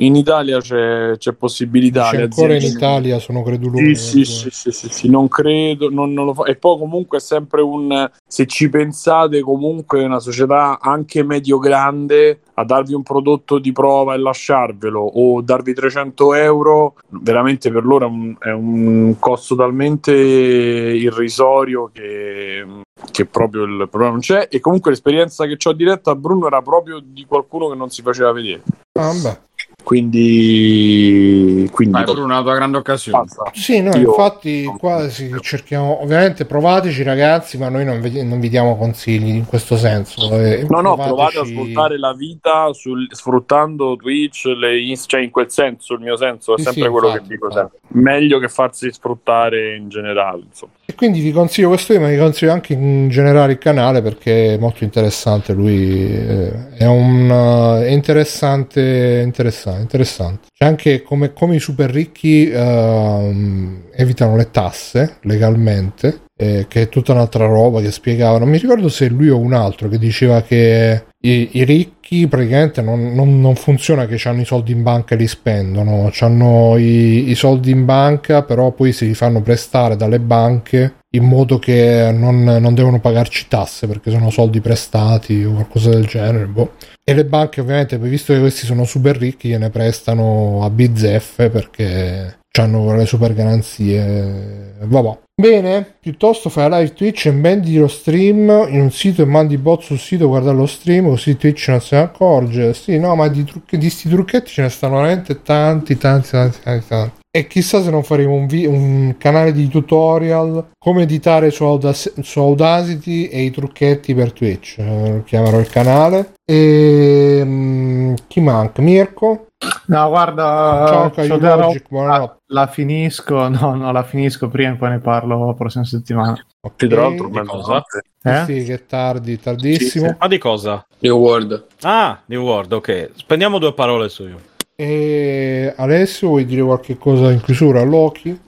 [0.00, 2.10] in Italia c'è, c'è possibilità.
[2.12, 3.84] Le ancora in Italia sono creduloso.
[3.94, 6.44] Sì, sì, sì, sì, sì, sì, non credo, non, non lo fa.
[6.44, 12.40] E poi comunque è sempre un, se ci pensate, comunque è una società anche medio-grande
[12.54, 18.06] a darvi un prodotto di prova e lasciarvelo o darvi 300 euro, veramente per loro
[18.06, 22.66] è un, è un costo talmente irrisorio che,
[23.10, 24.48] che proprio il problema non c'è.
[24.50, 28.02] E comunque l'esperienza che ho diretta a Bruno era proprio di qualcuno che non si
[28.02, 28.62] faceva vedere.
[28.98, 29.47] Ah, beh.
[29.88, 33.24] Quindi, quindi Vai Bruno, una tua grande occasione.
[33.24, 33.50] basta.
[33.54, 38.38] Sì, no, Io- infatti qua si cerchiamo, ovviamente provateci ragazzi, ma noi non vi, non
[38.38, 40.30] vi diamo consigli in questo senso.
[40.38, 45.20] eh, No, no, provateci- provate a sfruttare la vita sul- sfruttando Twitch, le ins- cioè
[45.20, 47.78] in quel senso, il mio senso è Sì, sempre sì, quello infatti, che dico sempre.
[47.88, 50.72] Meglio che farsi sfruttare in generale, insomma.
[50.90, 54.58] E quindi vi consiglio questo, ma vi consiglio anche in generale il canale perché è
[54.58, 55.52] molto interessante.
[55.52, 60.48] Lui eh, è un eh, è interessante, interessante, interessante.
[60.50, 66.22] C'è anche come, come i super ricchi ehm, evitano le tasse legalmente.
[66.40, 68.38] eh, che è tutta un'altra roba che spiegava.
[68.38, 72.80] Non mi ricordo se lui o un altro che diceva che i, i ricchi praticamente
[72.80, 77.30] non, non- non funziona che hanno i soldi in banca e li spendono, hanno i,
[77.30, 82.44] i soldi in banca, però poi si fanno prestare dalle banche in modo che non,
[82.44, 86.46] non devono pagarci tasse perché sono soldi prestati o qualcosa del genere.
[86.46, 86.74] boh.
[87.02, 92.38] E le banche, ovviamente, visto che questi sono super ricchi, gliene prestano a bizzeffe perché
[92.58, 94.74] hanno le super garanzie.
[94.80, 95.18] Vabbè.
[95.40, 99.82] Bene, piuttosto fai live Twitch e vendi lo stream in un sito e mandi bot
[99.82, 102.74] sul sito a guardare lo stream così Twitch non se ne accorge.
[102.74, 106.58] Sì, no, ma di, trucchi, di sti trucchetti ce ne stanno veramente tanti, tanti, tanti,
[106.62, 107.16] tanti, tanti.
[107.30, 112.20] E chissà se non faremo un, vi- un canale di tutorial come editare su, Audac-
[112.20, 114.78] su Audacity e i trucchetti per Twitch.
[114.78, 116.32] Eh, chiamerò il canale.
[116.44, 118.82] E mm, chi manca?
[118.82, 119.47] Mirko?
[119.86, 122.38] No, guarda, Ciao, c'ho Caio della roba- Logic, buonanotte.
[122.46, 126.36] la finisco, no, no, la finisco prima e poi ne parlo la prossima settimana.
[126.60, 126.86] Ok.
[126.86, 128.02] Tra l'altro, Che mezzanotte.
[128.22, 128.44] Eh?
[128.44, 130.16] Sì, che tardi, tardissimo.
[130.18, 130.86] Ma di cosa?
[131.00, 131.64] New World.
[131.82, 133.10] Ah, New World, ok.
[133.16, 134.40] Spendiamo due parole su io.
[134.76, 137.82] E Alessio, vuoi dire qualche cosa in chiusura?
[137.82, 138.38] Loki?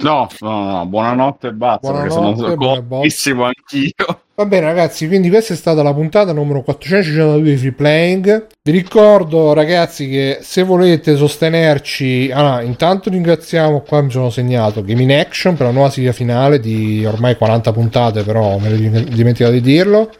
[0.00, 1.90] No, no, no, no, buonanotte e basta.
[1.92, 2.88] perché Buonanotte, sono buone botte.
[2.88, 4.20] comodissimo anch'io.
[4.34, 8.46] Va bene ragazzi, quindi questa è stata la puntata numero 452 di Free Playing.
[8.62, 15.02] Vi ricordo ragazzi che se volete sostenerci, allora, intanto ringraziamo, qua mi sono segnato Game
[15.02, 19.50] in Action per la nuova sigla finale di ormai 40 puntate, però me l'ho dimenticato
[19.52, 20.12] di dirlo.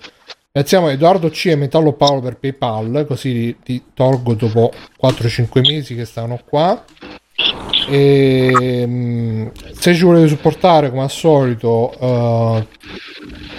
[0.51, 6.05] Ringraziamo Edoardo C e Metallo Paolo per PayPal, così ti tolgo dopo 4-5 mesi che
[6.05, 6.83] stanno qua.
[7.89, 12.67] E, mm, se ci volete supportare come al solito uh,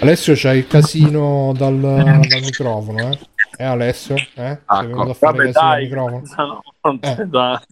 [0.00, 3.18] Alessio c'hai il casino dal, dal microfono eh?
[3.56, 4.14] Eh Alessio?
[4.14, 4.22] Eh?
[4.34, 4.86] Sei Ecco.
[4.86, 6.22] venuto a fare Vabbè, dai, microfono?
[6.82, 7.14] no, Eh.
[7.14, 7.62] c'è da-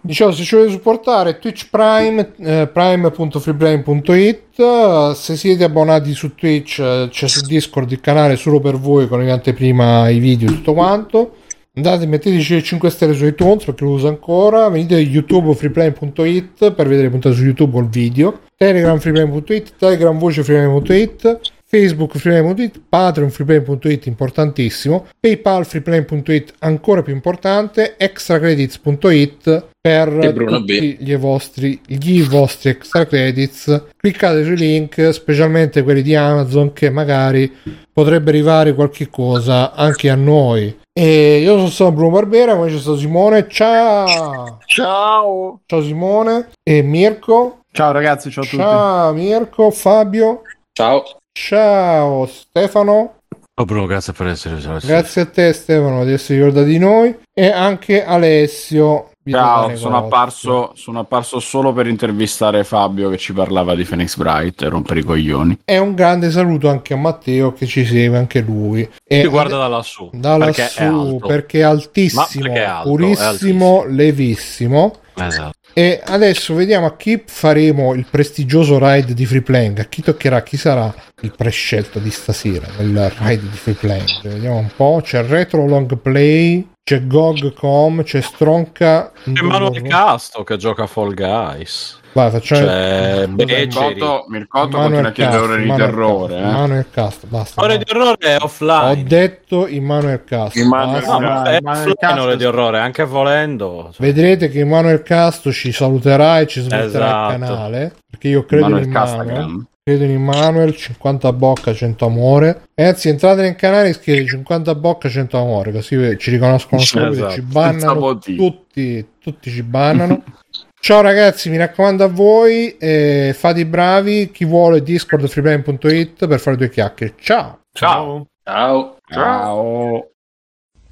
[0.00, 6.78] Dicevo, se ci volete supportare Twitch Prime, eh, prime.freeplane.it eh, se siete abbonati su Twitch
[6.80, 10.54] eh, c'è su Discord il canale solo per voi con in anteprima i video e
[10.54, 11.32] tutto quanto
[11.78, 14.68] andate metteteci le 5 stelle su iTunes perché lo uso ancora.
[14.68, 18.40] Venite a youtube freeplane.it per vedere puntate su YouTube col video.
[18.56, 27.96] Telegram freeplane.it telegram voce freeplane.it Facebook freeplane.it, Patreon freeplane.it importantissimo, PayPal freeplane.it ancora più importante,
[27.98, 33.84] extracredits.it per tutti gli vostri, gli vostri extra credits.
[33.98, 37.54] Cliccate sui link, specialmente quelli di Amazon che magari
[37.92, 40.74] potrebbe arrivare qualche cosa anche a noi.
[40.90, 44.58] E io sono stato Bruno Barbera, come c'è stato Simone, ciao!
[44.64, 45.60] Ciao.
[45.66, 47.60] Ciao Simone e Mirko.
[47.70, 48.62] Ciao ragazzi, ciao a tutti.
[48.62, 50.42] Ciao Mirko, Fabio.
[50.72, 51.04] Ciao.
[51.40, 53.20] Ciao Stefano.
[53.54, 57.48] Oh Bruno, grazie per essere Grazie a te Stefano di essere ricordato di noi e
[57.48, 59.10] anche Alessio.
[59.24, 64.62] Ciao, sono apparso, sono apparso solo per intervistare Fabio che ci parlava di Phoenix Bright
[64.62, 65.58] e rompere i coglioni.
[65.64, 68.88] E un grande saluto anche a Matteo che ci segue anche lui.
[69.04, 70.10] E Ti guarda da lassù.
[70.12, 71.26] da perché lassù è alto.
[71.26, 74.92] perché è altissimo, perché è alto, purissimo, levissimo.
[75.26, 75.56] Esatto.
[75.72, 79.78] E adesso vediamo a chi faremo il prestigioso ride di free playing.
[79.78, 80.92] A chi toccherà, chi sarà
[81.22, 84.22] il prescelto di stasera nel ride di free playing.
[84.22, 85.00] Vediamo un po'.
[85.02, 89.12] C'è Retro Long Play, c'è GOG.com, c'è Stronca.
[89.32, 92.00] C'è Manuel Casto che gioca a Fall Guys.
[92.12, 93.36] Vai, facciamo.
[93.36, 96.36] Mircotto, Mircotto Manuel continua a chiedere ore di terrore.
[96.38, 96.42] Eh.
[96.42, 97.62] Manuel Castro, basta.
[97.62, 99.04] Ore di orrore è Ho offline.
[99.04, 100.60] detto Immanuel Castro.
[100.60, 101.18] Immanuel basta.
[101.18, 103.92] No, è offline ore di orrore, anche volendo.
[103.98, 107.32] Vedrete che Immanuel Castro ci saluterà e ci smetterà Esatto.
[107.34, 107.94] il canale.
[108.10, 109.66] Perché io credo Manuel in Immanuel.
[109.88, 112.62] Credo in Immanuel, 50 bocca, 100 amore.
[112.74, 117.32] Ragazzi, entrate nel canale e scrivete 50 bocca, 100 amore, così ci riconoscono subito, Esatto.
[117.32, 120.22] ci bannano tutti, tutti ci bannano.
[120.80, 126.40] Ciao ragazzi, mi raccomando a voi, eh, fate i bravi, chi vuole discord freeplane.it per
[126.40, 127.14] fare due chiacchiere.
[127.20, 127.60] Ciao!
[127.72, 128.26] Ciao.
[128.44, 128.96] Ciao.
[129.08, 130.10] Ciao.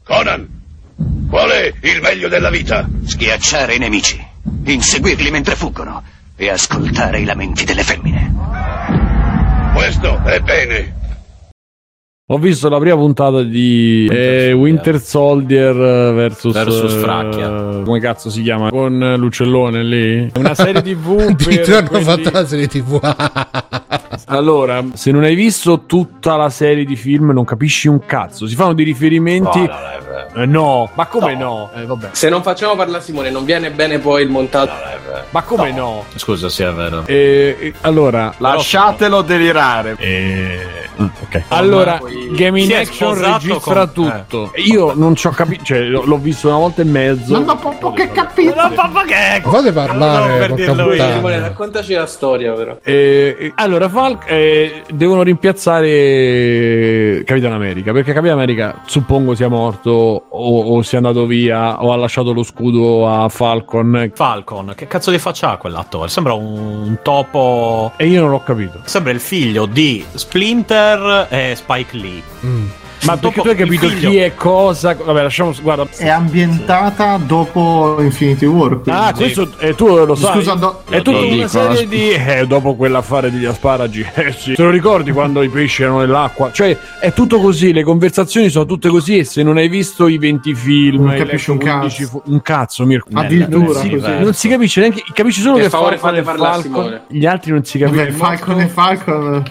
[0.04, 0.48] Conan,
[1.30, 2.86] qual è il meglio della vita?
[3.04, 4.22] Schiacciare i nemici,
[4.64, 6.02] inseguirli mentre fuggono
[6.36, 8.34] e ascoltare i lamenti delle femmine.
[9.72, 10.94] Questo è bene.
[12.28, 17.82] Ho visto la prima puntata di eh, Winter Soldier eh, versus, Versus eh, Fracchia.
[17.84, 18.68] come cazzo si chiama?
[18.70, 20.32] Con l'uccellone lì?
[20.34, 22.98] Una serie TV Addirittura hanno quelli- fatto la serie tv.
[24.28, 28.46] Allora, se non hai visto tutta la serie di film non capisci un cazzo.
[28.46, 30.42] Si fanno dei riferimenti No, non è vero.
[30.42, 31.70] Eh, no, ma come no?
[31.74, 32.08] Eh, vabbè.
[32.12, 34.72] Se non facciamo parlare Simone, non viene bene poi il montaggio.
[34.72, 35.24] Non è vero.
[35.30, 36.04] Ma come no?
[36.16, 37.04] Scusa, sì, è vero.
[37.06, 39.94] Eh, eh, allora, Lasciatelo delirare.
[39.98, 40.58] Eh,
[40.96, 41.42] ok.
[41.48, 44.52] Allora, poi- Game in Action registra con- tutto.
[44.56, 47.32] Io non ci ho capito, cioè l'ho l'ho visto una volta e mezzo.
[47.38, 48.54] Non ho proprio che capito.
[48.54, 51.12] No, papà, che Ma fate parlare, Non per dirlo io.
[51.12, 52.76] Simone, raccontaci la storia, però.
[52.82, 53.52] Eh, eh,
[54.26, 61.26] eh, devono rimpiazzare Capitan America perché Capitan America suppongo sia morto o, o sia andato
[61.26, 66.08] via o ha lasciato lo scudo a Falcon Falcon, che cazzo di faccia ha quell'attore?
[66.08, 67.92] Sembra un topo.
[67.96, 68.80] e io non l'ho capito.
[68.84, 72.22] Sembra il figlio di Splinter e Spike Lee.
[72.44, 72.66] Mm.
[73.06, 74.94] Ma perché tu hai capito chi è cosa?
[74.94, 75.52] Vabbè, lasciamo.
[75.62, 75.86] Guarda.
[75.96, 78.80] È ambientata dopo Infinity War.
[78.80, 78.90] quindi.
[78.90, 80.34] Ah, questo eh, tu lo sai.
[80.34, 82.10] Scusa, do- è tutta lo una dico, serie asp- di.
[82.10, 84.04] Eh, dopo quell'affare degli asparagi.
[84.16, 84.54] Eh sì.
[84.54, 86.50] Te lo ricordi quando i pesci erano nell'acqua?
[86.52, 87.72] Cioè, è tutto così.
[87.72, 89.18] Le conversazioni sono tutte così.
[89.18, 92.08] E se non hai visto i 20 film, Non capisci un 15 cazzo.
[92.08, 93.08] fu- un cazzo, Mirko.
[93.12, 94.18] Addirittura non si, così.
[94.18, 95.02] non si capisce neanche.
[95.12, 97.00] Capisci solo Per che favore, fate è parlare Falcon.
[97.08, 98.04] Gli altri non si capisce.
[98.06, 99.42] Vabbè, Falcon e Falcon.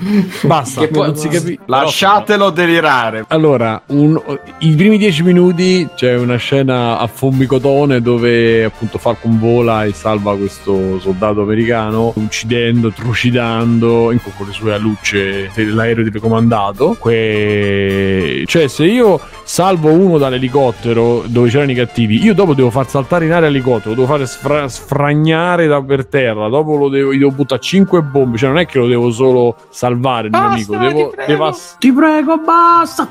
[0.42, 0.82] Basta.
[0.82, 1.60] Che poi- non si capisce.
[1.66, 3.24] Lasciatelo delirare.
[3.28, 4.20] Allora, Allora, un-
[4.60, 10.36] i primi dieci minuti c'è una scena a Fombicotone dove appunto Falcon vola e salva
[10.36, 16.98] questo soldato americano, uccidendo, trucidando in- con le sue alucce l'aereo telecomandato.
[17.00, 22.90] Que- Cioè, se io salvo uno dall'elicottero dove c'erano i cattivi, io dopo devo far
[22.90, 27.14] saltare in aria l'elicottero, lo devo fare sfra- sfragnare da per terra, dopo lo devo,
[27.14, 30.42] gli devo buttare 5 bombe, cioè non è che lo devo solo salvare il mio
[30.48, 33.08] amico, devo, devo Ti prego, basta.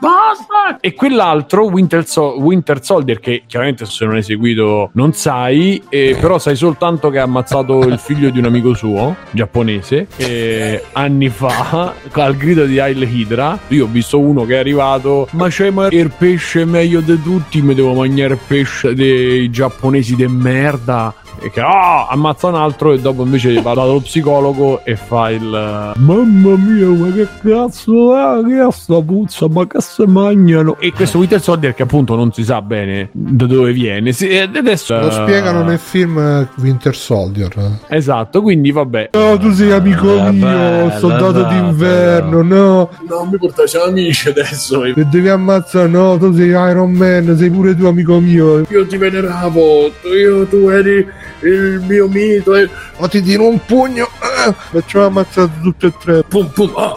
[0.00, 0.78] Basta.
[0.80, 6.16] e quell'altro, Winter, So- Winter Soldier, che chiaramente se non hai seguito non sai, eh,
[6.18, 11.28] però sai soltanto che ha ammazzato il figlio di un amico suo, giapponese, eh, anni
[11.28, 13.58] fa, al grido di Hail Hydra.
[13.68, 17.60] Io ho visto uno che è arrivato, ma c'è ma il pesce meglio di tutti,
[17.60, 21.14] mi devo mangiare il pesce dei giapponesi de merda.
[21.38, 25.92] E che ah, ammazza un altro e dopo invece va dallo psicologo e fa il
[25.96, 28.44] Mamma mia, ma che cazzo è?
[28.44, 29.48] Che è sta puzza?
[29.48, 30.76] Ma che se mangiano?
[30.78, 34.12] E questo Winter Soldier che appunto non si sa bene da dove viene.
[34.12, 37.78] Si- e adesso Lo eh, spiegano nel film eh, Winter Soldier.
[37.88, 39.10] Esatto, quindi vabbè.
[39.12, 42.90] No, tu sei amico Eh, mio, bella, soldato dai, d'inverno, no.
[43.08, 44.80] Non mi portare, siamo amici adesso.
[44.80, 48.62] Che devi ammazzare, no, tu sei Iron Man, sei pure tu amico mio.
[48.68, 51.06] Io ti veneravo, io, tu eri
[51.42, 52.54] il mio mito.
[52.54, 52.68] E...
[52.96, 54.08] O ti tiro un pugno,
[54.46, 56.22] eh, facciamo ammazzare tutti e tre.
[56.24, 56.96] Pum pum, ah,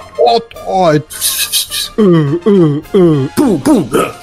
[0.65, 1.03] Oh, e...
[1.95, 3.29] Uh, uh, uh.
[3.35, 3.89] pum pum.
[3.93, 4.21] ah.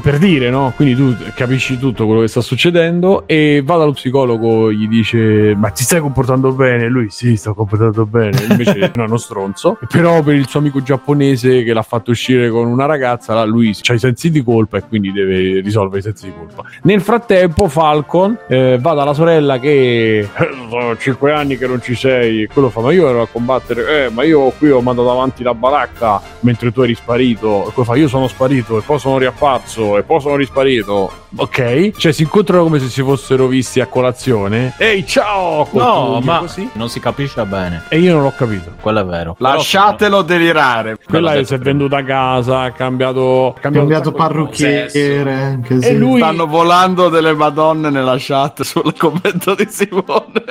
[0.00, 0.72] Per dire, no?
[0.74, 5.70] Quindi tu capisci tutto quello che sta succedendo e va dallo psicologo, gli dice: Ma
[5.70, 6.88] ti stai comportando bene?
[6.88, 8.46] Lui, sì, sto comportando bene.
[8.50, 9.78] Invece, no, è uno stronzo.
[9.88, 13.92] Però per il suo amico giapponese che l'ha fatto uscire con una ragazza, lui ha
[13.92, 16.64] i sensi di colpa e quindi deve risolvere i sensi di colpa.
[16.82, 20.28] Nel frattempo, Falcon eh, va dalla sorella che "Eh,
[20.70, 22.42] sono cinque anni che non ci sei.
[22.42, 25.42] E quello fa: Ma io ero a combattere, eh, ma io qui ho mandato avanti
[25.42, 27.68] la baracca mentre tu eri sparito.
[27.68, 29.66] E quello fa: Io sono sparito e poi sono riapparso
[29.96, 31.10] e poi sono risparito.
[31.36, 34.74] Ok, cioè si incontrano come se si fossero visti a colazione.
[34.78, 35.68] Ehi, ciao!
[35.72, 36.68] No, ma così.
[36.74, 37.84] non si capisce bene.
[37.88, 38.72] E io non l'ho capito.
[38.80, 39.36] Quello è vero.
[39.38, 40.96] Lasciatelo delirare.
[41.04, 45.32] Quella detto si è venduta a casa, ha cambiato, ha cambiato, cambiato parrucchiere.
[45.32, 45.92] Anche E se...
[45.94, 50.44] lui- Stanno volando delle madonne nella chat sul commento di Simone.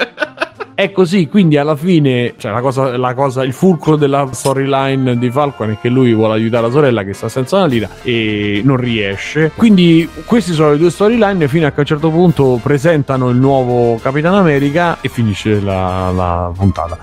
[0.80, 5.32] È così, quindi alla fine, cioè la cosa, la cosa, il fulcro della storyline di
[5.32, 8.78] Falcon è che lui vuole aiutare la sorella che sta senza una lira e non
[8.78, 9.50] riesce.
[9.56, 13.38] Quindi queste sono le due storyline fino a che a un certo punto presentano il
[13.38, 16.96] nuovo Capitano America e finisce la, la puntata.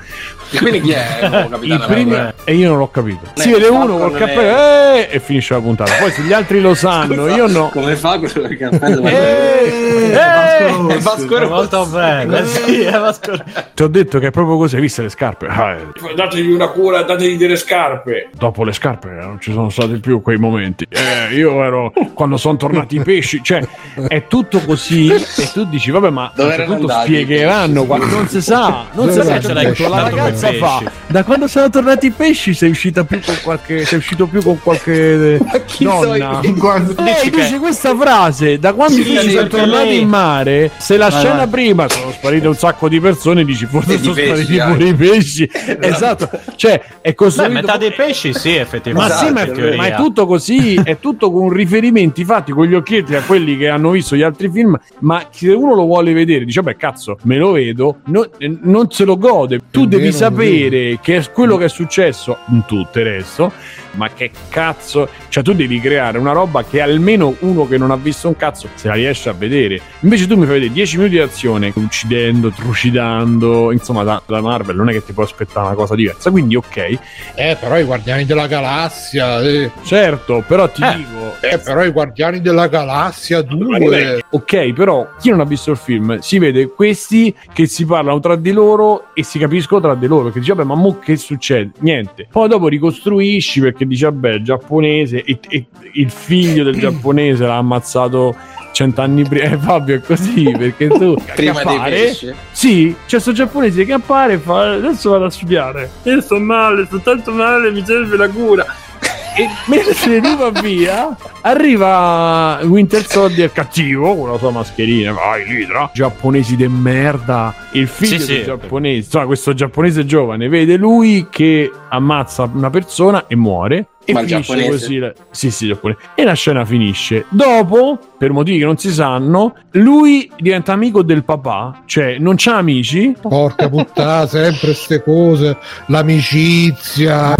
[0.53, 2.35] E quindi chi è il nuovo I capitano primi- America?
[2.45, 3.19] e io non l'ho capito.
[3.35, 4.57] Si Eh, vede Falcon uno col è- cappello
[4.99, 5.93] eh, e finisce la puntata.
[5.99, 7.71] Poi se gli altri lo sanno, io no.
[7.73, 9.03] Come fa quello del cappello?
[9.09, 11.51] Eh, È Vasco Rossi.
[11.51, 13.33] Molto bene, sì, è Vasco
[13.75, 15.47] Ti ho detto che è proprio così, hai visto le scarpe?
[15.47, 18.29] Ah, eh, Dategli una cura, dategli delle scarpe.
[18.37, 20.87] dopo le scarpe non ci sono stati più quei momenti.
[20.89, 23.67] Eh, io ero quando sono tornati i pesci, cioè
[24.09, 29.11] è tutto così e tu dici vabbè ma i spiegheranno quando non si sa, non
[29.11, 29.83] si sa, andati?
[29.89, 33.99] la ragazza fa da quando sono tornati i pesci sei uscita più con qualche sei
[33.99, 36.41] uscito più con qualche chi donna.
[36.43, 36.55] so io?
[36.55, 40.71] Guarda- Eh, Dici dice che- questa frase da quando Sì, sei tornato lei- in mare
[40.79, 41.49] se la Vai, scena vai.
[41.49, 45.51] prima sono sparite un sacco di persone dici forse sono spariti pure i pesci
[45.81, 49.15] esatto cioè è Beh, costruito metà dei pesci sì, ma effettivamente.
[49.15, 49.77] sì, ma è, teoria.
[49.77, 53.69] ma è tutto così, è tutto con riferimenti fatti con gli occhietti a quelli che
[53.69, 54.79] hanno visto gli altri film.
[55.01, 58.91] Ma se uno lo vuole vedere, dice: Beh, cazzo, me lo vedo, no- eh, non
[58.91, 59.61] se lo gode.
[59.71, 63.53] Tu È devi vero, sapere che è quello che è successo in tutto il resto.
[63.95, 67.97] Ma che cazzo, cioè tu devi creare una roba che almeno uno che non ha
[67.97, 69.81] visto un cazzo se la riesce a vedere.
[70.01, 74.77] Invece tu mi fai vedere 10 minuti di azione, uccidendo, trucidando, insomma, da, da Marvel
[74.77, 76.31] non è che ti puoi aspettare una cosa diversa.
[76.31, 76.99] Quindi, ok,
[77.35, 79.71] Eh, però i Guardiani della Galassia, eh.
[79.85, 80.97] certo, però ti Eh.
[80.97, 84.25] dico, Eh, però i Guardiani della Galassia 2.
[84.31, 88.37] Ok, però chi non ha visto il film si vede questi che si parlano tra
[88.37, 91.73] di loro e si capiscono tra di loro perché dice vabbè ma mo che succede?
[91.81, 92.27] Niente.
[92.31, 97.57] Poi dopo ricostruisci perché dice vabbè il giapponese e, e il figlio del giapponese l'ha
[97.57, 98.35] ammazzato
[98.73, 99.51] cent'anni prima.
[99.51, 102.35] Eh Fabio è così perché tu Prima che dei appare- pesci.
[102.51, 105.91] Sì, c'è sto giapponese che appare e fa adesso vado a studiare.
[106.03, 108.67] Io sto male, sto tanto male, mi serve la cura.
[109.37, 115.13] E mentre lui va via, arriva Winter Soldier cattivo con la sua mascherina.
[115.13, 115.91] Vai, Lidra.
[115.93, 117.53] Giapponesi de merda.
[117.73, 118.45] Il figlio Sì, del sì.
[118.45, 123.89] giapponese, insomma, questo giapponese giovane, vede lui che ammazza una persona e muore.
[124.07, 124.99] E Ma finisce così.
[124.99, 125.99] la- Sì, sì, giapponese.
[126.15, 127.25] E la scena finisce.
[127.31, 132.57] Dopo, per motivi che non si sanno, lui diventa amico del papà, cioè non c'ha
[132.57, 133.15] amici.
[133.21, 135.57] Porca puttana, sempre ste cose,
[135.87, 137.35] l'amicizia.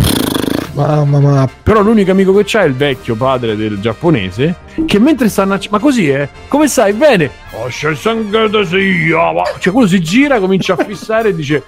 [0.75, 1.49] Mamma mia.
[1.63, 4.64] Però l'unico amico che c'ha è il vecchio padre del giapponese.
[4.87, 5.61] Che mentre stanno a.
[5.71, 6.29] Ma così è?
[6.49, 6.93] Come sai?
[6.93, 7.31] Bene.
[7.53, 9.33] Oh, c'è sangue sia.
[9.33, 11.63] ma-" Cioè, quello si gira, comincia a fissare e dice.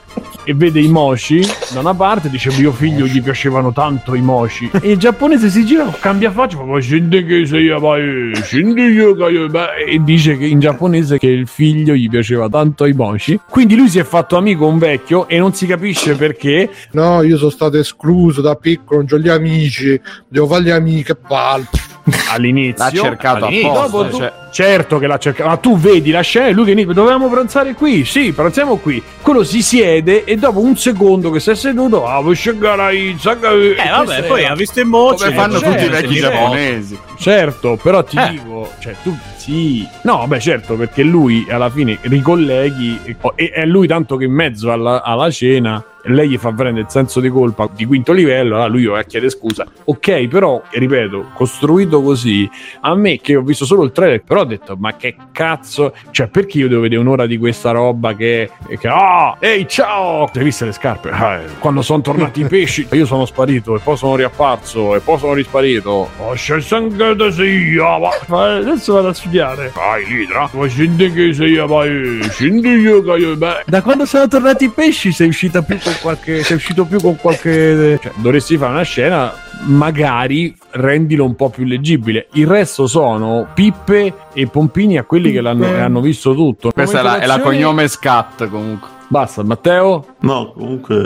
[0.49, 4.71] E vede i moshi da una parte, dice mio figlio gli piacevano tanto i moshi.
[4.81, 9.17] E il giapponese si gira, cambia faccia, fa "Ma scendi che sei mai, scendi io
[9.17, 12.93] che io-" Beh, e dice che in giapponese che il figlio gli piaceva tanto i
[12.93, 13.41] moshi.
[13.51, 16.71] Quindi lui si è fatto amico un vecchio e non si capisce perché.
[16.93, 21.03] No, io sono stato escluso da piccolo, non ho gli amici, devo fare gli amici,
[21.03, 21.67] che palle.
[22.31, 24.33] all'inizio L'ha cercato all'inizio, apposta, dopo tu- cioè.
[24.51, 27.75] certo che l'ha cercato ma tu vedi la scena e lui che inizia dovevamo pranzare
[27.75, 32.07] qui sì pranziamo qui quello si siede e dopo un secondo che si è seduto
[32.07, 35.25] ah vuoi scendere eh vabbè, poi ha visto in moce.
[35.25, 36.99] Come fanno certo, tutti i vecchi giapponesi.
[37.19, 38.29] certo però ti Eh.
[38.31, 43.65] dico cioè tu sì no beh certo perché lui alla fine ricolleghi e, e è
[43.65, 47.29] lui tanto che in mezzo alla, alla cena lei gli fa prendere il senso di
[47.29, 49.67] colpa di quinto livello, allora lui va a chiedere scusa.
[49.85, 52.49] Ok, però, ripeto, costruito così,
[52.81, 56.29] a me che ho visto solo il trailer, però ho detto, ma che cazzo, cioè
[56.29, 60.65] perché io devo vedere un'ora di questa roba che, che ah, ehi ciao, hai visto
[60.65, 61.11] le scarpe?
[61.11, 65.01] Ah, eh, quando sono tornati i pesci, io sono sparito e poi sono riapparso e
[65.01, 66.09] poi sono risparito.
[66.19, 69.73] Oh, c'è sangue da sia, ma ma adesso vado a studiare.
[69.75, 73.65] Vai, Lidra, ma scendi che sei, vai, scendi io che io, beh.
[73.67, 77.17] Da quando sono tornati i pesci sei uscita più con qualche, sei uscito più con
[77.17, 79.33] qualche, cioè, dovresti fare una scena
[79.65, 82.29] magari rendilo un po' più leggibile.
[82.33, 86.71] Il resto sono pippe e pompini a quelli che l'hanno, che hanno visto tutto.
[86.71, 88.96] Questa è la, è la cognome scat comunque.
[89.09, 90.05] Basta, Matteo?
[90.23, 90.97] No, comunque.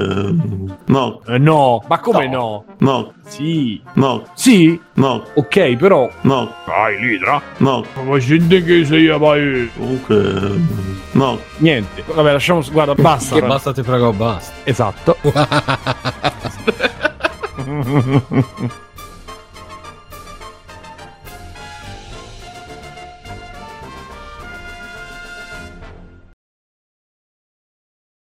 [0.87, 2.65] No, Eh, no, ma come no?
[2.79, 3.81] no, Sì.
[3.95, 4.81] no, Sì?
[4.95, 6.09] no, Ok, però.
[6.23, 7.41] no, Vai, Lidra.
[7.59, 7.85] no.
[8.03, 9.71] Ma scendi che sei, vai.
[9.77, 10.61] Comunque.
[11.13, 11.39] No.
[11.59, 12.03] Niente.
[12.07, 12.63] Vabbè, lasciamo.
[12.73, 13.35] Guarda, basta.
[13.39, 14.53] Che basta, ti prego, basta.
[14.65, 15.17] Esatto.